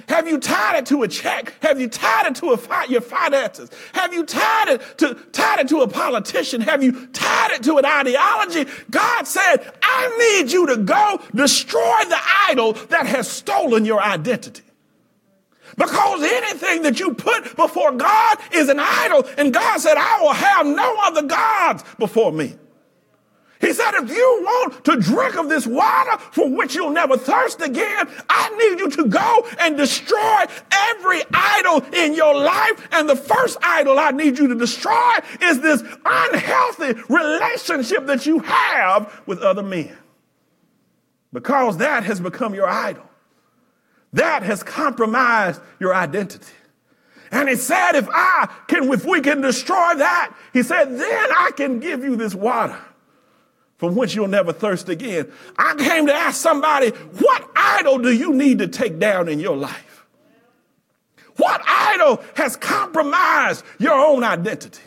Have 0.08 0.28
you 0.28 0.38
tied 0.38 0.78
it 0.78 0.86
to 0.86 1.02
a 1.02 1.08
check? 1.08 1.54
Have 1.60 1.80
you 1.80 1.88
tied 1.88 2.28
it 2.28 2.36
to 2.36 2.56
fi- 2.56 2.84
your 2.84 3.00
finances? 3.00 3.68
Have 3.94 4.14
you 4.14 4.24
tied 4.24 4.68
it 4.68 4.98
to 4.98 5.14
tied 5.32 5.58
it 5.58 5.68
to 5.70 5.80
a 5.80 5.88
politician? 5.88 6.60
Have 6.60 6.84
you 6.84 7.08
tied 7.08 7.50
it 7.50 7.64
to 7.64 7.78
an 7.78 7.84
ideology? 7.84 8.66
God 8.92 9.26
said, 9.26 9.56
"I 9.82 10.02
need 10.22 10.52
you 10.52 10.68
to 10.68 10.76
go 10.76 11.20
destroy 11.34 12.04
the 12.08 12.20
idol 12.48 12.74
that 12.90 13.06
has 13.06 13.28
stolen 13.28 13.84
your 13.84 14.00
identity." 14.00 14.62
Because 15.76 16.22
anything 16.22 16.82
that 16.82 17.00
you 17.00 17.14
put 17.14 17.56
before 17.56 17.90
God 17.90 18.38
is 18.52 18.68
an 18.68 18.78
idol, 18.78 19.26
and 19.36 19.52
God 19.52 19.80
said, 19.80 19.96
"I 19.96 20.20
will 20.20 20.32
have 20.32 20.64
no 20.64 20.96
other 21.02 21.22
gods 21.22 21.82
before 21.98 22.30
me." 22.30 22.56
He 23.60 23.72
said, 23.72 23.92
if 23.94 24.10
you 24.10 24.40
want 24.44 24.84
to 24.84 24.96
drink 24.96 25.36
of 25.36 25.48
this 25.48 25.66
water 25.66 26.18
for 26.30 26.48
which 26.48 26.76
you'll 26.76 26.90
never 26.90 27.16
thirst 27.16 27.60
again, 27.60 28.08
I 28.28 28.50
need 28.50 28.78
you 28.78 28.90
to 28.90 29.06
go 29.06 29.48
and 29.58 29.76
destroy 29.76 30.44
every 30.70 31.22
idol 31.32 31.84
in 31.92 32.14
your 32.14 32.34
life. 32.36 32.88
And 32.92 33.08
the 33.08 33.16
first 33.16 33.58
idol 33.60 33.98
I 33.98 34.12
need 34.12 34.38
you 34.38 34.48
to 34.48 34.54
destroy 34.54 35.16
is 35.42 35.60
this 35.60 35.82
unhealthy 36.04 37.00
relationship 37.08 38.06
that 38.06 38.26
you 38.26 38.38
have 38.40 39.22
with 39.26 39.40
other 39.40 39.62
men. 39.62 39.96
Because 41.32 41.78
that 41.78 42.04
has 42.04 42.20
become 42.20 42.54
your 42.54 42.68
idol. 42.68 43.04
That 44.12 44.44
has 44.44 44.62
compromised 44.62 45.60
your 45.80 45.94
identity. 45.94 46.52
And 47.30 47.48
he 47.48 47.56
said, 47.56 47.92
if 47.96 48.08
I 48.08 48.48
can, 48.68 48.90
if 48.90 49.04
we 49.04 49.20
can 49.20 49.40
destroy 49.40 49.96
that, 49.96 50.34
he 50.52 50.62
said, 50.62 50.96
then 50.96 51.28
I 51.36 51.50
can 51.56 51.80
give 51.80 52.04
you 52.04 52.14
this 52.16 52.34
water 52.34 52.78
from 53.78 53.94
which 53.94 54.14
you'll 54.14 54.28
never 54.28 54.52
thirst 54.52 54.88
again. 54.88 55.32
I 55.56 55.74
came 55.76 56.06
to 56.08 56.12
ask 56.12 56.40
somebody, 56.40 56.90
what 56.90 57.48
idol 57.56 57.98
do 57.98 58.12
you 58.12 58.34
need 58.34 58.58
to 58.58 58.68
take 58.68 58.98
down 58.98 59.28
in 59.28 59.40
your 59.40 59.56
life? 59.56 60.06
What 61.36 61.62
idol 61.66 62.20
has 62.34 62.56
compromised 62.56 63.64
your 63.78 63.94
own 63.94 64.24
identity? 64.24 64.82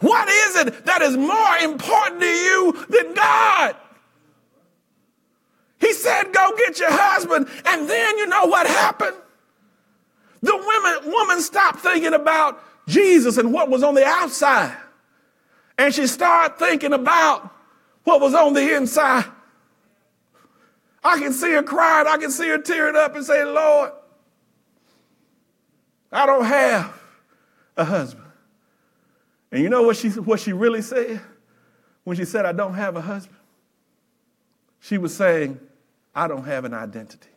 What 0.00 0.28
is 0.28 0.56
it 0.56 0.84
that 0.84 1.00
is 1.00 1.16
more 1.16 1.56
important 1.62 2.20
to 2.20 2.26
you 2.26 2.86
than 2.90 3.14
God? 3.14 3.76
He 5.80 5.92
said, 5.94 6.32
go 6.32 6.52
get 6.56 6.78
your 6.78 6.92
husband. 6.92 7.48
And 7.64 7.88
then 7.88 8.18
you 8.18 8.26
know 8.26 8.44
what 8.46 8.66
happened? 8.66 9.16
The 10.42 10.54
woman, 10.54 11.10
woman 11.10 11.40
stopped 11.40 11.80
thinking 11.80 12.12
about 12.12 12.62
Jesus 12.86 13.38
and 13.38 13.50
what 13.50 13.70
was 13.70 13.82
on 13.82 13.94
the 13.94 14.04
outside. 14.04 14.76
And 15.78 15.94
she 15.94 16.06
started 16.06 16.58
thinking 16.58 16.92
about 16.92 17.50
what 18.04 18.20
was 18.20 18.34
on 18.34 18.52
the 18.52 18.76
inside. 18.76 19.24
I 21.02 21.18
can 21.18 21.32
see 21.32 21.52
her 21.52 21.62
crying. 21.62 22.06
I 22.06 22.16
can 22.16 22.30
see 22.30 22.48
her 22.48 22.58
tearing 22.58 22.96
up 22.96 23.14
and 23.14 23.24
saying, 23.24 23.52
Lord, 23.52 23.92
I 26.12 26.26
don't 26.26 26.44
have 26.44 26.94
a 27.76 27.84
husband. 27.84 28.24
And 29.50 29.62
you 29.62 29.68
know 29.68 29.82
what 29.82 29.96
she, 29.96 30.08
what 30.08 30.40
she 30.40 30.52
really 30.52 30.82
said 30.82 31.20
when 32.04 32.16
she 32.16 32.24
said, 32.24 32.46
I 32.46 32.52
don't 32.52 32.74
have 32.74 32.96
a 32.96 33.00
husband? 33.00 33.38
She 34.80 34.98
was 34.98 35.14
saying, 35.14 35.60
I 36.14 36.28
don't 36.28 36.44
have 36.44 36.64
an 36.64 36.74
identity. 36.74 37.28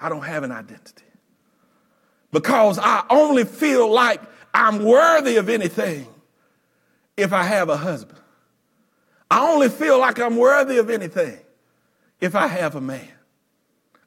I 0.00 0.08
don't 0.08 0.22
have 0.22 0.42
an 0.42 0.52
identity. 0.52 1.04
Because 2.32 2.78
I 2.78 3.04
only 3.10 3.44
feel 3.44 3.90
like 3.90 4.20
I'm 4.52 4.84
worthy 4.84 5.36
of 5.36 5.48
anything 5.48 6.06
if 7.16 7.32
I 7.32 7.44
have 7.44 7.68
a 7.68 7.76
husband. 7.76 8.18
I 9.30 9.50
only 9.50 9.68
feel 9.68 9.98
like 9.98 10.20
I'm 10.20 10.36
worthy 10.36 10.78
of 10.78 10.90
anything 10.90 11.38
if 12.20 12.34
I 12.34 12.46
have 12.46 12.74
a 12.74 12.80
man. 12.80 13.08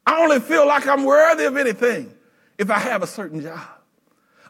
I 0.06 0.22
only 0.22 0.40
feel 0.40 0.68
like 0.68 0.88
I'm 0.88 1.04
worthy 1.04 1.46
of 1.46 1.58
anything 1.58 2.14
if 2.58 2.70
I 2.70 2.80
have 2.80 3.02
a 3.04 3.08
certain 3.08 3.42
job. 3.42 3.68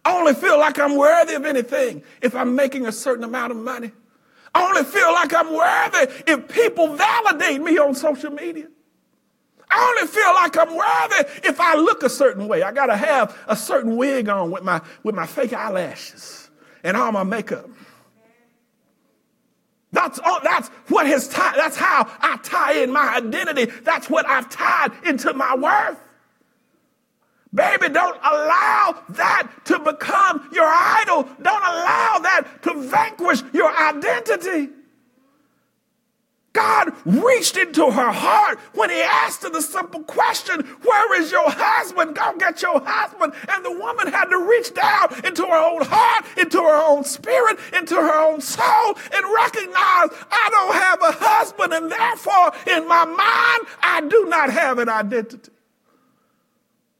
I 0.03 0.17
only 0.17 0.33
feel 0.33 0.59
like 0.59 0.77
I'm 0.79 0.95
worthy 0.95 1.33
of 1.33 1.45
anything 1.45 2.03
if 2.21 2.35
I'm 2.35 2.55
making 2.55 2.85
a 2.85 2.91
certain 2.91 3.23
amount 3.23 3.51
of 3.51 3.57
money. 3.57 3.91
I 4.53 4.63
only 4.67 4.83
feel 4.83 5.11
like 5.11 5.33
I'm 5.33 5.53
worthy 5.53 6.31
if 6.31 6.47
people 6.47 6.95
validate 6.95 7.61
me 7.61 7.77
on 7.77 7.95
social 7.95 8.31
media. 8.31 8.67
I 9.69 9.95
only 9.97 10.07
feel 10.07 10.33
like 10.35 10.57
I'm 10.57 10.75
worthy 10.75 11.47
if 11.47 11.59
I 11.59 11.75
look 11.75 12.03
a 12.03 12.09
certain 12.09 12.47
way. 12.47 12.63
I 12.63 12.71
got 12.71 12.85
to 12.85 12.95
have 12.95 13.37
a 13.47 13.55
certain 13.55 13.97
wig 13.97 14.29
on 14.29 14.51
with 14.51 14.63
my, 14.63 14.81
with 15.03 15.15
my 15.15 15.25
fake 15.25 15.53
eyelashes 15.53 16.49
and 16.83 16.95
all 16.95 17.11
my 17.11 17.23
makeup. 17.23 17.67
That's 19.95 20.19
all, 20.19 20.41
that's 20.43 20.67
what 20.89 21.07
has 21.07 21.29
tied, 21.29 21.55
that's 21.55 21.77
how 21.77 22.05
I 22.19 22.37
tie 22.43 22.83
in 22.83 22.91
my 22.91 23.15
identity. 23.15 23.71
That's 23.83 24.09
what 24.09 24.27
I've 24.27 24.49
tied 24.49 24.91
into 25.05 25.33
my 25.33 25.55
worth. 25.55 25.97
Baby, 27.53 27.87
don't 27.93 28.17
allow 28.17 29.01
that 29.11 29.49
to 29.63 29.79
become 29.79 30.49
your 30.51 30.67
idol. 30.67 31.23
Don't 31.41 31.63
allow 31.63 32.19
that 32.21 32.45
to 32.63 32.81
vanquish 32.81 33.41
your 33.53 33.73
identity. 33.73 34.73
God 36.55 36.93
reached 37.03 37.57
into 37.57 37.91
her 37.91 38.11
heart 38.13 38.57
when 38.73 38.89
he 38.89 39.01
asked 39.01 39.43
her 39.43 39.49
the 39.49 39.61
simple 39.61 40.01
question, 40.03 40.61
Where 40.83 41.21
is 41.21 41.29
your 41.29 41.51
husband? 41.51 42.15
Go 42.15 42.33
get 42.37 42.61
your 42.61 42.81
husband. 42.81 43.33
And 43.49 43.65
the 43.65 43.77
woman 43.77 44.07
had 44.07 44.25
to 44.25 44.37
reach 44.37 44.73
down 44.73 45.13
into 45.25 45.45
her 45.45 45.53
own 45.53 45.81
heart, 45.83 46.25
into 46.37 46.59
her 46.59 46.81
own 46.87 47.03
spirit, 47.03 47.59
into 47.77 47.95
her 47.95 48.19
own 48.25 48.39
soul, 48.39 48.95
and 49.13 49.25
recognize 49.35 50.09
I 50.31 50.47
don't 50.49 50.73
have 50.75 51.01
a 51.01 51.25
husband, 51.25 51.73
and 51.73 51.91
therefore 51.91 52.53
in 52.73 52.87
my 52.87 53.03
mind, 53.03 53.67
I 53.83 54.07
do 54.09 54.25
not 54.29 54.49
have 54.49 54.79
an 54.79 54.87
identity. 54.87 55.51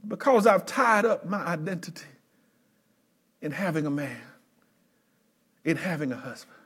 Because 0.05 0.45
I've 0.45 0.65
tied 0.65 1.05
up 1.05 1.25
my 1.25 1.43
identity 1.45 2.05
in 3.41 3.51
having 3.51 3.85
a 3.85 3.89
man, 3.89 4.21
in 5.63 5.77
having 5.77 6.11
a 6.11 6.17
husband. 6.17 6.57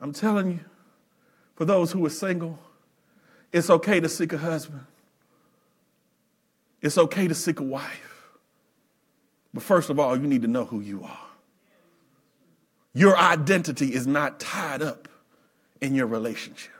I'm 0.00 0.14
telling 0.14 0.52
you, 0.52 0.60
for 1.58 1.64
those 1.64 1.90
who 1.90 2.06
are 2.06 2.10
single, 2.10 2.56
it's 3.52 3.68
okay 3.68 3.98
to 3.98 4.08
seek 4.08 4.32
a 4.32 4.38
husband. 4.38 4.84
It's 6.80 6.96
okay 6.96 7.26
to 7.26 7.34
seek 7.34 7.58
a 7.58 7.64
wife. 7.64 8.28
But 9.52 9.64
first 9.64 9.90
of 9.90 9.98
all, 9.98 10.16
you 10.16 10.28
need 10.28 10.42
to 10.42 10.48
know 10.48 10.64
who 10.64 10.78
you 10.78 11.02
are. 11.02 11.26
Your 12.94 13.18
identity 13.18 13.92
is 13.92 14.06
not 14.06 14.38
tied 14.38 14.82
up 14.82 15.08
in 15.80 15.96
your 15.96 16.06
relationship 16.06 16.70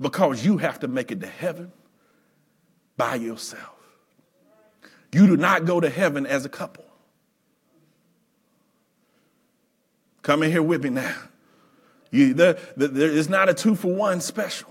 because 0.00 0.44
you 0.44 0.58
have 0.58 0.80
to 0.80 0.88
make 0.88 1.12
it 1.12 1.20
to 1.20 1.28
heaven 1.28 1.70
by 2.96 3.14
yourself. 3.14 3.78
You 5.12 5.28
do 5.28 5.36
not 5.36 5.64
go 5.64 5.78
to 5.78 5.88
heaven 5.88 6.26
as 6.26 6.44
a 6.44 6.48
couple. 6.48 6.86
Come 10.22 10.42
in 10.42 10.50
here 10.50 10.60
with 10.60 10.82
me 10.82 10.90
now. 10.90 11.14
You, 12.10 12.34
there, 12.34 12.58
there 12.76 13.10
is 13.10 13.28
not 13.28 13.48
a 13.48 13.54
two 13.54 13.74
for 13.74 13.94
one 13.94 14.20
special. 14.20 14.68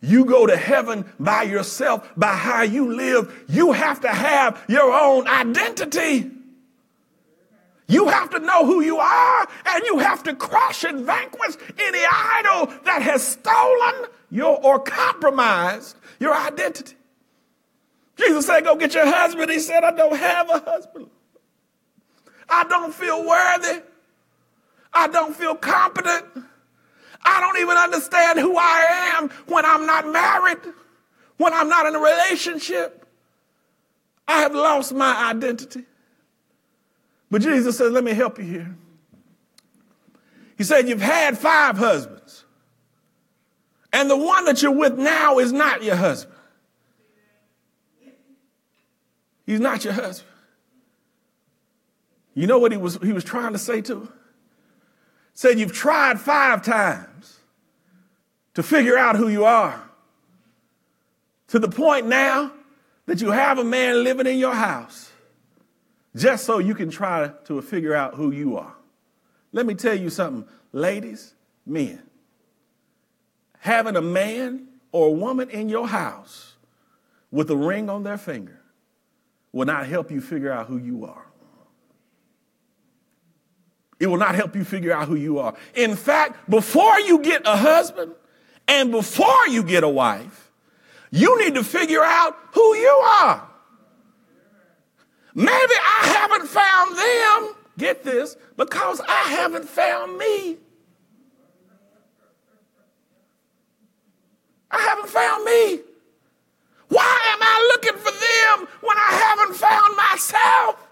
You 0.00 0.24
go 0.24 0.46
to 0.46 0.56
heaven 0.56 1.04
by 1.18 1.44
yourself, 1.44 2.08
by 2.16 2.34
how 2.34 2.62
you 2.62 2.94
live. 2.94 3.44
You 3.48 3.72
have 3.72 4.00
to 4.02 4.08
have 4.08 4.62
your 4.68 4.92
own 4.92 5.26
identity. 5.26 6.30
You 7.88 8.08
have 8.08 8.30
to 8.30 8.40
know 8.40 8.66
who 8.66 8.82
you 8.82 8.98
are, 8.98 9.48
and 9.64 9.84
you 9.84 9.98
have 9.98 10.22
to 10.24 10.34
crush 10.34 10.84
and 10.84 11.04
vanquish 11.04 11.56
any 11.78 12.00
idol 12.04 12.66
that 12.84 13.02
has 13.02 13.26
stolen 13.26 14.06
your 14.30 14.64
or 14.64 14.80
compromised 14.80 15.96
your 16.18 16.34
identity. 16.34 16.96
Jesus 18.16 18.46
said, 18.46 18.64
Go 18.64 18.76
get 18.76 18.94
your 18.94 19.06
husband. 19.06 19.50
He 19.50 19.60
said, 19.60 19.84
I 19.84 19.92
don't 19.92 20.16
have 20.16 20.50
a 20.50 20.58
husband. 20.58 21.10
I 22.48 22.64
don't 22.64 22.94
feel 22.94 23.26
worthy. 23.26 23.82
I 24.96 25.08
don't 25.08 25.36
feel 25.36 25.54
competent. 25.54 26.24
I 27.22 27.40
don't 27.40 27.58
even 27.58 27.76
understand 27.76 28.38
who 28.38 28.56
I 28.56 29.12
am 29.14 29.28
when 29.46 29.66
I'm 29.66 29.84
not 29.84 30.10
married, 30.10 30.58
when 31.36 31.52
I'm 31.52 31.68
not 31.68 31.86
in 31.86 31.94
a 31.94 31.98
relationship. 31.98 33.06
I 34.26 34.40
have 34.40 34.54
lost 34.54 34.94
my 34.94 35.30
identity. 35.30 35.84
But 37.30 37.42
Jesus 37.42 37.76
says, 37.76 37.92
Let 37.92 38.04
me 38.04 38.14
help 38.14 38.38
you 38.38 38.44
here. 38.44 38.76
He 40.56 40.64
said, 40.64 40.88
You've 40.88 41.02
had 41.02 41.36
five 41.36 41.76
husbands, 41.76 42.44
and 43.92 44.08
the 44.08 44.16
one 44.16 44.46
that 44.46 44.62
you're 44.62 44.72
with 44.72 44.98
now 44.98 45.38
is 45.38 45.52
not 45.52 45.82
your 45.82 45.96
husband. 45.96 46.34
He's 49.44 49.60
not 49.60 49.84
your 49.84 49.92
husband. 49.92 50.32
You 52.34 52.46
know 52.46 52.58
what 52.58 52.72
he 52.72 52.78
was, 52.78 52.98
he 53.02 53.12
was 53.12 53.24
trying 53.24 53.52
to 53.52 53.58
say 53.58 53.82
to 53.82 54.00
her? 54.00 54.12
Said 55.36 55.58
you've 55.58 55.74
tried 55.74 56.18
five 56.18 56.62
times 56.62 57.40
to 58.54 58.62
figure 58.62 58.96
out 58.96 59.16
who 59.16 59.28
you 59.28 59.44
are. 59.44 59.78
To 61.48 61.58
the 61.58 61.68
point 61.68 62.06
now 62.06 62.52
that 63.04 63.20
you 63.20 63.32
have 63.32 63.58
a 63.58 63.64
man 63.64 64.02
living 64.02 64.26
in 64.26 64.38
your 64.38 64.54
house 64.54 65.12
just 66.16 66.46
so 66.46 66.58
you 66.58 66.74
can 66.74 66.88
try 66.88 67.30
to 67.44 67.60
figure 67.60 67.94
out 67.94 68.14
who 68.14 68.30
you 68.30 68.56
are. 68.56 68.74
Let 69.52 69.66
me 69.66 69.74
tell 69.74 69.94
you 69.94 70.08
something, 70.08 70.48
ladies, 70.72 71.34
men. 71.66 72.02
Having 73.58 73.96
a 73.96 74.02
man 74.02 74.68
or 74.90 75.08
a 75.08 75.12
woman 75.12 75.50
in 75.50 75.68
your 75.68 75.86
house 75.86 76.54
with 77.30 77.50
a 77.50 77.56
ring 77.56 77.90
on 77.90 78.04
their 78.04 78.16
finger 78.16 78.58
will 79.52 79.66
not 79.66 79.86
help 79.86 80.10
you 80.10 80.22
figure 80.22 80.50
out 80.50 80.66
who 80.66 80.78
you 80.78 81.04
are. 81.04 81.25
It 83.98 84.08
will 84.08 84.18
not 84.18 84.34
help 84.34 84.54
you 84.54 84.64
figure 84.64 84.92
out 84.92 85.08
who 85.08 85.14
you 85.14 85.38
are. 85.38 85.54
In 85.74 85.96
fact, 85.96 86.50
before 86.50 87.00
you 87.00 87.18
get 87.20 87.42
a 87.46 87.56
husband 87.56 88.12
and 88.68 88.90
before 88.90 89.48
you 89.48 89.62
get 89.62 89.84
a 89.84 89.88
wife, 89.88 90.50
you 91.10 91.38
need 91.42 91.54
to 91.54 91.64
figure 91.64 92.02
out 92.02 92.36
who 92.52 92.74
you 92.76 93.04
are. 93.22 93.48
Maybe 95.34 95.50
I 95.52 96.00
haven't 96.18 96.46
found 96.46 96.96
them, 96.96 97.54
get 97.78 98.04
this, 98.04 98.36
because 98.56 99.00
I 99.00 99.30
haven't 99.30 99.68
found 99.68 100.18
me. 100.18 100.56
I 104.70 104.80
haven't 104.80 105.08
found 105.08 105.44
me. 105.44 105.80
Why 106.88 107.20
am 107.32 107.38
I 107.42 107.70
looking 107.72 107.98
for 107.98 108.10
them 108.10 108.68
when 108.80 108.96
I 108.96 109.36
haven't 109.36 109.56
found 109.56 109.96
myself? 109.96 110.85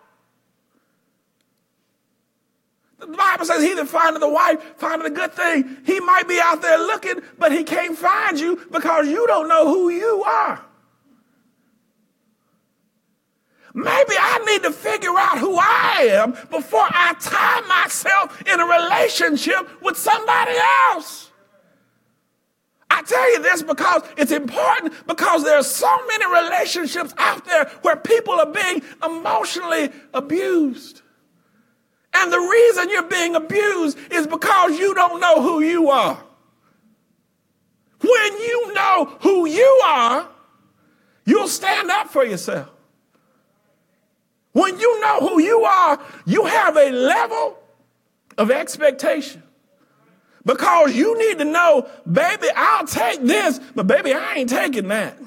The 3.07 3.17
Bible 3.17 3.45
says, 3.45 3.63
He 3.63 3.75
that 3.75 3.89
findeth 3.89 4.23
a 4.23 4.29
wife 4.29 4.79
findeth 4.79 5.09
a 5.09 5.11
good 5.11 5.33
thing. 5.33 5.79
He 5.85 6.01
might 6.01 6.27
be 6.27 6.41
out 6.41 6.63
there 6.63 6.79
looking, 6.79 7.21
but 7.39 7.53
he 7.53 7.63
can't 7.63 7.97
find 7.97 8.39
you 8.41 8.67
because 8.71 9.07
you 9.09 9.27
don't 9.27 9.49
know 9.49 9.67
who 9.67 9.91
you 9.91 10.23
are. 10.25 10.65
Maybe 13.75 14.15
I 14.19 14.39
need 14.47 14.63
to 14.63 14.71
figure 14.71 15.15
out 15.19 15.39
who 15.39 15.57
I 15.59 16.07
am 16.11 16.31
before 16.51 16.87
I 16.89 17.15
tie 17.19 17.61
myself 17.63 18.41
in 18.47 18.61
a 18.61 18.65
relationship 18.65 19.83
with 19.83 19.99
somebody 19.99 20.55
else. 20.93 21.31
I 22.89 23.03
tell 23.03 23.33
you 23.33 23.43
this 23.43 23.63
because 23.63 24.03
it's 24.17 24.31
important 24.31 24.95
because 25.07 25.43
there 25.43 25.59
are 25.59 25.65
so 25.65 25.91
many 26.07 26.27
relationships 26.27 27.13
out 27.19 27.45
there 27.45 27.65
where 27.83 27.97
people 27.97 28.35
are 28.35 28.51
being 28.51 28.83
emotionally 29.05 29.91
abused. 30.15 31.03
And 32.15 32.33
the 32.33 32.39
reason 32.39 32.91
you're 32.91 33.03
being 33.09 33.35
abused 33.35 33.99
is 34.11 34.27
because 34.27 34.79
you 34.79 34.95
don't 34.95 35.21
know 35.21 35.43
who 35.43 35.61
you 35.61 35.91
are. 35.91 36.23
When 38.01 38.33
you 38.41 38.73
know 38.75 39.17
who 39.21 39.47
you 39.47 39.83
are, 39.87 40.29
you'll 41.25 41.49
stand 41.49 41.91
up 41.91 42.09
for 42.09 42.25
yourself. 42.25 42.71
When 44.53 44.79
you 44.79 45.01
know 45.01 45.21
who 45.21 45.41
you 45.41 45.65
are, 45.65 46.01
you 46.27 46.45
have 46.45 46.77
a 46.77 46.91
level 46.91 47.59
of 48.39 48.51
expectation. 48.51 49.43
Because 50.45 50.95
you 50.95 51.19
need 51.19 51.39
to 51.39 51.45
know, 51.45 51.89
baby, 52.11 52.49
I'll 52.55 52.87
take 52.87 53.23
this, 53.23 53.59
but 53.75 53.87
baby, 53.87 54.13
I 54.13 54.35
ain't 54.35 54.51
taking 54.51 54.89
that. 54.89 55.19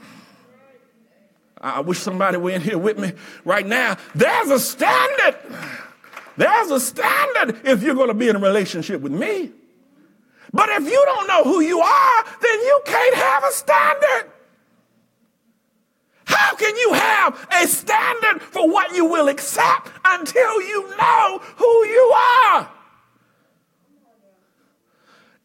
I 1.59 1.81
wish 1.81 1.97
somebody 1.97 2.37
were 2.37 2.51
in 2.51 2.61
here 2.61 2.77
with 2.77 2.99
me 2.99 3.13
right 3.43 3.65
now. 3.65 3.97
There's 4.13 4.49
a 4.49 4.59
standard. 4.59 5.35
There's 6.37 6.71
a 6.71 6.79
standard 6.79 7.65
if 7.65 7.81
you're 7.81 7.95
going 7.95 8.09
to 8.09 8.13
be 8.13 8.29
in 8.29 8.35
a 8.35 8.39
relationship 8.39 9.01
with 9.01 9.11
me. 9.11 9.51
But 10.53 10.69
if 10.69 10.85
you 10.85 11.03
don't 11.05 11.27
know 11.27 11.43
who 11.43 11.61
you 11.61 11.79
are, 11.79 12.25
then 12.41 12.59
you 12.61 12.81
can't 12.85 13.15
have 13.15 13.43
a 13.43 13.51
standard. 13.51 14.31
How 16.25 16.55
can 16.55 16.75
you 16.75 16.93
have 16.93 17.47
a 17.51 17.67
standard 17.67 18.41
for 18.41 18.69
what 18.69 18.95
you 18.95 19.05
will 19.05 19.27
accept 19.27 19.89
until 20.05 20.61
you 20.61 20.89
know 20.97 21.39
who 21.57 21.85
you 21.85 22.13
are? 22.15 22.69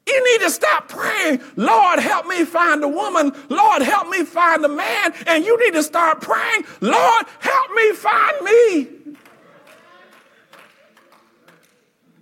You 0.07 0.33
need 0.33 0.45
to 0.45 0.51
stop 0.51 0.89
praying, 0.89 1.41
Lord, 1.57 2.01
help 2.01 2.27
me 2.27 2.45
find 2.45 2.83
a 2.83 2.89
woman. 2.89 3.33
Lord, 3.49 3.83
help 3.83 4.09
me 4.09 4.25
find 4.25 4.65
a 4.65 4.69
man. 4.69 5.15
And 5.27 5.45
you 5.45 5.59
need 5.65 5.75
to 5.75 5.83
start 5.83 6.21
praying, 6.21 6.65
Lord, 6.81 7.27
help 7.39 7.71
me 7.71 7.93
find 7.93 8.43
me. 8.43 9.02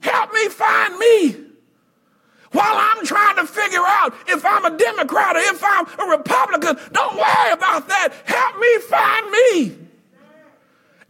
Help 0.00 0.32
me 0.32 0.48
find 0.48 0.98
me. 0.98 1.36
While 2.52 2.76
I'm 2.76 3.04
trying 3.06 3.36
to 3.36 3.46
figure 3.46 3.82
out 3.84 4.14
if 4.26 4.44
I'm 4.44 4.64
a 4.64 4.76
Democrat 4.76 5.36
or 5.36 5.40
if 5.40 5.62
I'm 5.64 5.86
a 5.86 6.16
Republican, 6.16 6.76
don't 6.92 7.14
worry 7.14 7.52
about 7.52 7.86
that. 7.88 8.12
Help 8.24 8.58
me 8.58 8.78
find 8.78 9.30
me. 9.30 9.86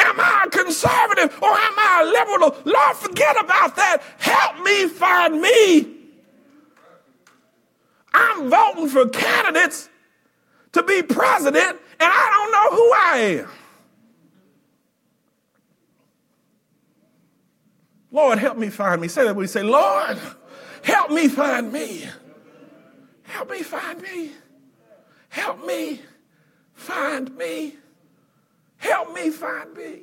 Am 0.01 0.18
I 0.18 0.45
a 0.47 0.51
conservative 0.51 1.43
or 1.43 1.49
am 1.49 1.74
I 1.78 2.03
a 2.03 2.05
liberal? 2.11 2.62
Lord, 2.64 2.97
forget 2.97 3.43
about 3.43 3.76
that. 3.76 4.03
Help 4.18 4.62
me 4.64 4.88
find 4.88 5.41
me. 5.41 5.97
I'm 8.12 8.51
voting 8.51 8.88
for 8.88 9.09
candidates 9.09 9.88
to 10.72 10.82
be 10.82 11.03
president 11.03 11.78
and 12.01 12.12
I 12.12 12.30
don't 12.32 12.53
know 12.53 12.76
who 12.76 12.93
I 12.93 13.43
am. 13.43 13.59
Lord, 18.12 18.38
help 18.38 18.58
me 18.58 18.70
find 18.70 19.00
me. 19.00 19.08
Say 19.08 19.24
that 19.24 19.36
we 19.36 19.46
say, 19.46 19.62
Lord, 19.62 20.18
help 20.82 21.11
me 21.11 21.28
find 21.28 21.72
me. 21.72 22.06
help 23.22 23.50
me 23.50 23.62
find 23.62 24.02
me. 24.02 24.32
Help 25.28 25.64
me 25.64 26.00
find 26.74 27.36
me. 27.36 27.74
Help 28.78 29.12
me 29.12 29.30
find 29.30 29.74
me. 29.76 30.00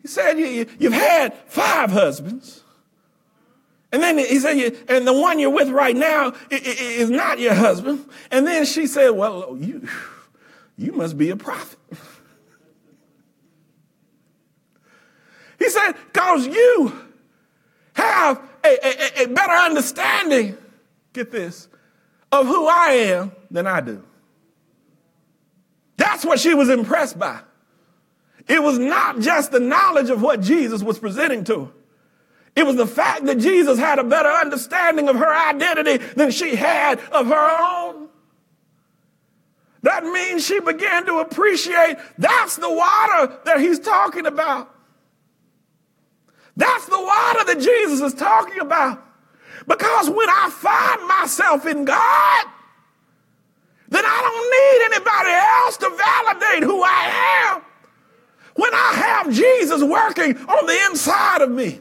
He 0.00 0.08
said, 0.08 0.38
you, 0.38 0.66
you've 0.78 0.92
had 0.92 1.34
five 1.46 1.90
husbands. 1.90 2.62
And 3.92 4.02
then 4.02 4.18
he 4.18 4.38
said, 4.38 4.76
and 4.88 5.06
the 5.06 5.12
one 5.12 5.38
you're 5.38 5.50
with 5.50 5.68
right 5.68 5.96
now 5.96 6.32
is 6.50 7.10
not 7.10 7.38
your 7.38 7.54
husband. 7.54 8.08
And 8.30 8.46
then 8.46 8.64
she 8.64 8.86
said, 8.86 9.10
well, 9.10 9.56
you, 9.58 9.88
you 10.76 10.92
must 10.92 11.16
be 11.18 11.30
a 11.30 11.36
prophet. 11.36 11.78
He 15.66 15.70
said, 15.70 15.92
because 16.12 16.46
you 16.46 16.92
have 17.94 18.40
a, 18.64 18.68
a, 18.68 19.24
a, 19.24 19.26
better 19.26 19.52
understanding, 19.52 20.56
get 21.12 21.32
this, 21.32 21.66
of 22.30 22.46
who 22.46 22.68
I 22.68 22.90
am 22.90 23.32
than 23.50 23.66
I 23.66 23.80
do. 23.80 24.04
That's 25.96 26.24
what 26.24 26.38
she 26.38 26.54
was 26.54 26.68
impressed 26.68 27.18
by. 27.18 27.40
It 28.46 28.62
was 28.62 28.78
not 28.78 29.18
just 29.18 29.50
the 29.50 29.58
knowledge 29.58 30.08
of 30.08 30.22
what 30.22 30.40
Jesus 30.40 30.84
was 30.84 31.00
presenting 31.00 31.42
to 31.44 31.64
her. 31.64 31.70
It 32.54 32.64
was 32.64 32.76
the 32.76 32.86
fact 32.86 33.24
that 33.24 33.38
Jesus 33.38 33.76
had 33.76 33.98
a 33.98 34.04
better 34.04 34.28
understanding 34.28 35.08
of 35.08 35.16
her 35.16 35.34
identity 35.50 35.96
than 36.14 36.30
she 36.30 36.54
had 36.54 37.00
of 37.10 37.26
her 37.26 37.58
own. 37.60 38.08
That 39.82 40.04
means 40.04 40.46
she 40.46 40.60
began 40.60 41.06
to 41.06 41.18
appreciate 41.18 41.96
that's 42.18 42.54
the 42.54 42.72
water 42.72 43.36
that 43.46 43.58
he's 43.58 43.80
talking 43.80 44.26
about. 44.26 44.70
That's 46.56 46.86
the 46.86 46.98
water 46.98 47.44
that 47.44 47.60
Jesus 47.60 48.00
is 48.00 48.14
talking 48.14 48.60
about. 48.60 49.02
Because 49.66 50.08
when 50.08 50.28
I 50.28 50.50
find 50.50 51.06
myself 51.06 51.66
in 51.66 51.84
God, 51.84 52.46
then 53.88 54.04
I 54.04 54.20
don't 54.22 54.50
need 54.56 54.96
anybody 54.96 55.30
else 55.30 55.76
to 55.78 55.90
validate 55.90 56.62
who 56.64 56.82
I 56.82 57.52
am. 57.52 57.62
When 58.54 58.72
I 58.72 58.92
have 58.94 59.32
Jesus 59.32 59.82
working 59.82 60.36
on 60.36 60.66
the 60.66 60.86
inside 60.90 61.42
of 61.42 61.50
me, 61.50 61.80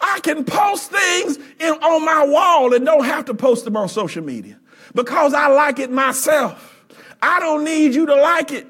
I 0.00 0.20
can 0.20 0.44
post 0.44 0.90
things 0.90 1.36
in, 1.58 1.72
on 1.74 2.04
my 2.04 2.24
wall 2.26 2.72
and 2.74 2.86
don't 2.86 3.04
have 3.04 3.26
to 3.26 3.34
post 3.34 3.66
them 3.66 3.76
on 3.76 3.88
social 3.88 4.24
media 4.24 4.58
because 4.94 5.34
I 5.34 5.48
like 5.48 5.78
it 5.78 5.90
myself. 5.90 6.84
I 7.20 7.38
don't 7.38 7.64
need 7.64 7.94
you 7.94 8.06
to 8.06 8.14
like 8.16 8.50
it. 8.50 8.66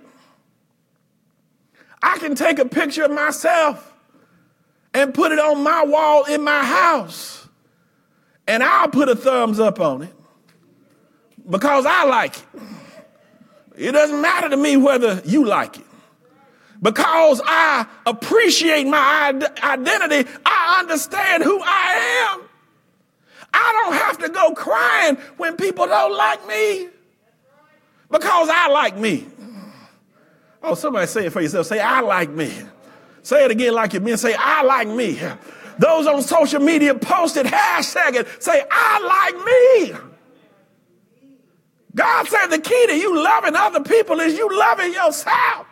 I 2.03 2.19
can 2.19 2.35
take 2.35 2.59
a 2.59 2.65
picture 2.65 3.05
of 3.05 3.13
myself 3.13 3.90
and 4.93 5.15
put 5.15 5.33
it 5.33 5.39
on 5.39 5.63
my 5.63 5.85
wall 5.85 6.25
in 6.25 6.43
my 6.43 6.65
house, 6.65 7.49
and 8.47 8.63
I'll 8.63 8.89
put 8.89 9.09
a 9.09 9.17
thumbs 9.17 9.61
up 9.61 9.81
on 9.81 10.03
it 10.03 10.15
because 11.49 11.87
I 11.87 12.05
like 12.05 12.37
it. 12.37 12.45
It 13.77 13.93
doesn't 13.93 14.21
matter 14.21 14.49
to 14.51 14.57
me 14.57 14.77
whether 14.77 15.23
you 15.25 15.47
like 15.47 15.79
it. 15.79 15.87
Because 16.83 17.43
I 17.45 17.87
appreciate 18.07 18.87
my 18.87 19.29
identity, 19.63 20.29
I 20.47 20.79
understand 20.81 21.45
who 21.45 21.61
I 21.63 22.33
am. 22.33 22.43
I 23.53 23.85
don't 23.85 23.95
have 23.95 24.19
to 24.19 24.29
go 24.29 24.55
crying 24.55 25.17
when 25.37 25.57
people 25.57 25.87
don't 25.87 26.17
like 26.17 26.47
me 26.47 26.89
because 28.11 28.49
I 28.51 28.69
like 28.69 28.97
me. 28.97 29.27
Oh, 30.63 30.75
somebody 30.75 31.07
say 31.07 31.27
it 31.27 31.33
for 31.33 31.41
yourself. 31.41 31.67
Say, 31.67 31.81
I 31.81 32.01
like 32.01 32.31
me. 32.31 32.53
Say 33.23 33.45
it 33.45 33.51
again 33.51 33.75
like 33.75 33.93
you 33.93 34.01
mean. 34.01 34.17
Say, 34.17 34.35
I 34.39 34.63
like 34.63 34.89
me. 34.89 35.21
Those 35.79 36.07
on 36.07 36.23
social 36.23 36.61
media 36.61 36.95
posted 36.95 37.47
hashtag 37.47 38.15
it. 38.15 38.43
Say, 38.43 38.63
I 38.71 39.93
like 39.93 39.95
me. 39.95 40.11
God 41.95 42.27
said 42.29 42.47
the 42.49 42.59
key 42.61 42.87
to 42.87 42.97
you 42.97 43.23
loving 43.23 43.57
other 43.57 43.83
people 43.83 44.21
is 44.21 44.37
you 44.37 44.49
loving 44.59 44.93
yourself. 44.93 45.67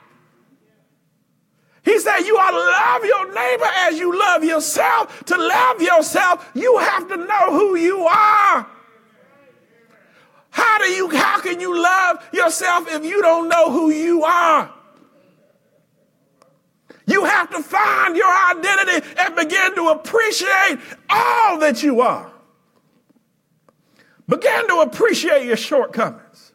He 1.85 1.99
said, 2.01 2.21
You 2.21 2.37
ought 2.37 2.51
to 2.51 2.57
love 2.57 3.05
your 3.05 3.35
neighbor 3.35 3.71
as 3.89 3.99
you 3.99 4.19
love 4.19 4.45
yourself. 4.45 5.25
To 5.27 5.37
love 5.37 5.81
yourself, 5.81 6.51
you 6.55 6.77
have 6.79 7.09
to 7.09 7.17
know 7.17 7.53
who 7.53 7.77
you 7.77 8.01
are. 8.01 8.67
How 10.51 10.79
do 10.79 10.85
you, 10.93 11.09
how 11.11 11.41
can 11.41 11.61
you 11.61 11.81
love 11.81 12.29
yourself 12.33 12.93
if 12.93 13.05
you 13.05 13.23
don't 13.23 13.49
know 13.49 13.71
who 13.71 13.91
you 13.91 14.25
are? 14.25 14.75
You 17.09 17.25
have 17.25 17.49
to 17.51 17.63
find 17.63 18.17
your 18.17 18.33
identity 18.51 19.07
and 19.19 19.35
begin 19.35 19.75
to 19.77 19.89
appreciate 19.89 20.79
all 21.09 21.59
that 21.59 21.83
you 21.83 22.03
are. 22.03 22.31
Begin 24.29 24.69
to 24.69 24.81
appreciate 24.81 25.47
your 25.47 25.57
shortcomings. 25.57 26.53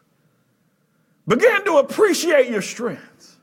Begin 1.26 1.64
to 1.64 1.78
appreciate 1.78 2.48
your 2.48 2.62
strengths. 2.62 3.36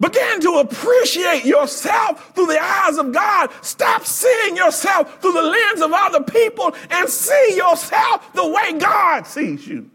Begin 0.00 0.40
to 0.40 0.54
appreciate 0.54 1.44
yourself 1.44 2.34
through 2.34 2.46
the 2.46 2.60
eyes 2.60 2.98
of 2.98 3.12
God. 3.12 3.50
Stop 3.62 4.04
seeing 4.04 4.56
yourself 4.56 5.22
through 5.22 5.32
the 5.32 5.42
lens 5.42 5.80
of 5.80 5.92
other 5.94 6.24
people 6.24 6.74
and 6.90 7.08
see 7.08 7.54
yourself 7.56 8.32
the 8.32 8.48
way 8.48 8.78
God 8.80 9.28
sees 9.28 9.64
you. 9.64 9.90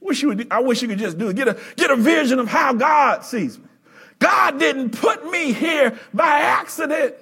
Wish 0.00 0.22
you 0.22 0.28
would, 0.28 0.46
I 0.50 0.60
wish 0.60 0.82
you 0.82 0.88
could 0.88 0.98
just 0.98 1.18
do 1.18 1.30
it. 1.30 1.36
Get 1.36 1.48
a, 1.48 1.58
get 1.74 1.90
a 1.90 1.96
vision 1.96 2.38
of 2.38 2.46
how 2.46 2.74
God 2.74 3.24
sees 3.24 3.58
me. 3.58 3.63
God 4.24 4.58
didn't 4.58 4.98
put 4.98 5.30
me 5.30 5.52
here 5.52 5.98
by 6.14 6.38
accident. 6.40 7.14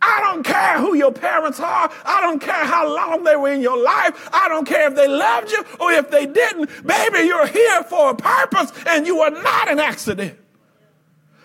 I 0.00 0.20
don't 0.22 0.42
care 0.42 0.78
who 0.78 0.94
your 0.94 1.12
parents 1.12 1.60
are. 1.60 1.92
I 2.06 2.22
don't 2.22 2.40
care 2.40 2.64
how 2.64 2.88
long 2.88 3.22
they 3.22 3.36
were 3.36 3.52
in 3.52 3.60
your 3.60 3.76
life. 3.76 4.30
I 4.32 4.48
don't 4.48 4.64
care 4.64 4.88
if 4.88 4.96
they 4.96 5.06
loved 5.06 5.52
you 5.52 5.62
or 5.78 5.92
if 5.92 6.10
they 6.10 6.24
didn't. 6.24 6.86
Baby, 6.86 7.26
you're 7.26 7.46
here 7.46 7.84
for 7.84 8.12
a 8.12 8.16
purpose 8.16 8.72
and 8.86 9.06
you 9.06 9.20
are 9.20 9.30
not 9.30 9.70
an 9.70 9.78
accident. 9.78 10.38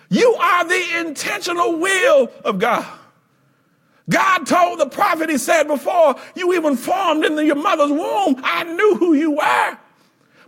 You 0.08 0.34
are 0.36 0.64
the 0.64 1.00
intentional 1.00 1.78
will 1.78 2.30
of 2.42 2.58
God. 2.58 2.86
God 4.08 4.46
told 4.46 4.80
the 4.80 4.86
prophet, 4.86 5.28
he 5.28 5.36
said, 5.36 5.64
before 5.64 6.14
you 6.34 6.54
even 6.54 6.76
formed 6.76 7.26
in 7.26 7.36
your 7.44 7.56
mother's 7.56 7.90
womb, 7.90 8.40
I 8.42 8.64
knew 8.64 8.94
who 8.94 9.12
you 9.12 9.32
were. 9.32 9.78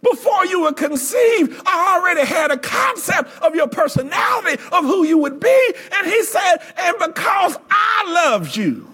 Before 0.02 0.46
you 0.46 0.62
were 0.62 0.72
conceived, 0.72 1.60
I 1.66 1.96
already 1.96 2.24
had 2.24 2.50
a 2.50 2.58
concept 2.58 3.30
of 3.42 3.54
your 3.54 3.68
personality, 3.68 4.62
of 4.72 4.84
who 4.84 5.04
you 5.04 5.18
would 5.18 5.40
be. 5.40 5.74
And 5.92 6.06
he 6.06 6.22
said, 6.22 6.56
and 6.76 6.96
because 6.98 7.56
I 7.70 8.04
loved 8.30 8.56
you, 8.56 8.88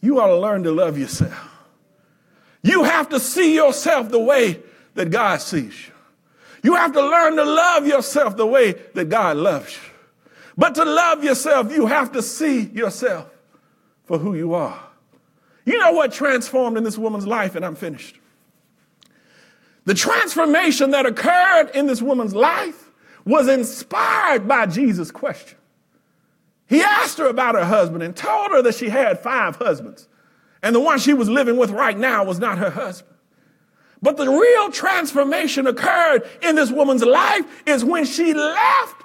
you 0.00 0.20
ought 0.20 0.28
to 0.28 0.38
learn 0.38 0.62
to 0.64 0.72
love 0.72 0.98
yourself. 0.98 1.50
You 2.62 2.84
have 2.84 3.10
to 3.10 3.20
see 3.20 3.54
yourself 3.54 4.08
the 4.08 4.20
way 4.20 4.60
that 4.94 5.10
God 5.10 5.40
sees 5.40 5.86
you. 5.86 5.92
You 6.62 6.74
have 6.74 6.92
to 6.92 7.02
learn 7.02 7.36
to 7.36 7.44
love 7.44 7.86
yourself 7.86 8.36
the 8.36 8.46
way 8.46 8.72
that 8.94 9.08
God 9.08 9.36
loves 9.36 9.74
you. 9.74 9.90
But 10.56 10.74
to 10.76 10.84
love 10.84 11.24
yourself, 11.24 11.72
you 11.72 11.86
have 11.86 12.12
to 12.12 12.22
see 12.22 12.62
yourself 12.62 13.28
for 14.04 14.18
who 14.18 14.34
you 14.34 14.54
are. 14.54 14.80
You 15.64 15.78
know 15.78 15.92
what 15.92 16.12
transformed 16.12 16.76
in 16.76 16.84
this 16.84 16.98
woman's 16.98 17.26
life, 17.26 17.54
and 17.54 17.64
I'm 17.64 17.74
finished. 17.74 18.18
The 19.84 19.94
transformation 19.94 20.90
that 20.90 21.06
occurred 21.06 21.70
in 21.74 21.86
this 21.86 22.00
woman's 22.00 22.34
life 22.34 22.90
was 23.24 23.48
inspired 23.48 24.46
by 24.46 24.66
Jesus' 24.66 25.10
question. 25.10 25.58
He 26.66 26.80
asked 26.80 27.18
her 27.18 27.26
about 27.26 27.54
her 27.54 27.64
husband 27.64 28.02
and 28.02 28.16
told 28.16 28.50
her 28.50 28.62
that 28.62 28.74
she 28.74 28.88
had 28.88 29.20
five 29.20 29.56
husbands, 29.56 30.08
and 30.62 30.74
the 30.74 30.80
one 30.80 30.98
she 30.98 31.14
was 31.14 31.28
living 31.28 31.56
with 31.56 31.70
right 31.70 31.98
now 31.98 32.24
was 32.24 32.38
not 32.38 32.58
her 32.58 32.70
husband. 32.70 33.16
But 34.00 34.16
the 34.16 34.28
real 34.28 34.70
transformation 34.70 35.66
occurred 35.66 36.28
in 36.42 36.56
this 36.56 36.72
woman's 36.72 37.04
life 37.04 37.44
is 37.66 37.84
when 37.84 38.04
she 38.04 38.34
left 38.34 39.02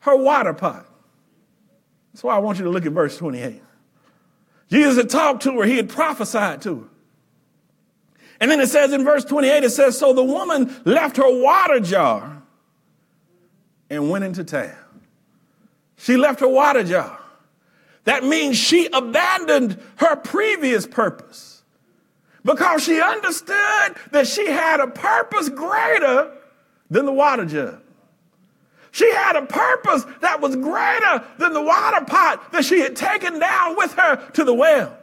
her 0.00 0.16
water 0.16 0.52
pot. 0.52 0.86
That's 2.12 2.22
why 2.22 2.36
I 2.36 2.38
want 2.38 2.58
you 2.58 2.64
to 2.64 2.70
look 2.70 2.84
at 2.84 2.92
verse 2.92 3.16
28. 3.16 3.62
Jesus 4.70 4.96
had 4.96 5.10
talked 5.10 5.42
to 5.44 5.58
her, 5.58 5.64
he 5.64 5.76
had 5.76 5.88
prophesied 5.88 6.62
to 6.62 6.80
her. 6.80 6.88
And 8.40 8.50
then 8.50 8.60
it 8.60 8.68
says 8.68 8.92
in 8.92 9.04
verse 9.04 9.24
28, 9.24 9.64
it 9.64 9.70
says, 9.70 9.98
So 9.98 10.12
the 10.12 10.24
woman 10.24 10.74
left 10.84 11.16
her 11.16 11.42
water 11.42 11.80
jar 11.80 12.42
and 13.90 14.10
went 14.10 14.24
into 14.24 14.44
town. 14.44 14.74
She 15.96 16.16
left 16.16 16.40
her 16.40 16.48
water 16.48 16.84
jar. 16.84 17.18
That 18.04 18.24
means 18.24 18.56
she 18.56 18.88
abandoned 18.92 19.80
her 19.96 20.16
previous 20.16 20.86
purpose 20.86 21.62
because 22.44 22.84
she 22.84 23.00
understood 23.00 23.96
that 24.10 24.26
she 24.26 24.46
had 24.46 24.80
a 24.80 24.88
purpose 24.88 25.48
greater 25.48 26.36
than 26.90 27.06
the 27.06 27.12
water 27.12 27.46
jug. 27.46 27.80
She 28.90 29.10
had 29.12 29.36
a 29.36 29.46
purpose 29.46 30.04
that 30.20 30.40
was 30.40 30.54
greater 30.54 31.24
than 31.38 31.52
the 31.52 31.62
water 31.62 32.04
pot 32.04 32.52
that 32.52 32.64
she 32.64 32.80
had 32.80 32.94
taken 32.94 33.38
down 33.38 33.76
with 33.76 33.92
her 33.94 34.30
to 34.32 34.44
the 34.44 34.54
well. 34.54 34.96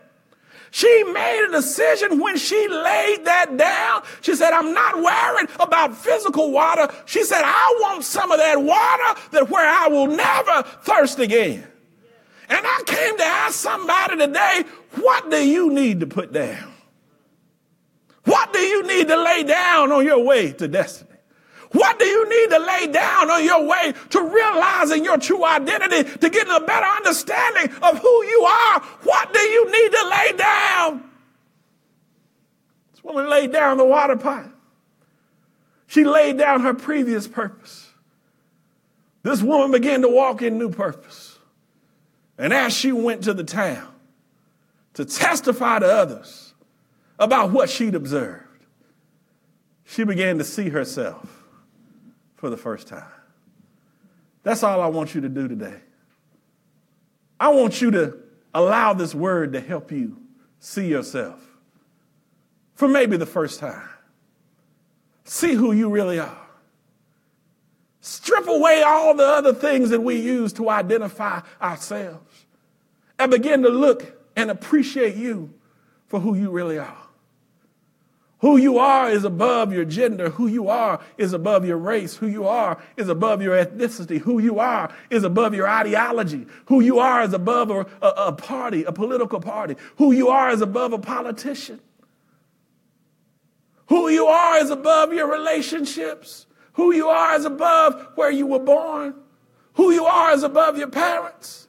She 0.72 1.04
made 1.04 1.48
a 1.50 1.52
decision 1.52 2.20
when 2.20 2.38
she 2.38 2.56
laid 2.70 3.26
that 3.26 3.58
down. 3.58 4.04
She 4.22 4.36
said, 4.36 4.54
I'm 4.54 4.74
not 4.74 4.96
worried 4.96 5.50
about 5.60 5.98
physical 5.98 6.52
water. 6.52 6.88
She 7.06 7.26
said, 7.26 7.42
I 7.44 7.78
want 7.82 8.06
some 8.06 8.32
of 8.32 8.38
that 8.38 8.62
water 8.62 9.22
that 9.32 9.50
where 9.50 9.68
I 9.68 9.90
will 9.90 10.08
never 10.08 10.64
thirst 10.84 11.20
again. 11.20 11.68
And 12.48 12.66
I 12.66 12.84
came 12.86 13.18
to 13.18 13.24
ask 13.24 13.56
somebody 13.56 14.18
today, 14.18 14.64
what 14.96 15.30
do 15.30 15.46
you 15.46 15.72
need 15.72 16.00
to 16.00 16.08
put 16.08 16.32
down? 16.32 16.74
What 18.24 18.54
do 18.54 18.60
you 18.60 18.84
need 18.84 19.10
to 19.10 19.22
lay 19.22 19.44
down 19.44 19.92
on 19.92 20.06
your 20.06 20.24
way 20.24 20.54
to 20.54 20.68
destiny? 20.70 21.11
What 21.72 22.00
do 22.00 22.06
you 22.06 22.30
need 22.30 22.50
to 22.50 22.60
lay 22.60 22.88
down 22.88 23.32
on 23.32 23.44
your 23.46 23.66
way 23.66 23.94
to 24.10 24.22
realizing 24.22 25.06
your 25.06 25.18
true 25.18 25.46
identity, 25.46 26.04
to 26.18 26.30
getting 26.30 26.54
a 26.54 26.60
better 26.60 26.86
understanding 26.86 27.74
of 27.82 27.98
who 28.00 28.24
you 28.26 28.44
are? 28.44 28.82
What 29.04 29.34
do 29.34 29.40
you 29.40 29.72
need 29.72 29.92
to 29.92 30.08
lay 30.10 30.34
down? 30.38 31.10
This 32.92 33.04
woman 33.04 33.30
laid 33.30 33.54
down 33.54 33.78
the 33.78 33.86
water 33.86 34.18
pot. 34.18 34.48
She 35.88 36.04
laid 36.04 36.38
down 36.38 36.62
her 36.62 36.74
previous 36.74 37.28
purpose. 37.28 37.90
This 39.24 39.42
woman 39.42 39.72
began 39.72 40.02
to 40.02 40.10
walk 40.10 40.42
in 40.42 40.58
new 40.58 40.70
purpose. 40.70 41.38
And 42.38 42.54
as 42.54 42.74
she 42.74 42.92
went 42.92 43.24
to 43.26 43.34
the 43.34 43.44
town 43.44 43.88
to 44.96 45.06
testify 45.06 45.80
to 45.80 45.86
others 45.86 46.54
about 47.20 47.52
what 47.52 47.70
she'd 47.70 47.96
observed, 47.96 48.66
she 49.86 50.04
began 50.04 50.38
to 50.38 50.44
see 50.44 50.70
herself 50.70 51.41
for 52.42 52.50
the 52.50 52.58
first 52.58 52.88
time. 52.88 53.06
That's 54.42 54.64
all 54.64 54.82
I 54.82 54.88
want 54.88 55.14
you 55.14 55.22
to 55.22 55.30
do 55.30 55.48
today. 55.48 55.78
I 57.40 57.50
want 57.50 57.80
you 57.82 57.92
to 57.92 58.18
allow 58.52 58.94
this 58.94 59.14
word 59.14 59.54
to 59.54 59.62
help 59.62 59.92
you 59.92 60.18
see 60.60 60.88
yourself 60.88 61.40
for 62.74 62.88
maybe 62.88 63.16
the 63.16 63.28
first 63.28 63.60
time. 63.60 63.88
See 65.24 65.54
who 65.54 65.72
you 65.72 65.92
really 65.92 66.18
are. 66.18 66.48
Strip 68.00 68.48
away 68.48 68.82
all 68.82 69.14
the 69.14 69.28
other 69.28 69.54
things 69.54 69.92
that 69.92 70.02
we 70.02 70.16
use 70.16 70.52
to 70.54 70.68
identify 70.68 71.42
ourselves 71.62 72.48
and 73.20 73.30
begin 73.30 73.62
to 73.62 73.70
look 73.70 74.20
and 74.36 74.50
appreciate 74.50 75.16
you 75.16 75.54
for 76.08 76.20
who 76.20 76.34
you 76.34 76.50
really 76.50 76.80
are. 76.80 77.01
Who 78.42 78.58
you 78.58 78.80
are 78.80 79.10
is 79.10 79.24
above 79.24 79.72
your 79.72 79.86
gender. 79.86 80.32
Who 80.32 80.48
you 80.48 80.68
are 80.68 81.00
is 81.18 81.32
above 81.32 81.64
your 81.64 81.78
race. 81.78 82.16
Who 82.18 82.26
you 82.26 82.48
are 82.48 82.82
is 82.98 83.08
above 83.08 83.42
your 83.44 83.56
ethnicity. 83.56 84.18
Who 84.18 84.40
you 84.40 84.58
are 84.58 84.92
is 85.12 85.24
above 85.24 85.54
your 85.54 85.70
ideology. 85.70 86.48
Who 86.66 86.82
you 86.82 86.98
are 86.98 87.22
is 87.22 87.34
above 87.34 87.70
a, 87.70 87.86
a, 88.02 88.08
a 88.28 88.32
party, 88.34 88.84
a 88.84 88.92
political 88.92 89.40
party. 89.40 89.76
Who 89.98 90.12
you 90.12 90.30
are 90.30 90.50
is 90.50 90.62
above 90.62 90.92
a 90.92 90.98
politician. 90.98 91.80
Who 93.90 94.10
you 94.10 94.26
are 94.26 94.58
is 94.58 94.72
above 94.72 95.14
your 95.14 95.32
relationships. 95.32 96.48
Who 96.74 96.94
you 96.94 97.10
are 97.10 97.36
is 97.36 97.46
above 97.46 98.08
where 98.16 98.32
you 98.32 98.48
were 98.48 98.60
born. 98.60 99.14
Who 99.74 99.92
you 99.92 100.06
are 100.06 100.34
is 100.34 100.42
above 100.42 100.80
your 100.80 100.90
parents. 100.90 101.68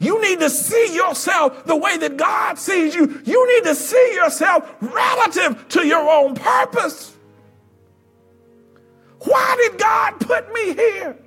You 0.00 0.20
need 0.22 0.40
to 0.40 0.48
see 0.48 0.94
yourself 0.94 1.66
the 1.66 1.76
way 1.76 1.98
that 1.98 2.16
God 2.16 2.58
sees 2.58 2.94
you. 2.94 3.20
You 3.24 3.54
need 3.54 3.64
to 3.64 3.74
see 3.74 4.14
yourself 4.14 4.74
relative 4.80 5.68
to 5.68 5.86
your 5.86 6.08
own 6.08 6.34
purpose. 6.34 7.14
Why 9.20 9.56
did 9.58 9.78
God 9.78 10.18
put 10.20 10.50
me 10.54 10.72
here? 10.72 11.18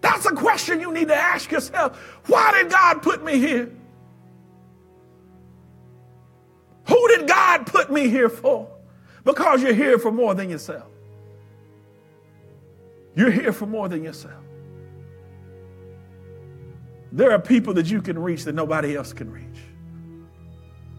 That's 0.00 0.26
a 0.26 0.32
question 0.32 0.80
you 0.80 0.92
need 0.92 1.08
to 1.08 1.16
ask 1.16 1.50
yourself. 1.50 1.98
Why 2.28 2.52
did 2.52 2.70
God 2.70 3.02
put 3.02 3.24
me 3.24 3.40
here? 3.40 3.72
Who 6.86 7.08
did 7.08 7.26
God 7.26 7.66
put 7.66 7.90
me 7.90 8.08
here 8.08 8.28
for? 8.28 8.68
Because 9.24 9.60
you're 9.60 9.74
here 9.74 9.98
for 9.98 10.12
more 10.12 10.36
than 10.36 10.48
yourself. 10.50 10.86
You're 13.16 13.32
here 13.32 13.52
for 13.52 13.66
more 13.66 13.88
than 13.88 14.04
yourself. 14.04 14.37
There 17.12 17.32
are 17.32 17.38
people 17.38 17.74
that 17.74 17.86
you 17.86 18.02
can 18.02 18.18
reach 18.18 18.44
that 18.44 18.54
nobody 18.54 18.96
else 18.96 19.12
can 19.12 19.30
reach. 19.30 19.44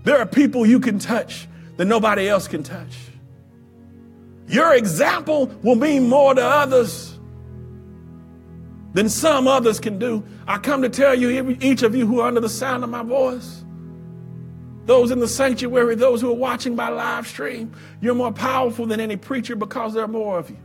There 0.04 0.18
are 0.18 0.26
people 0.26 0.66
you 0.66 0.80
can 0.80 1.00
touch 1.00 1.48
that 1.78 1.86
nobody 1.86 2.28
else 2.28 2.48
can 2.48 2.64
touch. 2.64 2.98
Your 4.48 4.74
example 4.74 5.48
will 5.62 5.76
mean 5.76 6.10
more 6.10 6.34
to 6.34 6.44
others 6.44 7.18
than 8.94 9.08
some 9.08 9.48
others 9.48 9.80
can 9.80 10.00
do. 10.00 10.24
I 10.48 10.58
come 10.58 10.82
to 10.82 10.90
tell 10.90 11.14
you, 11.14 11.58
each 11.62 11.84
of 11.84 11.96
you 11.96 12.08
who 12.08 12.22
are 12.22 12.28
under 12.28 12.42
the 12.42 12.50
sound 12.50 12.84
of 12.84 12.90
my 12.90 13.04
voice, 13.04 13.64
those 14.86 15.12
in 15.12 15.20
the 15.20 15.28
sanctuary, 15.28 15.94
those 15.94 16.22
who 16.22 16.32
are 16.32 16.36
watching 16.36 16.76
by 16.76 16.90
live 16.90 17.28
stream, 17.28 17.72
you're 18.02 18.16
more 18.16 18.34
powerful 18.34 18.88
than 18.88 19.00
any 19.00 19.18
preacher 19.18 19.56
because 19.56 19.94
there 19.94 20.04
are 20.04 20.08
more 20.08 20.40
of 20.40 20.50
you. 20.50 20.58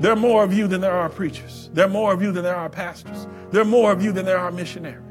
There 0.00 0.12
are 0.12 0.16
more 0.16 0.44
of 0.44 0.52
you 0.52 0.68
than 0.68 0.80
there 0.80 0.92
are 0.92 1.08
preachers. 1.08 1.70
There 1.72 1.84
are 1.86 1.90
more 1.90 2.12
of 2.12 2.22
you 2.22 2.30
than 2.32 2.44
there 2.44 2.56
are 2.56 2.68
pastors. 2.68 3.26
There 3.50 3.60
are 3.62 3.66
more 3.66 3.90
of 3.90 4.02
you 4.02 4.12
than 4.12 4.24
there 4.24 4.38
are 4.38 4.52
missionaries. 4.52 5.04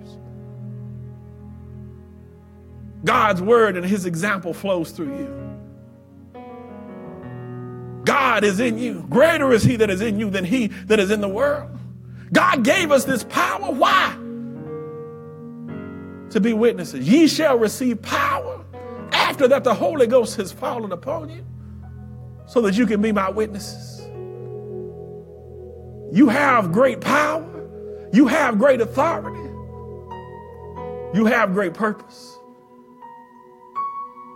God's 3.04 3.42
word 3.42 3.76
and 3.76 3.86
his 3.86 4.06
example 4.06 4.54
flows 4.54 4.92
through 4.92 5.18
you. 5.18 5.48
God 8.06 8.44
is 8.44 8.60
in 8.60 8.78
you. 8.78 9.06
Greater 9.10 9.52
is 9.52 9.64
he 9.64 9.76
that 9.76 9.90
is 9.90 10.00
in 10.02 10.18
you 10.20 10.30
than 10.30 10.46
he 10.46 10.68
that 10.68 11.00
is 11.00 11.12
in 11.12 11.20
the 11.20 11.28
world. 11.28 11.78
God 12.32 12.64
gave 12.64 12.92
us 12.92 13.04
this 13.04 13.24
power. 13.26 13.72
Why? 13.72 14.16
To 16.32 16.40
be 16.40 16.54
witnesses. 16.54 17.08
Ye 17.08 17.28
shall 17.28 17.58
receive 17.58 18.02
power 18.02 18.64
after 19.12 19.48
that 19.50 19.64
the 19.64 19.74
Holy 19.74 20.08
Ghost 20.08 20.38
has 20.38 20.52
fallen 20.52 20.92
upon 20.92 21.30
you 21.30 21.46
so 22.46 22.62
that 22.62 22.78
you 22.78 22.86
can 22.86 23.02
be 23.02 23.12
my 23.12 23.30
witnesses. 23.30 23.97
You 26.12 26.30
have 26.30 26.72
great 26.72 27.02
power. 27.02 27.44
You 28.14 28.28
have 28.28 28.58
great 28.58 28.82
authority. 28.82 29.40
You 31.14 31.26
have 31.26 31.54
great 31.54 31.74
purpose. 31.74 32.38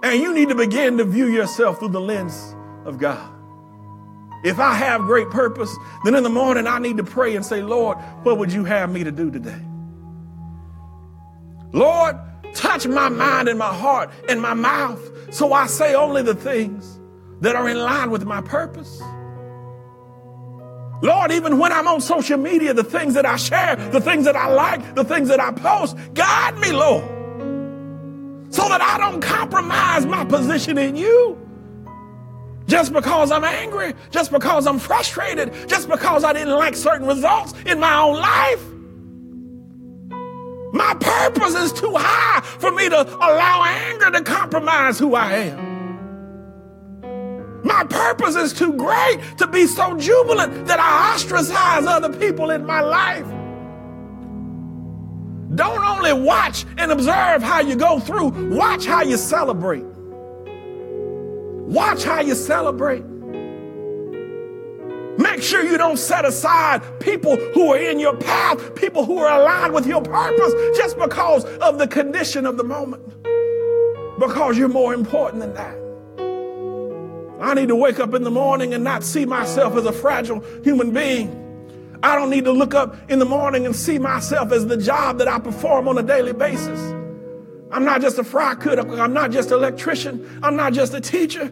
And 0.03 0.21
you 0.21 0.33
need 0.33 0.49
to 0.49 0.55
begin 0.55 0.97
to 0.97 1.03
view 1.03 1.27
yourself 1.27 1.79
through 1.79 1.89
the 1.89 2.01
lens 2.01 2.55
of 2.85 2.97
God. 2.97 3.31
If 4.43 4.59
I 4.59 4.73
have 4.73 5.01
great 5.01 5.29
purpose, 5.29 5.75
then 6.03 6.15
in 6.15 6.23
the 6.23 6.29
morning 6.29 6.65
I 6.65 6.79
need 6.79 6.97
to 6.97 7.03
pray 7.03 7.35
and 7.35 7.45
say, 7.45 7.61
Lord, 7.61 7.97
what 8.23 8.39
would 8.39 8.51
you 8.51 8.63
have 8.63 8.91
me 8.91 9.03
to 9.03 9.11
do 9.11 9.29
today? 9.29 9.61
Lord, 11.71 12.17
touch 12.53 12.87
my 12.87 13.09
mind 13.09 13.47
and 13.47 13.59
my 13.59 13.73
heart 13.73 14.09
and 14.27 14.41
my 14.41 14.55
mouth 14.55 14.99
so 15.31 15.53
I 15.53 15.67
say 15.67 15.95
only 15.95 16.21
the 16.21 16.35
things 16.35 16.99
that 17.39 17.55
are 17.55 17.67
in 17.69 17.77
line 17.77 18.11
with 18.11 18.25
my 18.25 18.41
purpose. 18.41 19.01
Lord, 21.01 21.31
even 21.31 21.57
when 21.57 21.71
I'm 21.71 21.87
on 21.87 21.99
social 21.99 22.37
media, 22.37 22.73
the 22.73 22.83
things 22.83 23.15
that 23.15 23.25
I 23.25 23.35
share, 23.35 23.75
the 23.75 24.01
things 24.01 24.25
that 24.25 24.35
I 24.35 24.47
like, 24.47 24.95
the 24.95 25.03
things 25.03 25.29
that 25.29 25.39
I 25.39 25.51
post, 25.51 25.97
guide 26.13 26.57
me, 26.59 26.71
Lord, 26.71 27.03
so 28.53 28.67
that 28.69 28.81
I 28.81 28.97
don't 28.99 29.21
compromise 29.21 30.05
my 30.05 30.23
position 30.25 30.77
in 30.77 30.95
you. 30.95 31.37
Just 32.67 32.93
because 32.93 33.31
I'm 33.31 33.43
angry, 33.43 33.93
just 34.11 34.31
because 34.31 34.67
I'm 34.67 34.79
frustrated, 34.79 35.67
just 35.67 35.89
because 35.89 36.23
I 36.23 36.33
didn't 36.33 36.55
like 36.55 36.75
certain 36.75 37.07
results 37.07 37.53
in 37.65 37.79
my 37.79 37.99
own 37.99 38.15
life. 38.15 38.63
My 40.73 40.93
purpose 40.93 41.55
is 41.55 41.73
too 41.73 41.93
high 41.97 42.41
for 42.41 42.71
me 42.71 42.87
to 42.87 43.01
allow 43.01 43.63
anger 43.65 44.11
to 44.11 44.23
compromise 44.23 44.99
who 44.99 45.15
I 45.15 45.33
am. 45.33 45.70
My 47.63 47.83
purpose 47.83 48.35
is 48.35 48.53
too 48.53 48.73
great 48.73 49.19
to 49.37 49.47
be 49.47 49.67
so 49.67 49.97
jubilant 49.97 50.65
that 50.67 50.79
I 50.79 51.13
ostracize 51.13 51.85
other 51.85 52.11
people 52.17 52.49
in 52.51 52.65
my 52.65 52.81
life. 52.81 53.27
Don't 55.55 55.83
only 55.83 56.13
watch 56.13 56.65
and 56.77 56.91
observe 56.91 57.43
how 57.43 57.59
you 57.59 57.75
go 57.75 57.99
through, 57.99 58.55
watch 58.55 58.85
how 58.85 59.03
you 59.03 59.17
celebrate. 59.17 59.83
Watch 61.71 62.03
how 62.03 62.21
you 62.21 62.35
celebrate. 62.35 63.03
Make 65.17 65.41
sure 65.41 65.63
you 65.63 65.77
don't 65.77 65.97
set 65.97 66.25
aside 66.25 66.81
people 66.99 67.35
who 67.35 67.73
are 67.73 67.77
in 67.77 67.99
your 67.99 68.15
path, 68.15 68.75
people 68.75 69.05
who 69.05 69.19
are 69.19 69.39
aligned 69.39 69.73
with 69.73 69.85
your 69.85 70.01
purpose 70.01 70.53
just 70.75 70.97
because 70.97 71.45
of 71.45 71.77
the 71.77 71.87
condition 71.87 72.45
of 72.45 72.57
the 72.57 72.63
moment. 72.63 73.05
Because 74.19 74.57
you're 74.57 74.69
more 74.69 74.93
important 74.93 75.41
than 75.41 75.53
that. 75.53 75.90
I 77.41 77.55
need 77.55 77.69
to 77.69 77.75
wake 77.75 77.99
up 77.99 78.13
in 78.13 78.23
the 78.23 78.31
morning 78.31 78.73
and 78.73 78.83
not 78.83 79.03
see 79.03 79.25
myself 79.25 79.75
as 79.75 79.85
a 79.85 79.91
fragile 79.91 80.43
human 80.63 80.91
being. 80.91 81.37
I 82.03 82.15
don't 82.15 82.29
need 82.29 82.45
to 82.45 82.51
look 82.51 82.73
up 82.73 82.95
in 83.09 83.19
the 83.19 83.25
morning 83.25 83.65
and 83.65 83.75
see 83.75 83.99
myself 83.99 84.51
as 84.51 84.67
the 84.67 84.77
job 84.77 85.17
that 85.17 85.27
I 85.27 85.39
perform 85.39 85.87
on 85.87 85.97
a 85.97 86.03
daily 86.03 86.33
basis. 86.33 86.79
I'm 87.71 87.83
not 87.83 88.01
just 88.01 88.17
a 88.19 88.23
fry 88.23 88.53
cook. 88.55 88.79
I'm 88.79 89.13
not 89.13 89.31
just 89.31 89.49
an 89.51 89.57
electrician. 89.57 90.39
I'm 90.43 90.55
not 90.55 90.73
just 90.73 90.93
a 90.93 91.01
teacher. 91.01 91.51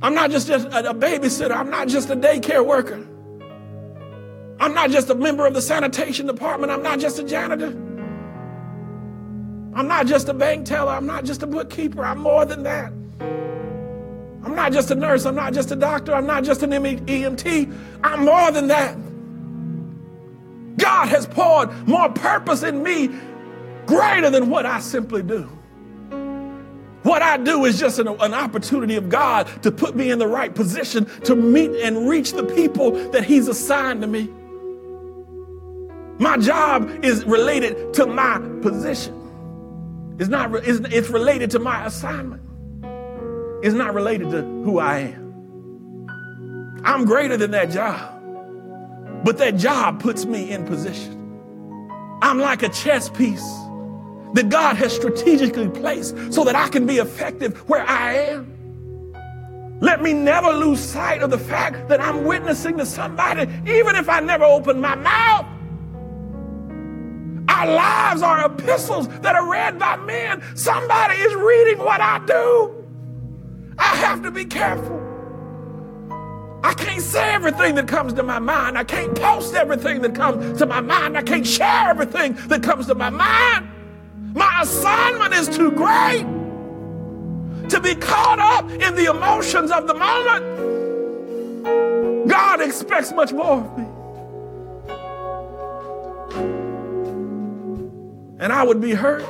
I'm 0.00 0.14
not 0.14 0.30
just 0.30 0.48
a, 0.48 0.56
a 0.90 0.94
babysitter. 0.94 1.54
I'm 1.54 1.70
not 1.70 1.88
just 1.88 2.10
a 2.10 2.16
daycare 2.16 2.64
worker. 2.64 3.06
I'm 4.60 4.72
not 4.74 4.90
just 4.90 5.10
a 5.10 5.14
member 5.14 5.46
of 5.46 5.54
the 5.54 5.62
sanitation 5.62 6.26
department. 6.26 6.72
I'm 6.72 6.82
not 6.82 6.98
just 6.98 7.18
a 7.18 7.24
janitor. 7.24 7.68
I'm 9.74 9.88
not 9.88 10.06
just 10.06 10.28
a 10.28 10.34
bank 10.34 10.66
teller. 10.66 10.92
I'm 10.92 11.06
not 11.06 11.24
just 11.24 11.42
a 11.42 11.46
bookkeeper. 11.46 12.04
I'm 12.04 12.20
more 12.20 12.44
than 12.44 12.62
that. 12.62 12.92
I'm 14.44 14.54
not 14.54 14.72
just 14.72 14.90
a 14.90 14.94
nurse. 14.94 15.24
I'm 15.24 15.34
not 15.34 15.54
just 15.54 15.70
a 15.70 15.76
doctor. 15.76 16.14
I'm 16.14 16.26
not 16.26 16.44
just 16.44 16.62
an 16.62 16.70
EMT. 16.70 17.74
I'm 18.04 18.24
more 18.24 18.50
than 18.50 18.66
that. 18.68 18.96
God 20.76 21.08
has 21.08 21.26
poured 21.26 21.70
more 21.88 22.10
purpose 22.10 22.62
in 22.62 22.82
me 22.82 23.08
greater 23.86 24.28
than 24.30 24.50
what 24.50 24.66
I 24.66 24.80
simply 24.80 25.22
do. 25.22 25.48
What 27.04 27.22
I 27.22 27.36
do 27.36 27.64
is 27.64 27.78
just 27.78 27.98
an, 27.98 28.08
an, 28.08 28.32
opportunity 28.32 28.96
of 28.96 29.10
God 29.10 29.46
to 29.62 29.70
put 29.70 29.94
me 29.94 30.10
in 30.10 30.18
the 30.18 30.26
right 30.26 30.54
position 30.54 31.04
to 31.24 31.36
meet 31.36 31.70
and 31.82 32.08
reach 32.08 32.32
the 32.32 32.44
people 32.44 32.92
that 33.10 33.24
He's 33.24 33.46
assigned 33.46 34.00
to 34.00 34.06
me. 34.06 34.28
My 36.18 36.38
job 36.38 37.04
is 37.04 37.24
related 37.24 37.92
to 37.94 38.06
my 38.06 38.38
position. 38.62 39.14
It's 40.18 40.30
not 40.30 40.54
it's, 40.54 40.80
it's 40.94 41.10
related 41.10 41.50
to 41.52 41.58
my 41.58 41.84
assignment. 41.84 42.42
It's 43.64 43.74
not 43.74 43.94
related 43.94 44.30
to 44.32 44.42
who 44.42 44.78
I 44.78 44.98
am. 44.98 46.82
I'm 46.84 47.06
greater 47.06 47.38
than 47.38 47.52
that 47.52 47.70
job. 47.70 48.12
But 49.24 49.38
that 49.38 49.56
job 49.56 50.02
puts 50.02 50.26
me 50.26 50.50
in 50.50 50.66
position. 50.66 51.14
I'm 52.20 52.38
like 52.38 52.62
a 52.62 52.68
chess 52.68 53.08
piece 53.08 53.42
that 54.34 54.50
God 54.50 54.76
has 54.76 54.94
strategically 54.94 55.70
placed 55.70 56.14
so 56.30 56.44
that 56.44 56.54
I 56.54 56.68
can 56.68 56.86
be 56.86 56.98
effective 56.98 57.56
where 57.66 57.88
I 57.88 58.16
am. 58.16 58.54
Let 59.80 60.02
me 60.02 60.12
never 60.12 60.50
lose 60.50 60.78
sight 60.80 61.22
of 61.22 61.30
the 61.30 61.38
fact 61.38 61.88
that 61.88 62.02
I'm 62.02 62.24
witnessing 62.24 62.76
to 62.76 62.84
somebody, 62.84 63.50
even 63.66 63.96
if 63.96 64.10
I 64.10 64.20
never 64.20 64.44
open 64.44 64.78
my 64.78 64.94
mouth. 64.94 65.46
Our 67.48 67.66
lives 67.66 68.20
are 68.20 68.44
epistles 68.44 69.08
that 69.20 69.34
are 69.34 69.50
read 69.50 69.78
by 69.78 69.96
men. 69.96 70.42
Somebody 70.54 71.14
is 71.14 71.34
reading 71.34 71.78
what 71.78 72.02
I 72.02 72.18
do. 72.26 72.83
I 73.78 73.96
have 73.96 74.22
to 74.22 74.30
be 74.30 74.44
careful. 74.44 75.00
I 76.64 76.72
can't 76.72 77.02
say 77.02 77.34
everything 77.34 77.74
that 77.74 77.86
comes 77.86 78.14
to 78.14 78.22
my 78.22 78.38
mind. 78.38 78.78
I 78.78 78.84
can't 78.84 79.14
post 79.14 79.54
everything 79.54 80.00
that 80.02 80.14
comes 80.14 80.58
to 80.58 80.66
my 80.66 80.80
mind. 80.80 81.16
I 81.16 81.22
can't 81.22 81.46
share 81.46 81.90
everything 81.90 82.34
that 82.48 82.62
comes 82.62 82.86
to 82.86 82.94
my 82.94 83.10
mind. 83.10 83.68
My 84.34 84.60
assignment 84.62 85.34
is 85.34 85.48
too 85.48 85.70
great 85.72 86.24
to 87.68 87.80
be 87.80 87.94
caught 87.94 88.38
up 88.38 88.70
in 88.70 88.94
the 88.94 89.10
emotions 89.10 89.70
of 89.70 89.86
the 89.86 89.94
moment. 89.94 90.44
God 92.28 92.60
expects 92.62 93.12
much 93.12 93.32
more 93.32 93.60
of 93.60 93.78
me. 93.78 93.84
And 98.38 98.52
I 98.52 98.62
would 98.64 98.80
be 98.80 98.92
hurt 98.92 99.24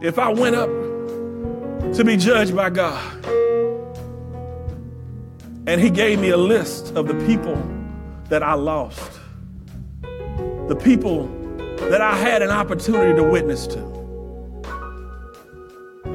if 0.00 0.18
I 0.18 0.28
went 0.28 0.56
up 0.56 0.68
to 1.94 2.04
be 2.04 2.16
judged 2.16 2.56
by 2.56 2.70
God. 2.70 3.26
And 5.66 5.80
He 5.80 5.90
gave 5.90 6.18
me 6.18 6.30
a 6.30 6.36
list 6.36 6.94
of 6.96 7.06
the 7.06 7.14
people 7.26 7.60
that 8.28 8.42
I 8.42 8.54
lost, 8.54 9.20
the 10.68 10.78
people 10.82 11.26
that 11.90 12.00
I 12.00 12.16
had 12.16 12.42
an 12.42 12.50
opportunity 12.50 13.14
to 13.16 13.22
witness 13.22 13.66
to. 13.68 13.92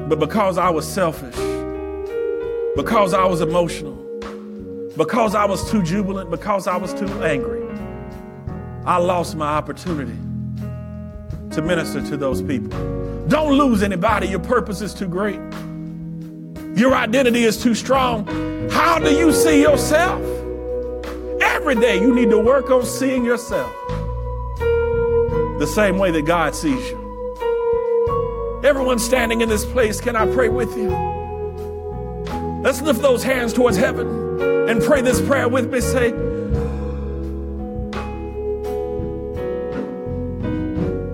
But 0.08 0.18
because 0.18 0.58
I 0.58 0.70
was 0.70 0.86
selfish, 0.86 1.36
because 2.74 3.14
I 3.14 3.24
was 3.24 3.40
emotional, 3.40 3.94
because 4.96 5.34
I 5.34 5.44
was 5.44 5.70
too 5.70 5.82
jubilant, 5.82 6.30
because 6.30 6.66
I 6.66 6.76
was 6.76 6.92
too 6.92 7.08
angry, 7.22 7.62
I 8.84 8.96
lost 8.98 9.36
my 9.36 9.48
opportunity 9.48 10.18
to 11.54 11.62
minister 11.62 12.02
to 12.08 12.16
those 12.16 12.42
people. 12.42 12.70
Don't 13.28 13.52
lose 13.52 13.82
anybody. 13.82 14.28
Your 14.28 14.40
purpose 14.40 14.80
is 14.80 14.94
too 14.94 15.06
great. 15.06 15.38
Your 16.78 16.94
identity 16.94 17.42
is 17.42 17.60
too 17.60 17.74
strong. 17.74 18.24
How 18.70 19.00
do 19.00 19.12
you 19.12 19.32
see 19.32 19.60
yourself? 19.60 20.22
Every 21.40 21.74
day 21.74 22.00
you 22.00 22.14
need 22.14 22.30
to 22.30 22.38
work 22.38 22.70
on 22.70 22.86
seeing 22.86 23.24
yourself 23.24 23.74
the 25.58 25.66
same 25.66 25.98
way 25.98 26.12
that 26.12 26.22
God 26.22 26.54
sees 26.54 26.88
you. 26.90 28.60
Everyone 28.62 29.00
standing 29.00 29.40
in 29.40 29.48
this 29.48 29.64
place, 29.64 30.00
can 30.00 30.14
I 30.14 30.32
pray 30.32 30.48
with 30.50 30.76
you? 30.76 30.90
Let's 32.62 32.80
lift 32.80 33.02
those 33.02 33.24
hands 33.24 33.52
towards 33.52 33.76
heaven 33.76 34.40
and 34.68 34.80
pray 34.80 35.00
this 35.00 35.20
prayer 35.20 35.48
with 35.48 35.72
me. 35.72 35.80
Say, 35.80 36.12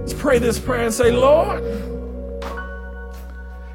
let's 0.01 0.12
pray 0.12 0.39
this 0.39 0.59
prayer 0.59 0.85
and 0.85 0.93
say, 0.93 1.11
Lord, 1.11 1.65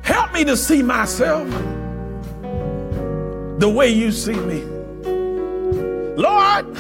help 0.04 0.32
me 0.34 0.44
to 0.44 0.56
see 0.56 0.84
myself 0.84 1.48
the 3.60 3.70
way 3.70 3.90
you 3.90 4.10
see 4.10 4.34
me. 4.34 4.64
Lord, 6.16 6.78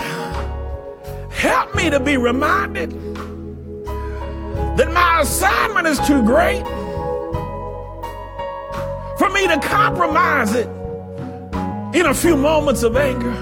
help 1.30 1.76
me 1.76 1.90
to 1.90 2.00
be 2.00 2.16
reminded 2.16 2.92
that 4.78 4.90
my 4.94 5.20
assignment 5.22 5.88
is 5.88 6.00
too 6.08 6.24
great 6.24 6.64
for 9.18 9.30
me 9.30 9.46
to 9.50 9.60
compromise 9.62 10.56
it 10.56 10.68
in 11.94 12.06
a 12.06 12.14
few 12.14 12.38
moments 12.38 12.84
of 12.84 12.96
anger, 12.96 13.34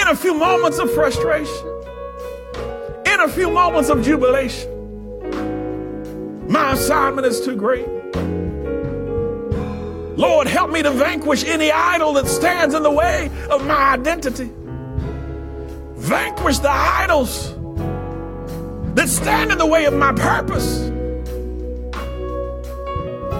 in 0.00 0.08
a 0.08 0.16
few 0.16 0.32
moments 0.32 0.78
of 0.78 0.90
frustration, 0.94 1.82
in 3.04 3.20
a 3.20 3.28
few 3.28 3.50
moments 3.50 3.90
of 3.90 4.02
jubilation. 4.02 4.72
My 6.48 6.72
assignment 6.72 7.26
is 7.26 7.42
too 7.42 7.56
great. 7.56 7.95
Lord, 10.16 10.46
help 10.46 10.70
me 10.70 10.82
to 10.82 10.90
vanquish 10.90 11.44
any 11.44 11.70
idol 11.70 12.14
that 12.14 12.26
stands 12.26 12.74
in 12.74 12.82
the 12.82 12.90
way 12.90 13.30
of 13.50 13.66
my 13.66 13.92
identity. 13.92 14.50
Vanquish 15.96 16.58
the 16.58 16.70
idols 16.70 17.54
that 18.94 19.08
stand 19.08 19.52
in 19.52 19.58
the 19.58 19.66
way 19.66 19.84
of 19.84 19.92
my 19.92 20.12
purpose. 20.12 20.78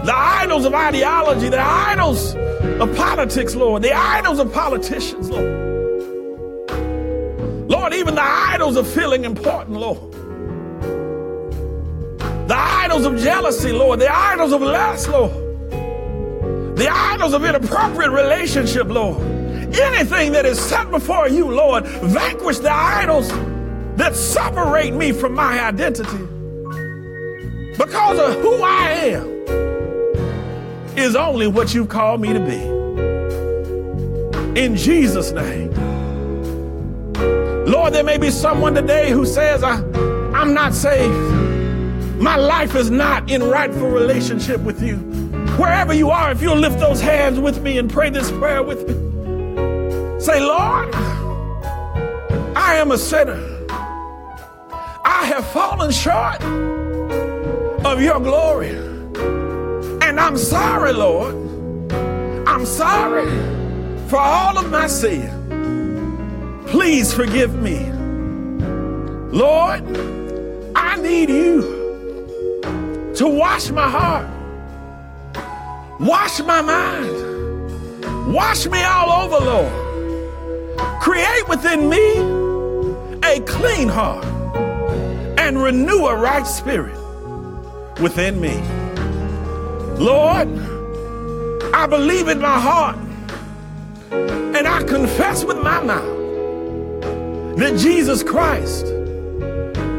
The 0.04 0.14
idols 0.14 0.66
of 0.66 0.74
ideology, 0.74 1.48
the 1.48 1.60
idols 1.60 2.34
of 2.34 2.94
politics, 2.94 3.54
Lord, 3.54 3.82
the 3.82 3.92
idols 3.92 4.38
of 4.38 4.52
politicians, 4.52 5.30
Lord. 5.30 5.64
Lord, 7.70 7.94
even 7.94 8.14
the 8.14 8.22
idols 8.22 8.76
of 8.76 8.86
feeling 8.86 9.24
important, 9.24 9.78
Lord. 9.78 10.12
The 12.48 12.56
idols 12.56 13.06
of 13.06 13.16
jealousy, 13.16 13.72
Lord. 13.72 13.98
The 13.98 14.14
idols 14.14 14.52
of 14.52 14.60
lust, 14.60 15.08
Lord. 15.08 15.45
The 16.76 16.88
idols 16.90 17.32
of 17.32 17.42
inappropriate 17.42 18.10
relationship, 18.10 18.88
Lord. 18.88 19.22
Anything 19.74 20.32
that 20.32 20.44
is 20.44 20.60
set 20.60 20.90
before 20.90 21.26
you, 21.26 21.50
Lord, 21.50 21.86
vanquish 21.86 22.58
the 22.58 22.70
idols 22.70 23.30
that 23.96 24.14
separate 24.14 24.92
me 24.92 25.12
from 25.12 25.32
my 25.32 25.58
identity. 25.58 26.18
Because 27.78 28.18
of 28.18 28.34
who 28.42 28.62
I 28.62 28.90
am 28.90 29.26
is 30.98 31.16
only 31.16 31.46
what 31.46 31.72
you've 31.72 31.88
called 31.88 32.20
me 32.20 32.34
to 32.34 32.40
be. 32.40 32.60
In 34.60 34.76
Jesus' 34.76 35.30
name. 35.32 35.72
Lord, 37.64 37.94
there 37.94 38.04
may 38.04 38.18
be 38.18 38.30
someone 38.30 38.74
today 38.74 39.10
who 39.10 39.24
says, 39.24 39.62
I, 39.62 39.76
I'm 40.34 40.52
not 40.52 40.74
saved. 40.74 41.14
My 42.20 42.36
life 42.36 42.74
is 42.74 42.90
not 42.90 43.30
in 43.30 43.42
rightful 43.42 43.88
relationship 43.88 44.60
with 44.60 44.82
you. 44.82 45.15
Wherever 45.59 45.94
you 45.94 46.11
are, 46.11 46.30
if 46.30 46.42
you'll 46.42 46.57
lift 46.57 46.78
those 46.78 47.00
hands 47.00 47.40
with 47.40 47.62
me 47.62 47.78
and 47.78 47.90
pray 47.90 48.11
this 48.11 48.30
prayer 48.30 48.62
with 48.62 48.86
me, 48.86 48.94
say, 50.20 50.40
Lord, 50.40 50.94
I 52.54 52.76
am 52.76 52.90
a 52.90 52.98
sinner. 52.98 53.40
I 53.70 55.24
have 55.26 55.46
fallen 55.48 55.90
short 55.90 56.42
of 57.84 58.02
your 58.02 58.20
glory. 58.20 58.76
And 60.02 60.20
I'm 60.20 60.36
sorry, 60.36 60.92
Lord. 60.92 61.34
I'm 62.46 62.66
sorry 62.66 63.30
for 64.09 64.18
all 64.18 64.59
of 64.59 64.70
my 64.70 64.86
sin. 64.86 65.32
Please 66.66 67.12
forgive 67.14 67.54
me. 67.54 67.90
Lord, 69.30 69.82
I 70.76 70.96
need 70.96 71.28
you 71.28 71.62
to 73.16 73.26
wash 73.26 73.70
my 73.70 73.88
heart, 73.88 74.26
wash 76.01 76.40
my 76.40 76.62
mind, 76.62 78.32
wash 78.32 78.66
me 78.66 78.82
all 78.82 79.24
over, 79.24 79.44
Lord. 79.44 81.01
Create 81.01 81.49
within 81.49 81.88
me 81.88 82.18
a 83.24 83.40
clean 83.40 83.88
heart 83.88 84.24
and 85.38 85.62
renew 85.62 86.07
a 86.07 86.16
right 86.16 86.47
spirit 86.47 86.97
within 88.01 88.40
me. 88.40 88.55
Lord, 90.03 90.49
I 91.74 91.86
believe 91.86 92.28
in 92.28 92.40
my 92.40 92.59
heart 92.59 92.99
and 94.11 94.66
I 94.66 94.82
confess 94.82 95.44
with 95.44 95.59
my 95.59 95.82
mouth 95.82 96.16
that 97.59 97.78
Jesus 97.78 98.22
Christ 98.22 98.86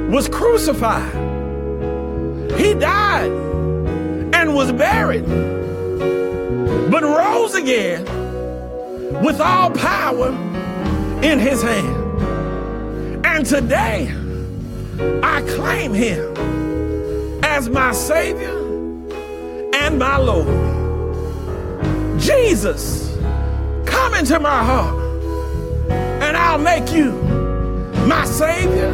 was 0.10 0.30
crucified 0.30 1.28
he 2.58 2.74
died 2.74 3.30
and 4.34 4.56
was 4.56 4.72
buried, 4.72 5.24
but 6.90 7.04
rose 7.04 7.56
again 7.56 8.04
with 9.24 9.40
all 9.40 9.72
power 9.72 10.30
in 11.22 11.40
his 11.40 11.62
hand. 11.62 13.26
And 13.26 13.46
today, 13.46 14.14
I 15.24 15.42
claim 15.56 15.94
him 15.94 16.34
as 17.44 17.70
my 17.70 17.92
Savior 17.92 18.56
and 19.74 20.00
my 20.00 20.18
Lord. 20.18 20.48
Jesus, 22.20 23.16
come 23.86 24.14
into 24.16 24.40
my 24.40 24.64
heart 24.64 24.98
and 25.92 26.38
I'll 26.38 26.58
make 26.58 26.92
you 26.92 27.12
my 28.08 28.26
Savior 28.26 28.92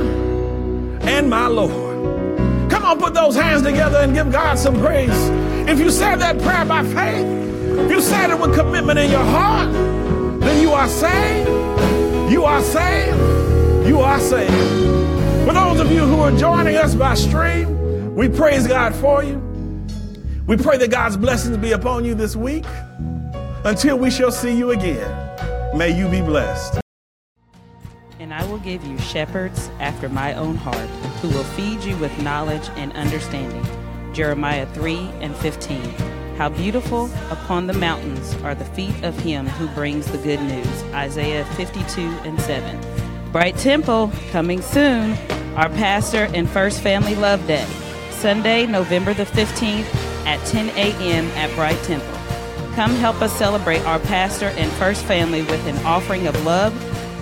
and 1.03 1.29
my 1.29 1.47
Lord. 1.47 2.71
Come 2.71 2.85
on, 2.85 2.97
put 2.99 3.13
those 3.13 3.35
hands 3.35 3.61
together 3.61 3.99
and 3.99 4.13
give 4.13 4.31
God 4.31 4.57
some 4.57 4.79
praise. 4.79 5.09
If 5.69 5.79
you 5.79 5.89
said 5.89 6.17
that 6.17 6.39
prayer 6.41 6.65
by 6.65 6.83
faith, 6.83 7.43
if 7.79 7.91
you 7.91 8.01
said 8.01 8.29
it 8.29 8.39
with 8.39 8.55
commitment 8.55 8.99
in 8.99 9.09
your 9.09 9.23
heart, 9.23 9.71
then 10.41 10.61
you 10.61 10.71
are 10.71 10.87
saved. 10.87 11.49
You 12.31 12.45
are 12.45 12.61
saved. 12.61 13.87
You 13.87 13.99
are 13.99 14.19
saved. 14.19 15.47
For 15.47 15.53
those 15.53 15.79
of 15.79 15.91
you 15.91 16.01
who 16.01 16.19
are 16.21 16.31
joining 16.37 16.75
us 16.75 16.95
by 16.95 17.15
stream, 17.15 18.15
we 18.15 18.29
praise 18.29 18.67
God 18.67 18.95
for 18.95 19.23
you. 19.23 19.39
We 20.47 20.57
pray 20.57 20.77
that 20.77 20.91
God's 20.91 21.17
blessings 21.17 21.57
be 21.57 21.71
upon 21.71 22.05
you 22.05 22.15
this 22.15 22.35
week. 22.35 22.65
Until 23.65 23.97
we 23.97 24.11
shall 24.11 24.31
see 24.31 24.57
you 24.57 24.71
again, 24.71 25.77
may 25.77 25.97
you 25.97 26.09
be 26.09 26.21
blessed. 26.21 26.81
And 28.19 28.33
I 28.33 28.45
will 28.45 28.59
give 28.59 28.83
you 28.85 28.97
shepherds 28.99 29.69
after 29.79 30.09
my 30.09 30.33
own 30.33 30.55
heart, 30.55 30.89
who 31.21 31.29
will 31.29 31.43
feed 31.43 31.83
you 31.83 31.95
with 31.97 32.17
knowledge 32.21 32.69
and 32.75 32.91
understanding. 32.93 33.65
Jeremiah 34.13 34.65
3 34.73 34.95
and 35.21 35.35
15. 35.35 36.12
How 36.37 36.49
beautiful 36.49 37.11
upon 37.29 37.67
the 37.67 37.73
mountains 37.73 38.33
are 38.43 38.55
the 38.55 38.65
feet 38.65 39.03
of 39.03 39.17
him 39.19 39.47
who 39.47 39.67
brings 39.75 40.11
the 40.11 40.17
good 40.17 40.41
news. 40.41 40.83
Isaiah 40.93 41.45
52 41.45 42.01
and 42.01 42.41
7. 42.41 43.31
Bright 43.31 43.55
Temple, 43.57 44.11
coming 44.31 44.61
soon. 44.61 45.13
Our 45.55 45.69
pastor 45.69 46.29
and 46.33 46.49
First 46.49 46.81
Family 46.81 47.13
Love 47.13 47.45
Day. 47.45 47.65
Sunday, 48.11 48.65
November 48.65 49.13
the 49.13 49.25
15th 49.25 49.85
at 50.25 50.43
10 50.47 50.69
a.m. 50.69 51.25
at 51.37 51.53
Bright 51.55 51.81
Temple. 51.83 52.17
Come 52.73 52.95
help 52.95 53.21
us 53.21 53.31
celebrate 53.37 53.81
our 53.81 53.99
pastor 53.99 54.47
and 54.57 54.71
First 54.73 55.05
Family 55.05 55.43
with 55.43 55.63
an 55.67 55.77
offering 55.85 56.25
of 56.25 56.43
love, 56.43 56.73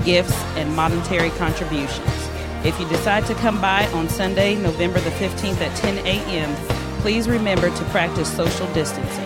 gifts, 0.05 0.41
and 0.55 0.73
monetary 0.73 1.31
contributions. 1.31 2.29
If 2.63 2.79
you 2.79 2.87
decide 2.87 3.25
to 3.25 3.33
come 3.35 3.59
by 3.59 3.87
on 3.87 4.07
Sunday, 4.07 4.55
November 4.55 5.01
the 5.01 5.09
15th 5.09 5.59
at 5.59 5.75
10 5.75 5.97
a.m., 6.05 6.80
please 7.01 7.27
remember 7.27 7.75
to 7.75 7.83
practice 7.85 8.31
social 8.31 8.71
distancing. 8.73 9.25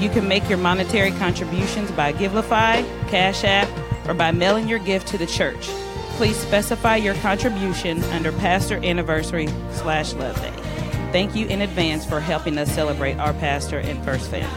You 0.00 0.10
can 0.10 0.28
make 0.28 0.46
your 0.48 0.58
monetary 0.58 1.10
contributions 1.12 1.90
by 1.92 2.12
Givelify, 2.12 2.84
Cash 3.08 3.44
App, 3.44 3.68
or 4.06 4.12
by 4.12 4.30
mailing 4.30 4.68
your 4.68 4.78
gift 4.78 5.08
to 5.08 5.18
the 5.18 5.26
church. 5.26 5.66
Please 6.16 6.36
specify 6.36 6.96
your 6.96 7.14
contribution 7.16 8.04
under 8.04 8.30
Pastor 8.32 8.76
Anniversary 8.84 9.46
slash 9.72 10.12
Love 10.12 10.36
Day. 10.36 10.52
Thank 11.12 11.34
you 11.34 11.46
in 11.46 11.62
advance 11.62 12.04
for 12.04 12.20
helping 12.20 12.58
us 12.58 12.70
celebrate 12.70 13.14
our 13.14 13.32
pastor 13.34 13.78
and 13.78 14.04
First 14.04 14.30
Family. 14.30 14.48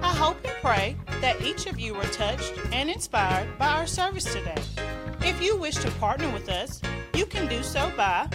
I 0.00 0.14
hope 0.14 0.36
and 0.44 0.54
pray 0.62 0.96
that 1.20 1.42
each 1.42 1.66
of 1.66 1.80
you 1.80 1.94
were 1.94 2.04
touched 2.04 2.52
and 2.70 2.88
inspired 2.88 3.58
by 3.58 3.68
our 3.68 3.86
service 3.86 4.32
today. 4.32 4.62
If 5.22 5.42
you 5.42 5.56
wish 5.56 5.74
to 5.76 5.90
partner 5.92 6.30
with 6.32 6.48
us, 6.48 6.80
you 7.14 7.26
can 7.26 7.48
do 7.48 7.62
so 7.64 7.90
by 7.96 8.28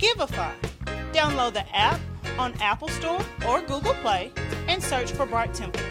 Givelify. 0.00 0.54
Download 1.12 1.52
the 1.52 1.76
app 1.76 2.00
on 2.38 2.54
Apple 2.60 2.88
Store 2.88 3.20
or 3.46 3.60
Google 3.60 3.92
Play 3.94 4.32
and 4.66 4.82
search 4.82 5.12
for 5.12 5.26
Bright 5.26 5.52
Temple. 5.52 5.82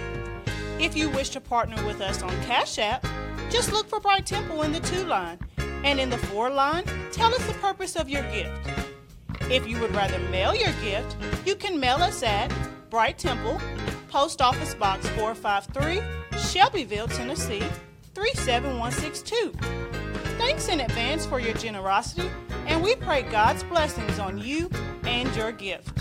If 0.79 0.97
you 0.97 1.09
wish 1.09 1.29
to 1.29 1.39
partner 1.39 1.85
with 1.85 2.01
us 2.01 2.23
on 2.23 2.31
Cash 2.41 2.79
App, 2.79 3.05
just 3.51 3.71
look 3.71 3.87
for 3.87 3.99
Bright 3.99 4.25
Temple 4.25 4.63
in 4.63 4.71
the 4.71 4.79
to 4.79 5.05
line, 5.05 5.37
and 5.83 5.99
in 5.99 6.09
the 6.09 6.17
for 6.17 6.49
line, 6.49 6.85
tell 7.11 7.33
us 7.35 7.45
the 7.45 7.53
purpose 7.55 7.95
of 7.95 8.09
your 8.09 8.23
gift. 8.31 8.67
If 9.41 9.67
you 9.67 9.79
would 9.79 9.93
rather 9.93 10.17
mail 10.29 10.55
your 10.55 10.73
gift, 10.83 11.15
you 11.45 11.55
can 11.55 11.79
mail 11.79 11.97
us 11.97 12.23
at 12.23 12.51
Bright 12.89 13.19
Temple, 13.19 13.61
Post 14.09 14.41
Office 14.41 14.73
Box 14.73 15.07
453, 15.09 16.01
Shelbyville, 16.39 17.07
Tennessee 17.09 17.63
37162. 18.15 20.08
Thanks 20.49 20.67
in 20.67 20.79
advance 20.79 21.27
for 21.27 21.39
your 21.39 21.53
generosity, 21.53 22.27
and 22.65 22.81
we 22.83 22.95
pray 22.95 23.21
God's 23.21 23.61
blessings 23.61 24.17
on 24.17 24.39
you 24.39 24.67
and 25.03 25.33
your 25.35 25.51
gift. 25.51 25.99